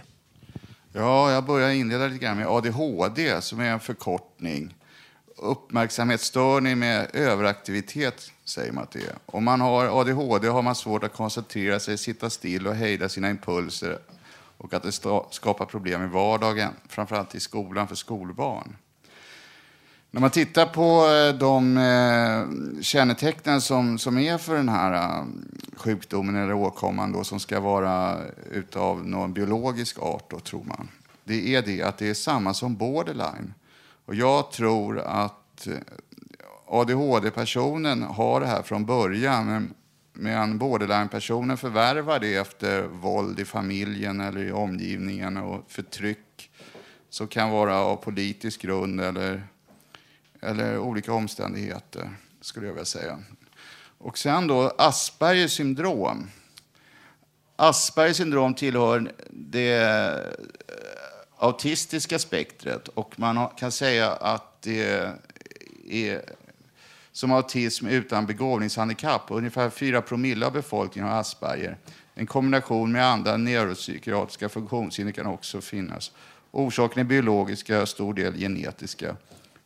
Ja, 0.93 1.33
jag 1.33 1.45
börjar 1.45 1.71
inleda 1.71 2.07
lite 2.07 2.25
grann 2.25 2.37
med 2.37 2.47
ADHD 2.47 3.41
som 3.41 3.61
är 3.61 3.71
en 3.71 3.81
förkortning. 3.81 4.75
Uppmärksamhetsstörning 5.37 6.79
med 6.79 7.11
överaktivitet 7.13 8.31
säger 8.45 8.73
man 8.73 8.85
att 8.85 8.91
det 8.91 8.99
är. 8.99 9.15
Om 9.27 9.45
man 9.45 9.61
har 9.61 10.01
ADHD 10.01 10.49
har 10.49 10.63
man 10.63 10.75
svårt 10.75 11.05
att 11.05 11.13
koncentrera 11.13 11.81
sig, 11.81 11.99
sitta 11.99 12.31
still 12.31 12.67
och 12.67 12.75
hejda 12.75 13.09
sina 13.09 13.31
impulser 13.31 13.99
och 14.59 14.75
att 14.75 14.83
det 14.83 14.93
skapar 15.31 15.65
problem 15.65 16.05
i 16.05 16.07
vardagen, 16.07 16.73
framförallt 16.89 17.35
i 17.35 17.41
skolan 17.41 17.89
för 17.89 17.95
skolbarn. 17.95 18.77
När 20.15 20.21
man 20.21 20.31
tittar 20.31 20.67
på 20.67 21.07
eh, 21.07 21.39
de 21.39 21.77
eh, 21.77 22.83
kännetecknen 22.83 23.61
som, 23.61 23.99
som 23.99 24.19
är 24.19 24.39
för 24.39 24.57
den 24.57 24.69
här 24.69 24.93
eh, 24.93 25.25
sjukdomen 25.77 26.37
eller 26.37 26.55
åkomman 26.55 27.13
då, 27.13 27.25
som 27.25 27.41
ska 27.41 27.61
vara 27.61 28.19
utav 28.51 29.09
någon 29.09 29.33
biologisk 29.33 29.99
art, 29.99 30.31
då, 30.31 30.41
tror 30.41 30.65
man. 30.65 30.89
Det 31.25 31.55
är 31.55 31.63
det 31.63 31.83
att 31.83 31.99
det 31.99 32.09
är 32.09 32.15
samma 32.15 32.55
som 32.55 32.77
borderline. 32.77 33.55
Och 34.07 34.15
jag 34.15 34.51
tror 34.51 34.99
att 34.99 35.69
ADHD-personen 36.67 38.03
har 38.03 38.41
det 38.41 38.47
här 38.47 38.63
från 38.63 38.87
början, 38.87 39.47
men, 39.47 39.75
men 40.13 40.59
borderline-personen 40.59 41.57
förvärvar 41.57 42.19
det 42.19 42.35
efter 42.35 42.83
våld 42.83 43.41
i 43.41 43.45
familjen 43.45 44.21
eller 44.21 44.45
i 44.45 44.53
omgivningen 44.53 45.37
och 45.37 45.65
förtryck 45.69 46.51
som 47.11 47.29
kan 47.29 47.51
vara 47.51 47.79
av 47.79 47.97
politisk 47.97 48.63
grund 48.63 49.01
eller 49.01 49.47
eller 50.43 50.79
olika 50.79 51.13
omständigheter, 51.13 52.11
skulle 52.41 52.67
jag 52.67 52.73
vilja 52.75 52.85
säga. 52.85 53.19
Och 53.99 54.19
sen 54.19 54.47
då 54.47 54.73
Aspergers 54.79 55.53
syndrom. 55.53 56.31
Aspergers 57.57 58.17
syndrom 58.17 58.55
tillhör 58.55 59.13
det 59.31 59.73
eh, 59.73 60.45
autistiska 61.37 62.19
spektret 62.19 62.89
och 62.89 63.19
man 63.19 63.49
kan 63.49 63.73
säga 63.73 64.13
att 64.13 64.63
det 64.63 65.13
är 65.89 66.23
som 67.13 67.33
autism 67.33 67.87
utan 67.87 68.27
begåvningshandikapp. 68.27 69.23
Ungefär 69.29 69.71
4 69.71 70.03
promille 70.03 70.47
av 70.47 70.53
befolkningen 70.53 71.11
har 71.11 71.21
Asperger. 71.21 71.77
En 72.15 72.27
kombination 72.27 72.93
med 72.93 73.07
andra 73.07 73.37
neuropsykiatriska 73.37 74.49
funktionshinder 74.49 75.13
kan 75.13 75.27
också 75.27 75.61
finnas. 75.61 76.13
Orsaken 76.51 77.01
är 77.01 77.05
biologiska 77.05 77.87
stor 77.87 78.15
del 78.15 78.35
genetiska. 78.39 79.17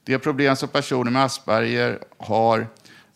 De 0.06 0.18
problem 0.18 0.56
som 0.56 0.68
personer 0.68 1.10
med 1.10 1.24
Asperger 1.24 1.98
har 2.18 2.66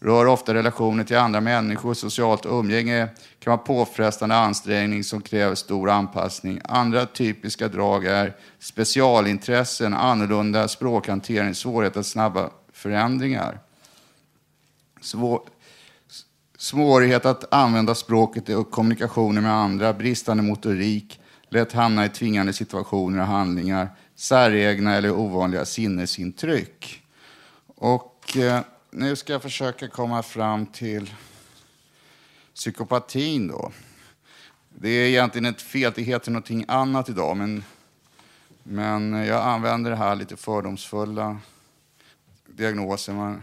rör 0.00 0.26
ofta 0.26 0.54
relationer 0.54 1.04
till 1.04 1.16
andra 1.16 1.40
människor. 1.40 1.94
Socialt 1.94 2.46
umgänge 2.46 3.08
kan 3.38 3.50
vara 3.50 3.58
påfrestande 3.58 4.36
ansträngning 4.36 5.04
som 5.04 5.20
kräver 5.20 5.54
stor 5.54 5.90
anpassning. 5.90 6.60
Andra 6.64 7.06
typiska 7.06 7.68
drag 7.68 8.04
är 8.04 8.36
specialintressen, 8.58 9.94
annorlunda 9.94 10.68
språkhantering, 10.68 11.54
svårighet 11.54 11.96
att 11.96 12.06
snabba 12.06 12.50
förändringar. 12.72 13.58
Svår, 15.00 15.40
svårighet 16.58 17.26
att 17.26 17.54
använda 17.54 17.94
språket 17.94 18.48
i 18.48 18.64
kommunikationer 18.70 19.40
med 19.40 19.52
andra, 19.52 19.92
bristande 19.92 20.42
motorik, 20.42 21.20
lätt 21.48 21.72
hamna 21.72 22.04
i 22.04 22.08
tvingande 22.08 22.52
situationer 22.52 23.20
och 23.20 23.26
handlingar, 23.26 23.88
säregna 24.20 24.94
eller 24.94 25.10
ovanliga 25.10 25.64
sinnesintryck. 25.64 27.02
Och 27.66 28.36
eh, 28.36 28.60
nu 28.90 29.16
ska 29.16 29.32
jag 29.32 29.42
försöka 29.42 29.88
komma 29.88 30.22
fram 30.22 30.66
till 30.66 31.14
psykopatin 32.54 33.48
då. 33.48 33.72
Det 34.68 34.88
är 34.88 35.08
egentligen 35.08 35.44
ett 35.44 35.62
fel, 35.62 35.92
det 35.94 36.02
heter 36.02 36.30
någonting 36.30 36.64
annat 36.68 37.08
idag, 37.08 37.36
men, 37.36 37.64
men 38.62 39.12
jag 39.12 39.42
använder 39.42 39.90
det 39.90 39.96
här 39.96 40.16
lite 40.16 40.36
fördomsfulla 40.36 41.38
diagnosen. 42.46 43.16
Man, 43.16 43.42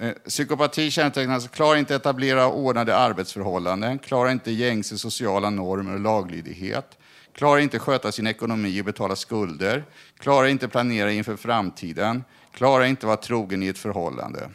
eh, 0.00 0.12
Psykopati 0.12 0.90
kännetecknas 0.90 1.48
klarar 1.48 1.76
inte 1.76 1.94
etablera 1.94 2.50
ordnade 2.50 2.96
arbetsförhållanden, 2.96 3.98
klarar 3.98 4.30
inte 4.30 4.52
gängse 4.52 4.98
sociala 4.98 5.50
normer 5.50 5.94
och 5.94 6.00
laglydighet, 6.00 6.98
klarar 7.36 7.60
inte 7.60 7.78
sköta 7.78 8.12
sin 8.12 8.26
ekonomi 8.26 8.80
och 8.80 8.84
betala 8.84 9.16
skulder, 9.16 9.84
klarar 10.18 10.46
inte 10.48 10.68
planera 10.68 11.12
inför 11.12 11.36
framtiden, 11.36 12.24
klarar 12.52 12.84
inte 12.84 13.06
vara 13.06 13.16
trogen 13.16 13.62
i 13.62 13.66
ett 13.66 13.78
förhållande. 13.78 14.50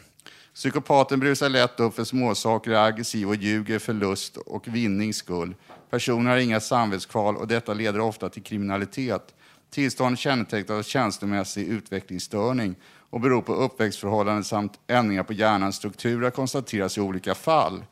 Psykopaten 0.54 1.20
brusar 1.20 1.48
lätt 1.48 1.80
upp 1.80 1.94
för 1.94 2.04
småsaker, 2.04 2.70
är 2.70 2.86
aggressiv 2.86 3.28
och 3.28 3.36
ljuger 3.36 3.78
för 3.78 3.92
lust 3.92 4.36
och 4.36 4.68
vinnings 4.68 5.16
skull. 5.16 5.54
Personen 5.90 6.26
har 6.26 6.36
inga 6.36 6.60
samvetskval 6.60 7.36
och 7.36 7.48
detta 7.48 7.74
leder 7.74 8.00
ofta 8.00 8.28
till 8.28 8.42
kriminalitet. 8.42 9.34
Tillståndet 9.70 10.18
kännetecknas 10.18 10.78
av 10.78 10.82
känslomässig 10.82 11.66
utvecklingsstörning 11.68 12.74
och 13.10 13.20
beror 13.20 13.42
på 13.42 13.54
uppväxtförhållanden 13.54 14.44
samt 14.44 14.72
ändringar 14.86 15.22
på 15.22 15.32
hjärnans 15.32 15.76
strukturer 15.76 16.30
konstateras 16.30 16.98
i 16.98 17.00
olika 17.00 17.34
fall. 17.34 17.84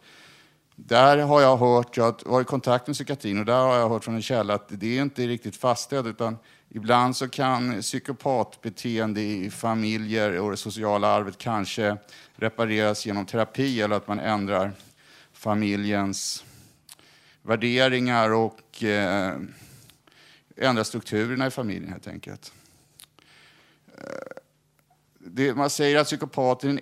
Där 0.87 1.19
har 1.19 1.41
jag 1.41 1.57
hört, 1.57 1.97
jag 1.97 2.05
har 2.05 2.31
varit 2.31 2.47
i 2.47 2.49
kontakt 2.49 2.87
med 2.87 2.95
psykiatrin 2.95 3.39
och 3.39 3.45
där 3.45 3.63
har 3.63 3.77
jag 3.77 3.89
hört 3.89 4.05
från 4.05 4.15
en 4.15 4.23
källa 4.23 4.55
att 4.55 4.69
det 4.69 4.99
är 4.99 5.03
inte 5.03 5.27
riktigt 5.27 5.57
fastställt 5.57 6.07
utan 6.07 6.39
ibland 6.69 7.17
så 7.17 7.29
kan 7.29 7.81
psykopatbeteende 7.81 9.21
i 9.21 9.51
familjer 9.51 10.39
och 10.39 10.51
det 10.51 10.57
sociala 10.57 11.09
arvet 11.09 11.39
kanske 11.39 11.97
repareras 12.35 13.07
genom 13.07 13.27
terapi 13.27 13.81
eller 13.83 13.97
att 13.97 14.09
man 14.09 14.21
ändrar 14.21 14.73
familjens 15.33 16.45
värderingar 17.43 18.33
och 18.33 18.85
eh, 18.85 19.37
ändrar 20.57 20.85
strukturerna 20.85 21.47
i 21.47 21.51
familjen 21.51 21.93
helt 21.93 22.07
enkelt. 22.07 22.53
Eh, 23.97 24.03
det, 25.19 25.55
man 25.55 25.71
säger 25.71 25.99
att 25.99 26.07
psykopaten 26.07 26.81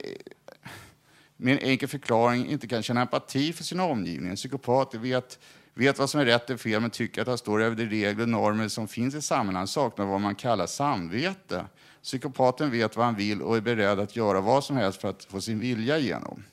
med 1.41 1.53
en 1.53 1.69
enkel 1.69 1.89
förklaring 1.89 2.47
inte 2.47 2.67
kan 2.67 2.83
känna 2.83 3.01
empati 3.01 3.53
för 3.53 3.65
sin 3.65 3.81
omgivning. 3.81 4.31
En 4.31 4.37
psykopat 4.37 4.95
vet, 4.95 5.39
vet 5.75 5.99
vad 5.99 6.11
som 6.11 6.21
är 6.21 6.25
rätt 6.25 6.51
och 6.51 6.61
fel 6.61 6.81
men 6.81 6.91
tycker 6.91 7.23
att 7.23 7.29
han 7.29 7.39
står 7.39 7.63
över 7.63 7.77
de 7.77 7.87
regler 7.87 8.23
och 8.23 8.29
normer 8.29 8.69
som 8.69 8.89
finns 8.89 9.15
i 9.15 9.23
samhället. 9.23 9.59
Han 9.59 9.69
saknar 9.69 10.07
vad 10.07 10.21
man 10.21 10.35
kallar 10.35 10.67
samvete. 10.67 11.65
Psykopaten 12.03 12.71
vet 12.71 12.97
vad 12.97 13.07
han 13.07 13.15
vill 13.15 13.43
och 13.43 13.57
är 13.57 13.61
beredd 13.61 14.01
att 14.01 14.17
göra 14.17 14.41
vad 14.41 14.65
som 14.65 14.77
helst 14.77 15.01
för 15.01 15.09
att 15.09 15.25
få 15.25 15.41
sin 15.41 15.59
vilja 15.59 15.99
igenom. 15.99 16.45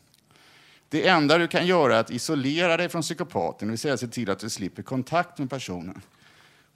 Det 0.89 1.07
enda 1.07 1.37
du 1.37 1.47
kan 1.47 1.67
göra 1.67 1.95
är 1.95 1.99
att 1.99 2.11
isolera 2.11 2.77
dig 2.77 2.89
från 2.89 3.01
psykopaten, 3.01 3.67
det 3.67 3.71
vill 3.71 3.79
säga 3.79 3.97
se 3.97 4.07
till 4.07 4.29
att 4.29 4.39
du 4.39 4.49
slipper 4.49 4.83
kontakt 4.83 5.37
med 5.37 5.49
personen. 5.49 6.01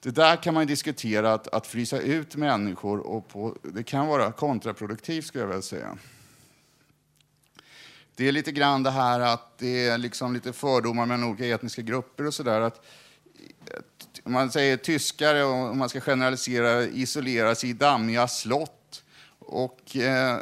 Det 0.00 0.10
där 0.10 0.36
kan 0.36 0.54
man 0.54 0.66
diskutera, 0.66 1.32
att, 1.32 1.48
att 1.48 1.66
frysa 1.66 1.98
ut 1.98 2.36
människor, 2.36 2.98
och 2.98 3.28
på, 3.28 3.56
det 3.62 3.82
kan 3.82 4.06
vara 4.06 4.32
kontraproduktivt 4.32 5.26
skulle 5.26 5.42
jag 5.42 5.48
vilja 5.48 5.62
säga. 5.62 5.98
Det 8.20 8.28
är 8.28 8.32
lite 8.32 8.52
grann 8.52 8.82
det 8.82 8.90
här 8.90 9.20
att 9.20 9.58
det 9.58 9.88
är 9.88 9.98
liksom 9.98 10.34
lite 10.34 10.52
fördomar 10.52 11.06
mellan 11.06 11.28
olika 11.28 11.46
etniska 11.46 11.82
grupper 11.82 12.26
och 12.26 12.34
sådär. 12.34 12.70
Om 14.22 14.32
man 14.32 14.50
säger 14.50 14.76
tyskare, 14.76 15.44
och 15.44 15.76
man 15.76 15.88
ska 15.88 16.00
generalisera, 16.00 16.82
isolerar 16.82 17.54
sig 17.54 17.70
i 17.70 17.72
dammiga 17.72 18.28
slott 18.28 19.04
och 19.38 19.96
eh, 19.96 20.38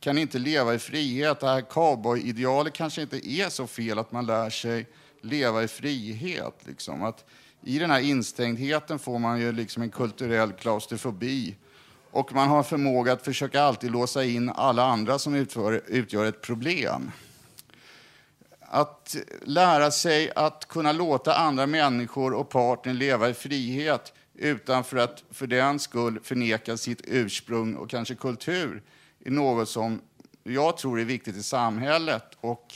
kan 0.00 0.18
inte 0.18 0.38
leva 0.38 0.74
i 0.74 0.78
frihet. 0.78 1.40
Det 1.40 1.46
här 1.46 1.60
cowboy-idealet 1.60 2.72
kanske 2.72 3.02
inte 3.02 3.28
är 3.30 3.48
så 3.48 3.66
fel 3.66 3.98
att 3.98 4.12
man 4.12 4.26
lär 4.26 4.50
sig 4.50 4.86
leva 5.20 5.62
i 5.62 5.68
frihet. 5.68 6.60
Liksom. 6.64 7.02
Att 7.02 7.24
I 7.64 7.78
den 7.78 7.90
här 7.90 8.00
instängdheten 8.00 8.98
får 8.98 9.18
man 9.18 9.40
ju 9.40 9.52
liksom 9.52 9.82
en 9.82 9.90
kulturell 9.90 10.52
klaustrofobi 10.52 11.56
och 12.12 12.34
man 12.34 12.48
har 12.48 12.62
förmåga 12.62 13.12
att 13.12 13.22
försöka 13.22 13.62
alltid 13.62 13.90
låsa 13.90 14.24
in 14.24 14.50
alla 14.50 14.84
andra 14.84 15.18
som 15.18 15.34
utför, 15.34 15.82
utgör 15.86 16.24
ett 16.24 16.40
problem. 16.40 17.10
Att 18.60 19.16
lära 19.42 19.90
sig 19.90 20.32
att 20.36 20.68
kunna 20.68 20.92
låta 20.92 21.34
andra 21.34 21.66
människor 21.66 22.34
och 22.34 22.48
partner 22.48 22.94
leva 22.94 23.28
i 23.28 23.34
frihet 23.34 24.12
utan 24.34 24.84
för 24.84 24.96
att 24.96 25.24
för 25.30 25.46
den 25.46 25.78
skull 25.78 26.20
förneka 26.22 26.76
sitt 26.76 27.00
ursprung 27.04 27.74
och 27.74 27.90
kanske 27.90 28.14
kultur 28.14 28.82
är 29.24 29.30
något 29.30 29.68
som 29.68 30.00
jag 30.44 30.76
tror 30.76 31.00
är 31.00 31.04
viktigt 31.04 31.36
i 31.36 31.42
samhället. 31.42 32.24
Och 32.40 32.74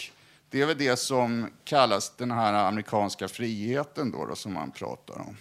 det 0.51 0.63
är 0.63 0.67
väl 0.67 0.79
det 0.79 0.97
som 0.97 1.51
kallas 1.65 2.17
den 2.17 2.31
här 2.31 2.55
amerikanska 2.55 3.29
friheten 3.29 4.11
då, 4.11 4.27
då 4.27 4.37
som 4.37 4.53
man 4.53 4.71
pratar 4.71 5.15
om. 5.15 5.37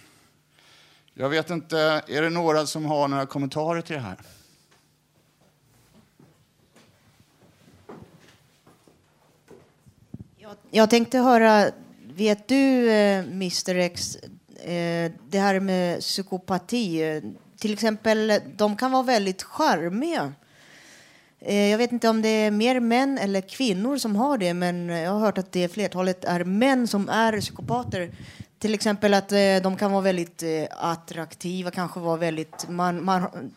Jag 1.18 1.28
vet 1.28 1.50
inte, 1.50 2.02
är 2.08 2.22
det 2.22 2.30
några 2.30 2.66
som 2.66 2.84
har 2.84 3.08
några 3.08 3.26
kommentarer 3.26 3.80
till 3.80 3.94
det 3.94 4.02
här? 4.02 4.16
Jag, 10.36 10.56
jag 10.70 10.90
tänkte 10.90 11.18
höra, 11.18 11.70
vet 12.14 12.48
du, 12.48 12.90
eh, 12.90 13.18
Mr 13.18 13.74
X, 13.74 14.16
eh, 14.64 15.12
det 15.28 15.38
här 15.38 15.60
med 15.60 16.00
psykopati. 16.00 17.22
Till 17.58 17.72
exempel, 17.72 18.40
de 18.56 18.76
kan 18.76 18.92
vara 18.92 19.02
väldigt 19.02 19.42
charmiga. 19.42 20.32
Eh, 21.40 21.70
jag 21.70 21.78
vet 21.78 21.92
inte 21.92 22.08
om 22.08 22.22
det 22.22 22.28
är 22.28 22.50
mer 22.50 22.80
män 22.80 23.18
eller 23.18 23.40
kvinnor 23.40 23.98
som 23.98 24.16
har 24.16 24.38
det, 24.38 24.54
men 24.54 24.88
jag 24.88 25.10
har 25.10 25.20
hört 25.20 25.38
att 25.38 25.52
det 25.52 25.68
flertalet 25.68 26.24
är 26.24 26.44
män 26.44 26.88
som 26.88 27.08
är 27.08 27.40
psykopater. 27.40 28.10
Till 28.58 28.74
exempel 28.74 29.14
att 29.14 29.32
eh, 29.32 29.56
de 29.62 29.76
kan 29.76 29.92
vara 29.92 30.02
väldigt 30.02 30.42
eh, 30.42 30.66
attraktiva, 30.70 31.70
kanske 31.70 32.00
vara 32.00 32.16
väldigt... 32.16 32.68
Man, 32.68 33.04
man, 33.04 33.52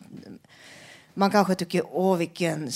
man 1.14 1.30
kanske 1.30 1.54
tycker 1.54 1.82
åh 1.90 2.16
vilken 2.16 2.70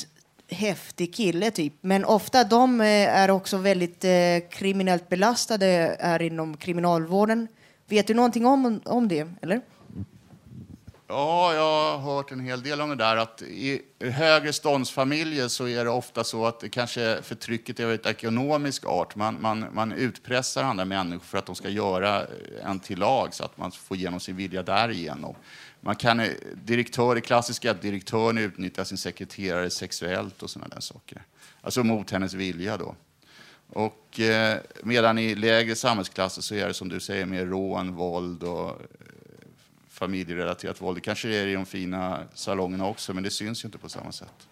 häftig 0.49 1.15
kille 1.15 1.51
typ. 1.51 1.73
Men 1.81 2.05
ofta 2.05 2.45
de 2.45 2.81
eh, 2.81 2.87
är 3.19 3.31
också 3.31 3.57
väldigt 3.57 4.05
eh, 4.05 4.49
kriminellt 4.51 5.09
belastade, 5.09 5.67
eh, 5.67 6.11
är 6.11 6.23
inom 6.23 6.57
kriminalvården. 6.57 7.49
Vet 7.89 8.07
du 8.07 8.15
någonting 8.15 8.47
om, 8.47 8.81
om 8.85 9.09
det, 9.09 9.29
eller? 9.43 9.61
Ja, 11.09 11.55
jag 11.55 11.99
har 11.99 12.15
hört 12.15 12.31
en 12.31 12.41
hel 12.41 12.63
del 12.63 12.81
om 12.81 12.89
det 12.89 12.97
där. 12.97 13.17
Att 13.17 13.43
I 13.43 13.83
högre 14.01 14.53
ståndsfamiljer 14.53 15.49
så 15.49 15.69
är 15.69 15.85
det 15.85 15.91
ofta 15.91 16.25
så 16.25 16.47
att 16.47 16.61
det 16.61 16.69
kanske 16.69 17.23
förtrycket 17.23 17.81
är 17.81 17.85
av 17.85 17.93
ett 17.93 18.07
ekonomisk 18.07 18.87
art. 18.87 19.17
Man, 19.17 19.37
man, 19.41 19.67
man 19.73 19.93
utpressar 19.93 20.63
andra 20.63 20.85
människor 20.85 21.25
för 21.25 21.39
att 21.39 21.47
de 21.47 21.55
ska 21.55 21.69
göra 21.69 22.27
en 22.65 22.81
till 22.81 22.99
lag 22.99 23.35
så 23.35 23.45
att 23.45 23.59
man 23.59 23.73
får 23.73 23.97
igenom 23.97 24.21
sin 24.21 24.37
vilja 24.37 24.63
därigenom. 24.63 25.35
Man 25.81 25.97
kan, 25.97 26.21
eh, 26.21 26.29
direktör, 26.55 27.15
det 27.15 27.21
klassiska 27.21 27.69
är 27.69 27.75
att 27.75 27.83
direktören 27.83 28.39
utnyttjar 28.39 28.85
sin 28.85 28.99
sekreterare 28.99 29.71
sexuellt 29.71 30.43
och 30.43 30.51
sådana 30.51 30.75
där 30.75 30.81
saker. 30.81 31.23
Alltså 31.61 31.83
mot 31.83 32.11
hennes 32.11 32.35
vilja 32.35 32.77
då. 32.77 32.95
Och 33.69 34.21
eh, 34.21 34.59
medan 34.83 35.19
i 35.19 35.35
lägre 35.35 35.75
samhällsklasser 35.75 36.43
så 36.43 36.55
är 36.55 36.69
det 36.69 36.75
som 36.75 36.89
du 36.89 37.01
säger 37.01 37.27
mer 37.27 37.47
rån, 37.47 37.95
våld 37.95 38.43
och 38.43 38.83
familjerelaterat 39.95 40.81
våld. 40.81 40.97
Det 40.97 41.01
kanske 41.01 41.29
det 41.29 41.37
är 41.37 41.47
i 41.47 41.55
de 41.55 41.67
fina 41.67 42.21
salongerna 42.35 42.87
också, 42.87 43.15
men 43.15 43.23
det 43.23 43.31
syns 43.31 43.65
ju 43.65 43.67
inte 43.67 43.79
på 43.79 43.89
samma 43.89 44.13
sätt. 44.13 44.49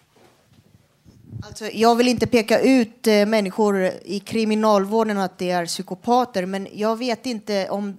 Alltså, 1.43 1.67
jag 1.73 1.97
vill 1.97 2.09
inte 2.09 2.27
peka 2.27 2.61
ut 2.61 3.07
eh, 3.07 3.27
människor 3.27 3.91
i 4.05 4.21
kriminalvården 4.21 5.19
att 5.19 5.39
de 5.39 5.51
är 5.51 5.67
psykopater, 5.67 6.47
men 6.47 6.69
jag 6.73 6.97
vet 6.97 7.27
inte 7.27 7.69
om... 7.69 7.99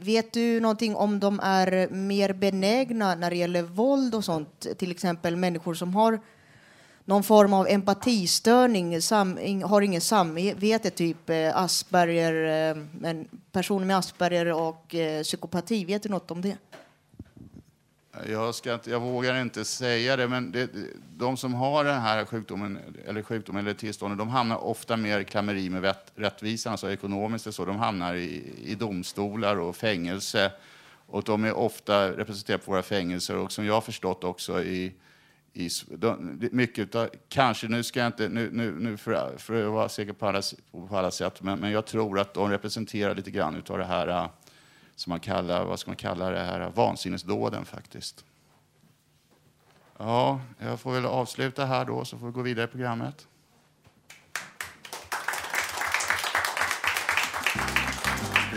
Vet 0.00 0.32
du 0.32 0.60
någonting 0.60 0.96
om 0.96 1.20
de 1.20 1.40
är 1.42 1.88
mer 1.88 2.32
benägna 2.32 3.14
när 3.14 3.30
det 3.30 3.36
gäller 3.36 3.62
våld 3.62 4.14
och 4.14 4.24
sånt? 4.24 4.66
Till 4.78 4.90
exempel 4.90 5.36
människor 5.36 5.74
som 5.74 5.94
har 5.94 6.20
någon 7.08 7.22
form 7.22 7.52
av 7.52 7.66
empatistörning, 7.68 9.02
sam, 9.02 9.38
har 9.64 9.80
ingen 9.80 10.00
samvete, 10.00 10.90
typ 10.90 11.30
eh, 11.30 11.56
Asperger, 11.56 12.70
eh, 12.70 12.82
men 13.00 13.28
personer 13.52 13.86
med 13.86 13.96
Asperger 13.96 14.52
och 14.52 14.94
eh, 14.94 15.22
psykopati. 15.22 15.84
Vet 15.84 16.02
du 16.02 16.08
något 16.08 16.30
om 16.30 16.40
det? 16.40 16.56
Jag, 18.26 18.54
ska 18.54 18.74
inte, 18.74 18.90
jag 18.90 19.00
vågar 19.00 19.40
inte 19.40 19.64
säga 19.64 20.16
det, 20.16 20.28
men 20.28 20.52
det, 20.52 20.70
de 21.16 21.36
som 21.36 21.54
har 21.54 21.84
den 21.84 22.00
här 22.00 22.24
sjukdomen 22.24 22.78
eller, 23.06 23.22
sjukdomen 23.22 23.66
eller 23.66 23.74
tillståndet, 23.74 24.18
de 24.18 24.28
hamnar 24.28 24.56
ofta 24.56 24.96
mer 24.96 25.20
i 25.20 25.24
klammeri 25.24 25.70
med 25.70 25.82
vet, 25.82 26.12
rättvisan, 26.14 26.72
alltså 26.72 26.90
ekonomiskt 26.90 27.46
och 27.46 27.54
så. 27.54 27.64
De 27.64 27.76
hamnar 27.76 28.14
i, 28.14 28.54
i 28.64 28.74
domstolar 28.74 29.56
och 29.56 29.76
fängelse. 29.76 30.52
Och 31.06 31.22
de 31.22 31.44
är 31.44 31.52
ofta 31.52 32.10
representerade 32.10 32.64
på 32.64 32.70
våra 32.70 32.82
fängelser 32.82 33.36
och 33.36 33.52
som 33.52 33.66
jag 33.66 33.74
har 33.74 33.80
förstått 33.80 34.24
också 34.24 34.62
i, 34.62 34.92
i 35.52 35.70
de, 35.88 36.38
mycket 36.52 36.78
utav, 36.78 37.08
kanske, 37.28 37.68
nu 37.68 37.82
ska 37.82 38.00
jag 38.00 38.06
inte, 38.06 38.28
nu, 38.28 38.50
nu, 38.52 38.72
nu 38.78 38.96
för, 38.96 39.36
för 39.38 39.66
att 39.66 39.72
vara 39.72 39.88
säker 39.88 40.12
på 40.12 40.26
alla, 40.26 40.42
på 40.88 40.98
alla 40.98 41.10
sätt, 41.10 41.42
men, 41.42 41.58
men 41.58 41.70
jag 41.70 41.86
tror 41.86 42.18
att 42.18 42.34
de 42.34 42.50
representerar 42.50 43.14
lite 43.14 43.30
grann 43.30 43.56
utav 43.56 43.78
det 43.78 43.84
här 43.84 44.08
äh, 44.08 44.28
som 44.96 45.10
man 45.10 45.20
kallar, 45.20 45.64
vad 45.64 45.80
ska 45.80 45.90
man 45.90 45.96
kalla 45.96 46.30
det 46.30 46.44
här, 46.44 46.60
äh, 46.60 46.70
vansinnesdåden 46.74 47.64
faktiskt. 47.64 48.24
Ja, 49.98 50.40
jag 50.58 50.80
får 50.80 50.92
väl 50.92 51.06
avsluta 51.06 51.64
här 51.64 51.84
då 51.84 52.04
så 52.04 52.18
får 52.18 52.26
vi 52.26 52.32
gå 52.32 52.42
vidare 52.42 52.64
i 52.64 52.68
programmet. 52.68 53.26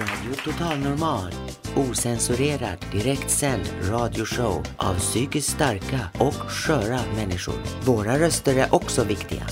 Radio 0.01 0.33
Total 0.43 0.77
Normal. 0.79 1.31
Osensurerad, 1.75 2.85
direktsänd 2.91 3.61
radioshow 3.81 4.63
av 4.77 4.93
psykiskt 4.93 5.49
starka 5.49 5.99
och 6.19 6.33
sköra 6.33 6.99
människor. 7.15 7.55
Våra 7.85 8.19
röster 8.19 8.55
är 8.55 8.75
också 8.75 9.03
viktiga. 9.03 9.43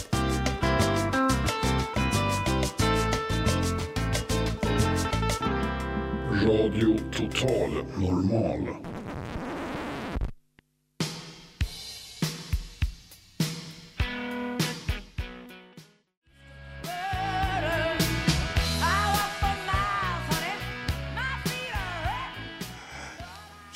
Radio 6.32 6.98
Total 7.18 7.72
Normal. 7.98 8.89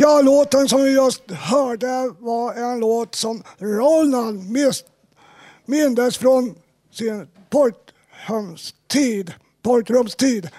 Ja, 0.03 0.21
låten 0.21 0.69
som 0.69 0.83
vi 0.83 0.91
just 0.91 1.31
hörde 1.31 2.13
var 2.19 2.53
en 2.53 2.79
låt 2.79 3.15
som 3.15 3.43
Roland 3.57 4.49
mindes 5.65 6.17
från 6.17 6.55
sin 6.91 7.27
pojkrumstid. 7.49 9.33
portrumstid. 9.63 10.49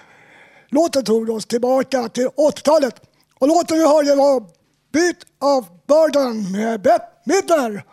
Låten 0.69 1.03
tog 1.03 1.29
oss 1.29 1.45
tillbaka 1.45 2.09
till 2.09 2.27
80-talet. 2.27 3.01
Och 3.39 3.47
låten 3.47 3.77
vi 3.77 3.87
hörde 3.87 4.15
var 4.15 4.43
Bit 4.93 5.17
of 5.39 5.65
Burden 5.87 6.51
med 6.51 6.81
Bette 6.81 7.05
Midler. 7.25 7.83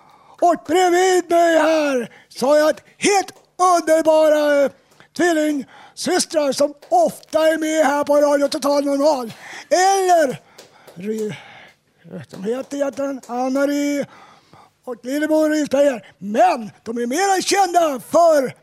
Och 0.41 0.55
bredvid 0.67 1.31
mig 1.31 1.59
här 1.59 2.11
så 2.29 2.47
har 2.47 2.57
jag 2.57 2.71
ett 2.71 2.85
helt 2.99 3.33
underbara 3.77 4.71
tvillingsystrar 5.17 6.53
som 6.53 6.75
ofta 6.89 7.49
är 7.49 7.59
med 7.59 7.87
här 7.87 8.05
på 8.05 8.17
Radio 8.17 8.49
Total 8.49 8.85
Normal. 8.85 9.33
Eller 9.71 10.52
Ri- 10.95 11.35
de 12.31 12.45
heter 12.45 12.77
egentligen 12.77 13.21
Anna-Marie 13.27 14.07
och 14.85 14.97
Lilleborg 15.03 15.61
Risberger. 15.61 16.13
Men 16.19 16.71
de 16.83 16.99
är 16.99 17.07
mer 17.07 17.43
kända 17.43 18.01
för 18.01 18.55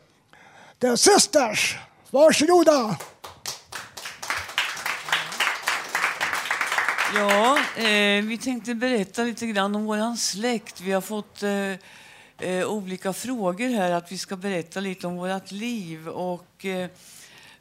The 0.80 0.96
Sisters. 0.96 1.76
Varsågoda! 2.10 2.96
Ja, 7.14 7.58
eh, 7.76 8.24
vi 8.24 8.38
tänkte 8.42 8.74
berätta 8.74 9.22
lite 9.22 9.46
grann 9.46 9.74
om 9.74 9.84
vår 9.84 10.16
släkt. 10.16 10.80
Vi 10.80 10.92
har 10.92 11.00
fått 11.00 11.42
eh, 11.42 12.50
eh, 12.50 12.66
olika 12.66 13.12
frågor 13.12 13.68
här, 13.68 13.90
att 13.90 14.12
vi 14.12 14.18
ska 14.18 14.36
berätta 14.36 14.80
lite 14.80 15.06
om 15.06 15.16
vårt 15.16 15.50
liv. 15.50 16.08
Och 16.08 16.64
eh, 16.64 16.88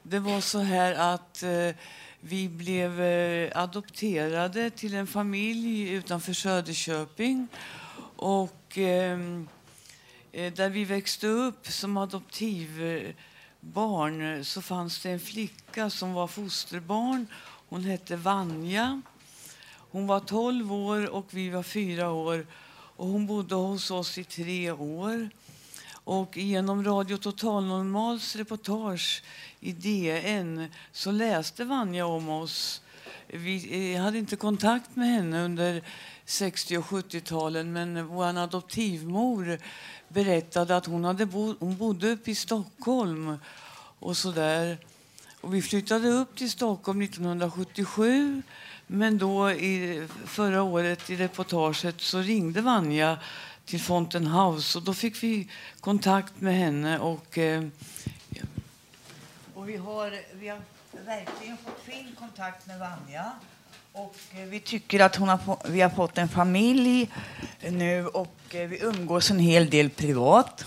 det 0.03 0.19
var 0.19 0.41
så 0.41 0.59
här 0.59 1.13
att 1.13 1.43
eh, 1.43 1.75
vi 2.21 2.49
blev 2.49 3.01
eh, 3.01 3.61
adopterade 3.61 4.69
till 4.69 4.93
en 4.93 5.07
familj 5.07 5.91
utanför 5.91 6.33
Söderköping. 6.33 7.47
Och 8.15 8.77
ehm, 8.77 9.47
eh, 10.31 10.53
där 10.53 10.69
vi 10.69 10.85
växte 10.85 11.27
upp 11.27 11.67
som 11.67 11.97
adoptivbarn 11.97 13.15
så 14.45 14.61
fanns 14.61 15.01
det 15.01 15.09
en 15.09 15.19
flicka 15.19 15.89
som 15.89 16.13
var 16.13 16.27
fosterbarn. 16.27 17.27
Hon 17.69 17.83
hette 17.83 18.15
Vanja. 18.15 19.01
Hon 19.91 20.07
var 20.07 20.19
12 20.19 20.73
år 20.73 21.09
och 21.09 21.25
vi 21.29 21.49
var 21.49 21.63
fyra 21.63 22.11
år. 22.11 22.45
Och 22.95 23.07
hon 23.07 23.27
bodde 23.27 23.55
hos 23.55 23.91
oss 23.91 24.17
i 24.17 24.23
tre 24.23 24.71
år. 24.71 25.29
Och 26.09 26.37
genom 26.37 26.83
Radio 26.83 27.17
Total 27.17 27.65
Normals 27.65 28.35
reportage 28.35 29.23
i 29.59 29.71
DN 29.71 30.67
så 30.91 31.11
läste 31.11 31.65
Vanja 31.65 32.05
om 32.05 32.29
oss. 32.29 32.81
Vi 33.27 33.93
eh, 33.93 34.01
hade 34.01 34.17
inte 34.17 34.35
kontakt 34.35 34.95
med 34.95 35.07
henne 35.07 35.45
under 35.45 35.81
60 36.25 36.77
och 36.77 36.85
70-talen 36.85 37.73
men 37.73 38.07
vår 38.07 38.37
adoptivmor 38.37 39.59
berättade 40.07 40.77
att 40.77 40.85
hon, 40.85 41.03
hade 41.03 41.25
bo, 41.25 41.55
hon 41.59 41.77
bodde 41.77 42.11
uppe 42.11 42.31
i 42.31 42.35
Stockholm 42.35 43.37
och 43.99 44.17
så 44.17 44.31
där. 44.31 44.77
Och 45.41 45.53
vi 45.53 45.61
flyttade 45.61 46.09
upp 46.09 46.35
till 46.35 46.51
Stockholm 46.51 47.01
1977 47.01 48.41
men 48.87 49.17
då 49.17 49.51
i, 49.51 50.07
förra 50.25 50.63
året 50.63 51.09
i 51.09 51.15
reportaget 51.15 52.01
så 52.01 52.19
ringde 52.19 52.61
Vanja 52.61 53.17
till 53.69 53.79
Fountain 53.79 54.27
House 54.27 54.77
och 54.77 54.83
då 54.83 54.93
fick 54.93 55.23
vi 55.23 55.47
kontakt 55.79 56.41
med 56.41 56.55
henne 56.55 56.99
och 56.99 57.37
eh, 57.37 57.63
Och 59.53 59.69
vi 59.69 59.77
har, 59.77 60.13
vi 60.39 60.47
har 60.47 60.61
verkligen 61.05 61.57
fått 61.57 61.83
fin 61.85 62.15
kontakt 62.19 62.67
med 62.67 62.79
Vanja. 62.79 63.31
Och 63.93 64.15
eh, 64.31 64.45
vi 64.45 64.59
tycker 64.59 64.99
att 64.99 65.15
hon 65.15 65.29
har 65.29 65.37
få, 65.37 65.57
vi 65.67 65.81
har 65.81 65.89
fått 65.89 66.17
en 66.17 66.29
familj 66.29 67.09
nu 67.61 68.07
och 68.07 68.55
eh, 68.55 68.67
vi 68.67 68.79
umgås 68.81 69.31
en 69.31 69.39
hel 69.39 69.69
del 69.69 69.89
privat. 69.89 70.65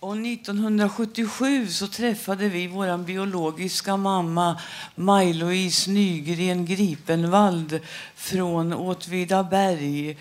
Och 0.00 0.16
1977 0.16 1.68
så 1.68 1.88
träffade 1.88 2.48
vi 2.48 2.66
vår 2.66 2.98
biologiska 2.98 3.96
mamma 3.96 4.60
Maj-Louise 4.94 5.90
Nygren 5.90 6.66
Gripenvald 6.66 7.80
från 8.14 8.72
Åtvidaberg. 8.72 10.16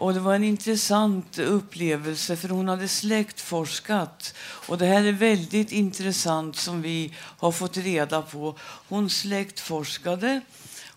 Och 0.00 0.14
det 0.14 0.20
var 0.20 0.34
en 0.34 0.44
intressant 0.44 1.38
upplevelse 1.38 2.36
för 2.36 2.48
hon 2.48 2.68
hade 2.68 2.88
släktforskat. 2.88 4.34
Och 4.40 4.78
det 4.78 4.86
här 4.86 5.04
är 5.04 5.12
väldigt 5.12 5.72
intressant 5.72 6.56
som 6.56 6.82
vi 6.82 7.14
har 7.16 7.52
fått 7.52 7.76
reda 7.76 8.22
på. 8.22 8.54
Hon 8.88 9.10
släktforskade. 9.10 10.40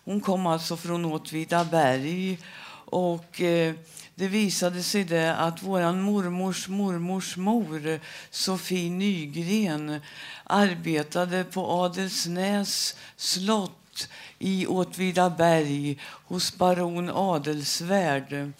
Hon 0.04 0.20
kom 0.20 0.46
alltså 0.46 0.76
från 0.76 1.04
Åtvidaberg. 1.04 2.38
Och 2.84 3.40
eh, 3.40 3.74
det 4.14 4.28
visade 4.28 4.82
sig 4.82 5.04
det 5.04 5.36
att 5.36 5.62
vår 5.62 5.92
mormors 5.92 6.68
mormors 6.68 7.36
mor, 7.36 8.00
Sofie 8.30 8.90
Nygren, 8.90 10.00
arbetade 10.44 11.44
på 11.44 11.70
Adelsnäs 11.70 12.96
slott 13.16 14.08
i 14.38 14.66
Åtvidaberg 14.66 15.98
hos 16.26 16.56
baron 16.56 17.10
Adelsvärd. 17.10 18.52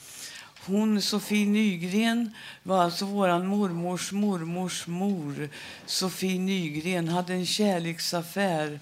Hon, 0.67 1.03
Sofie 1.03 1.47
Nygren, 1.47 2.35
var 2.63 2.83
alltså 2.83 3.05
vår 3.05 3.39
mormors 3.39 4.13
mormors 4.13 4.87
mor. 4.87 5.49
Sofie 5.87 6.39
Nygren 6.39 7.09
hade 7.09 7.35
en 7.35 7.47
kärleksaffär 7.47 8.81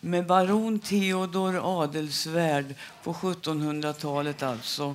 med 0.00 0.26
baron 0.26 0.78
Theodor 0.78 1.82
Adelsvärd 1.82 2.74
på 3.02 3.12
1700-talet. 3.12 4.42
alltså. 4.42 4.94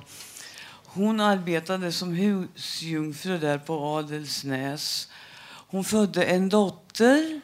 Hon 0.84 1.20
arbetade 1.20 1.92
som 1.92 2.12
husjungfru 2.14 3.38
där 3.38 3.58
på 3.58 3.84
Adelsnäs. 3.84 5.08
Hon 5.44 5.84
födde 5.84 6.24
en 6.24 6.48
dotter 6.48 7.40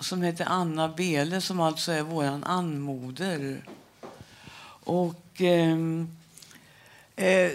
som 0.00 0.22
hette 0.22 0.44
Anna 0.44 0.88
Bele, 0.88 1.40
som 1.40 1.60
alltså 1.60 1.92
är 1.92 2.02
vår 2.02 2.40
anmoder. 2.44 3.64
Och... 4.84 5.42
eh, 5.42 5.76
Eh, 7.16 7.50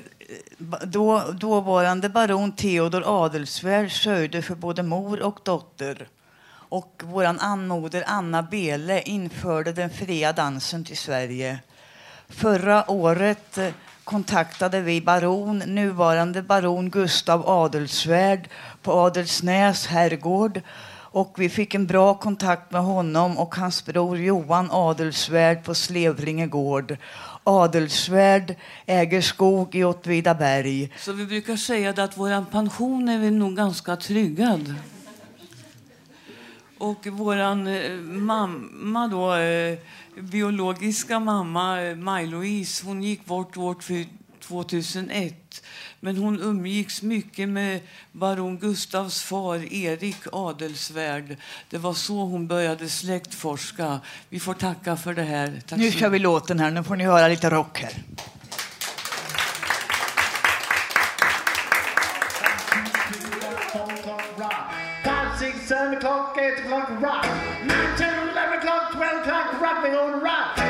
då, 0.83 1.23
dåvarande 1.33 2.09
baron 2.09 2.51
Theodor 2.51 3.03
Adelsvärd 3.05 3.91
sörjde 3.91 4.41
för 4.41 4.55
både 4.55 4.83
mor 4.83 5.21
och 5.21 5.39
dotter. 5.43 6.07
Och 6.49 7.03
vår 7.05 7.23
anmoder 7.25 8.03
Anna 8.07 8.43
Bele 8.43 9.01
införde 9.01 9.71
den 9.73 9.89
fria 9.89 10.33
dansen 10.33 10.85
till 10.85 10.97
Sverige. 10.97 11.59
Förra 12.29 12.91
året 12.91 13.57
eh, 13.57 13.73
kontaktade 14.03 14.81
vi 14.81 15.01
baron, 15.01 15.57
nuvarande 15.59 16.41
baron 16.41 16.89
Gustav 16.89 17.49
Adelsvärd 17.49 18.49
på 18.81 18.91
Adelsnäs 18.91 19.87
herrgård 19.87 20.61
och 21.13 21.35
vi 21.37 21.49
fick 21.49 21.75
en 21.75 21.87
bra 21.87 22.13
kontakt 22.13 22.71
med 22.71 22.81
honom 22.81 23.37
och 23.37 23.55
hans 23.55 23.85
bror 23.85 24.17
Johan 24.17 24.71
Adelsvärd 24.71 25.63
på 25.63 25.75
Slevringe 25.75 26.47
gård. 26.47 26.97
Adelsvärd 27.43 28.55
äger 28.85 29.21
skog 29.21 29.75
i 29.75 29.83
Åtvidaberg. 29.83 30.91
Så 30.97 31.13
vi 31.13 31.25
brukar 31.25 31.55
säga 31.55 31.89
att 31.89 32.17
vår 32.17 32.45
pension 32.51 33.09
är 33.09 33.19
vi 33.19 33.31
nog 33.31 33.55
ganska 33.55 33.95
tryggad. 33.95 34.75
Och 36.77 37.07
vår 37.07 37.37
eh, 37.37 37.95
mamma, 38.01 39.07
då, 39.07 39.33
eh, 39.33 39.77
biologiska 40.19 41.19
mamma 41.19 41.81
eh, 41.81 41.95
Maj-Louise, 41.95 42.85
hon 42.85 43.03
gick 43.03 43.25
bort 43.25 43.57
år 43.57 43.75
2001. 44.39 45.40
Men 46.03 46.17
hon 46.17 46.41
umgicks 46.41 47.01
mycket 47.01 47.49
med 47.49 47.79
baron 48.11 48.57
Gustavs 48.57 49.21
far 49.21 49.73
Erik 49.73 50.17
Adelsvärd. 50.31 51.37
Det 51.69 51.77
var 51.77 51.93
så 51.93 52.25
hon 52.25 52.47
började 52.47 52.89
släktforska. 52.89 53.99
Vi 54.29 54.39
får 54.39 54.53
tacka 54.53 54.97
för 54.97 55.13
det 55.13 55.23
här. 55.23 55.61
Tack 55.67 55.79
Nu 55.79 55.91
kör 55.91 56.09
vi 56.09 56.19
låten 56.19 56.59
här, 56.59 56.71
nu 56.71 56.83
får 56.83 56.95
ni 56.95 57.03
höra 57.03 57.27
lite 57.27 57.49
rock 57.49 57.79
här. 57.79 57.93
Seven 65.67 65.95
o'clock, 65.95 66.37
eight 66.37 66.59
o'clock, 66.65 66.89
rock. 67.01 67.25
Nine, 67.63 67.97
ten, 67.97 68.29
eleven 68.29 68.59
o'clock, 68.59 68.91
twelve 68.91 69.21
o'clock, 69.21 69.61
rock. 69.61 69.83
Gonna 69.83 70.17
rock, 70.17 70.57
rock. 70.57 70.60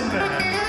Jackson 0.00 0.10
Brown. 0.10 0.59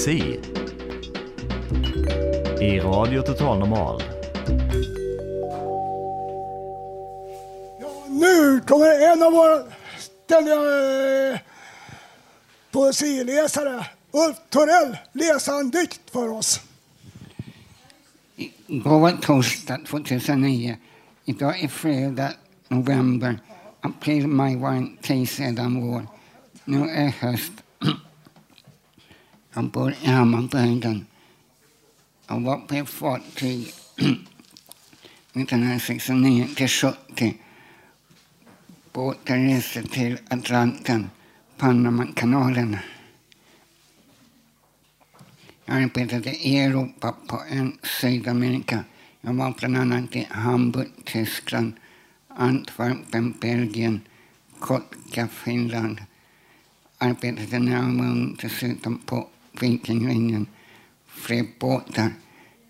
Poesi 0.00 0.40
i 2.60 2.80
Radio 2.80 3.22
Total 3.22 3.58
Normal. 3.58 4.02
nu 8.08 8.60
kommer 8.60 9.12
en 9.12 9.22
av 9.22 9.32
våra 9.32 9.62
ständiga 9.98 10.54
eh, 10.54 11.38
poesiläsare, 12.70 13.86
Ulf 14.12 14.36
Torell, 14.48 14.96
läsa 15.12 15.54
en 15.54 15.70
dikt 15.70 16.10
för 16.10 16.28
oss. 16.28 16.60
Igår 18.66 18.98
var 18.98 19.12
torsdag 19.12 19.78
2009. 19.86 20.76
Idag 21.24 21.60
är 21.60 21.68
fredag, 21.68 22.32
november. 22.68 23.38
April, 23.80 24.26
maj 24.26 24.56
var 24.56 24.70
en 24.70 24.96
tid 24.96 25.28
sedan 25.28 25.90
vår. 25.90 26.06
Nu 26.64 26.90
är 26.90 27.08
höst. 27.08 27.52
Jag 29.54 29.64
bor 29.64 29.94
i 30.02 30.06
Hammarbyhöjden. 30.06 31.06
Jag 32.26 32.40
var 32.40 32.58
på 32.58 32.74
ett 32.74 32.88
fartyg 32.88 33.72
1969 35.32 36.48
till 36.56 36.68
70. 36.68 37.36
Båten 38.92 39.48
reste 39.48 39.82
till 39.82 40.18
Atlanten, 40.28 41.10
Panamakanalen. 41.56 42.76
Jag 45.64 45.82
arbetade 45.82 46.30
i 46.30 46.58
Europa 46.58 47.14
på 47.26 47.42
en 47.50 47.78
Sydamerika. 47.82 48.84
Jag 49.20 49.34
var 49.34 49.54
bland 49.58 49.76
annat 49.76 50.16
i 50.16 50.26
Hamburg, 50.30 50.88
Tyskland, 51.04 51.72
Antwerpen, 52.28 53.34
Belgien, 53.40 54.00
Kotka, 54.58 55.28
Finland. 55.28 56.00
Arbetade 56.98 57.58
när 57.58 57.72
jag 57.72 57.82
var 57.82 58.04
ung 58.04 58.36
dessutom 58.42 58.98
på 58.98 59.28
Vikinglinjen. 59.62 60.46
Fler 61.06 61.46
båtar. 61.58 62.10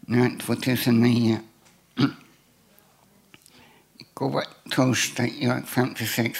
Nu 0.01 0.31
2009. 0.31 1.39
Igår 3.99 4.31
var 4.31 4.45
torsdag, 4.71 5.29
jag 5.41 5.57
är 5.57 5.63
56. 5.63 6.39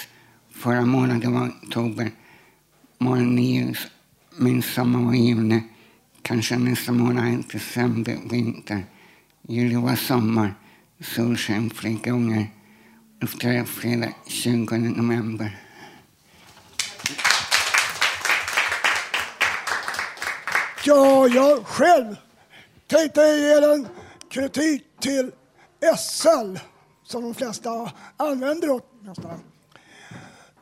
Förra 0.49 0.85
månaden 0.85 1.33
var 1.33 1.47
oktober. 1.47 2.11
Morgon 2.97 3.35
nio, 3.35 3.75
midsommar 4.37 5.05
var 5.05 5.13
juni. 5.13 5.63
Kanske 6.21 6.57
nästa 6.57 6.91
månad 6.91 7.27
är 7.27 7.43
december, 7.51 8.17
vinter. 8.29 8.85
Juli 9.47 9.75
var 9.75 9.95
sommar. 9.95 10.53
Solsken 10.99 11.69
flera 11.69 12.11
gånger. 12.11 12.47
Efter 13.21 13.63
fredag 13.63 14.13
20 14.27 14.77
november. 14.77 15.57
Ja, 20.83 21.27
jag 21.27 21.65
själv 21.65 22.15
tänkte 22.87 23.21
ge 23.21 23.53
en 23.53 23.87
kritik 24.29 24.83
till 24.99 25.31
SL 25.97 26.57
som 27.03 27.23
de 27.23 27.33
flesta 27.33 27.91
använder 28.17 28.69
åt 28.69 28.85
nästan. 29.01 29.39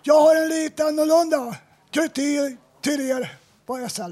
Jag 0.04 0.22
har 0.22 0.36
en 0.36 0.50
lite 0.50 0.86
annorlunda 0.86 1.56
kritik 1.92 2.60
till 2.82 3.10
er 3.12 3.38
på 3.66 3.88
SL. 3.90 4.12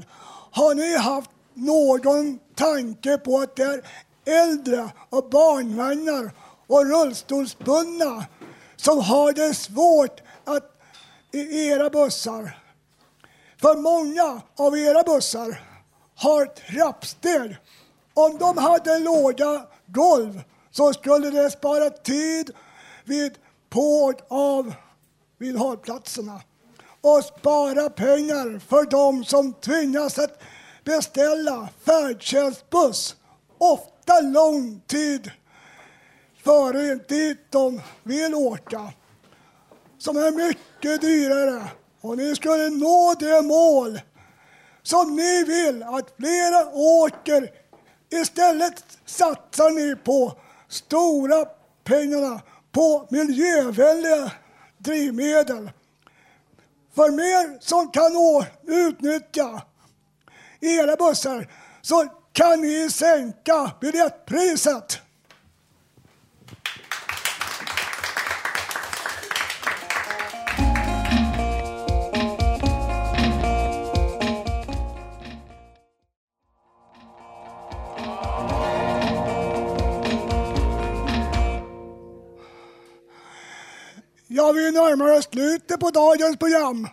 Har 0.50 0.74
ni 0.74 0.96
haft 0.96 1.30
någon 1.54 2.38
tanke 2.54 3.18
på 3.18 3.38
att 3.38 3.56
det 3.56 3.62
är 3.62 3.82
äldre 4.24 4.88
och 5.10 5.30
barnvagnar 5.30 6.30
och 6.66 6.86
rullstolsbundna 6.86 8.24
som 8.76 8.98
har 8.98 9.32
det 9.32 9.54
svårt 9.54 10.20
att 10.44 10.80
i 11.32 11.68
era 11.68 11.90
bussar? 11.90 12.58
För 13.60 13.76
många 13.76 14.40
av 14.56 14.78
era 14.78 15.02
bussar 15.02 15.67
har 16.18 16.46
trappsteg. 16.46 17.56
Om 18.14 18.38
de 18.38 18.58
hade 18.58 18.98
låga 18.98 19.66
golv 19.86 20.42
så 20.70 20.92
skulle 20.92 21.30
det 21.30 21.50
spara 21.50 21.90
tid 21.90 22.50
vid 23.04 23.32
på 23.70 23.80
och 23.80 24.22
av 24.28 24.74
vid 25.38 25.56
hållplatserna 25.56 26.40
och 27.00 27.24
spara 27.24 27.90
pengar 27.90 28.58
för 28.58 28.84
de 28.84 29.24
som 29.24 29.52
tvingas 29.52 30.18
att 30.18 30.42
beställa 30.84 31.68
färdtjänstbuss 31.84 33.16
ofta 33.58 34.20
lång 34.20 34.80
tid 34.86 35.30
före 36.44 36.94
dit 36.94 37.38
de 37.50 37.80
vill 38.02 38.34
åka 38.34 38.92
som 39.98 40.16
är 40.16 40.30
mycket 40.30 41.00
dyrare 41.00 41.70
och 42.00 42.16
ni 42.16 42.36
skulle 42.36 42.70
nå 42.70 43.14
det 43.18 43.42
mål 43.42 44.00
som 44.88 45.16
ni 45.16 45.44
vill 45.44 45.82
att 45.82 46.14
flera 46.16 46.68
åker. 46.72 47.50
Istället 48.10 48.84
satsar 49.06 49.70
ni 49.70 49.96
på 49.96 50.38
stora 50.68 51.44
pengarna 51.84 52.40
på 52.72 53.06
miljövänliga 53.10 54.32
drivmedel. 54.78 55.70
För 56.94 57.10
mer 57.10 57.58
som 57.60 57.90
kan 57.90 58.12
utnyttja 58.66 59.62
era 60.60 60.96
bussar 60.96 61.48
så 61.82 62.06
kan 62.32 62.60
ni 62.60 62.90
sänka 62.90 63.70
biljettpriset. 63.80 65.00
Ja, 84.30 84.52
vi 84.52 84.70
närmar 84.70 85.18
oss 85.18 85.28
slutet 85.32 85.80
på 85.80 85.90
dagens 85.90 86.36
program. 86.36 86.88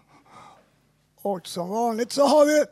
Och 1.21 1.47
som 1.47 1.69
vanligt 1.69 2.11
så 2.11 2.25
har 2.25 2.45
vi 2.45 2.65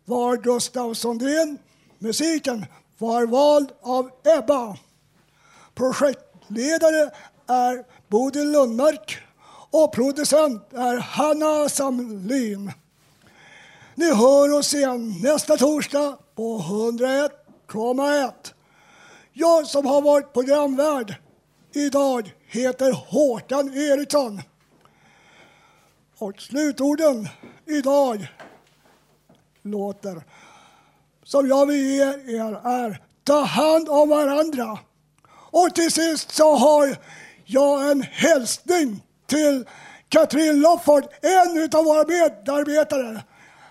var 0.05 0.37
Gustav 0.37 0.93
Sondén. 0.93 1.57
Musiken 1.99 2.65
var 2.97 3.25
vald 3.25 3.71
av 3.81 4.09
Ebba. 4.37 4.77
Projektledare 5.75 7.11
är 7.47 7.85
Bodil 8.07 8.51
Lundmark 8.51 9.17
och 9.71 9.93
producent 9.93 10.73
är 10.73 10.97
Hanna 10.97 11.69
Samlin. 11.69 12.71
Ni 13.95 14.13
hör 14.13 14.53
oss 14.53 14.73
igen 14.73 15.15
nästa 15.23 15.57
torsdag 15.57 16.17
på 16.35 16.59
101. 16.59 17.44
101,1. 17.67 18.31
Jag 19.33 19.67
som 19.67 19.85
har 19.85 20.01
varit 20.01 20.33
programvärd 20.33 21.15
idag 21.73 22.33
heter 22.47 22.91
Håkan 22.91 23.73
Eriksson. 23.73 24.41
Och 26.17 26.41
slutorden 26.41 27.27
idag 27.65 28.27
låter 29.61 30.23
som 31.23 31.47
jag 31.47 31.65
vill 31.65 31.85
ge 31.85 32.03
er 32.37 32.67
är 32.67 33.01
ta 33.23 33.43
hand 33.43 33.89
om 33.89 34.09
varandra. 34.09 34.79
Och 35.31 35.75
till 35.75 35.91
sist 35.91 36.31
så 36.31 36.55
har 36.55 36.95
jag 37.45 37.91
en 37.91 38.01
hälsning 38.01 39.03
till 39.25 39.65
Katrin 40.09 40.59
Lofford, 40.59 41.03
en 41.21 41.69
av 41.79 41.85
våra 41.85 42.07
medarbetare 42.07 43.23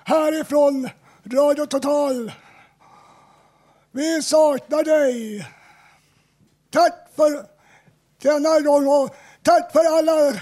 härifrån 0.05 0.89
Radio 1.25 1.67
Total. 1.67 2.33
Vi 3.97 4.23
saknar 4.23 4.85
dig. 4.85 5.47
Tack 6.71 7.09
för 7.17 7.47
denna 8.23 8.61
gång 8.61 8.89
och 8.89 9.17
tack 9.43 9.73
för 9.73 9.99
alla 9.99 10.41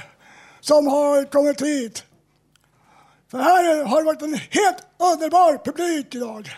som 0.61 0.87
har 0.87 1.25
kommit 1.25 1.63
hit. 1.63 2.05
För 3.31 3.39
här 3.39 3.85
har 3.85 3.99
det 4.01 4.07
varit 4.07 4.23
en 4.23 4.35
helt 4.35 4.87
underbar 4.99 5.65
publik 5.65 6.15
idag. 6.15 6.51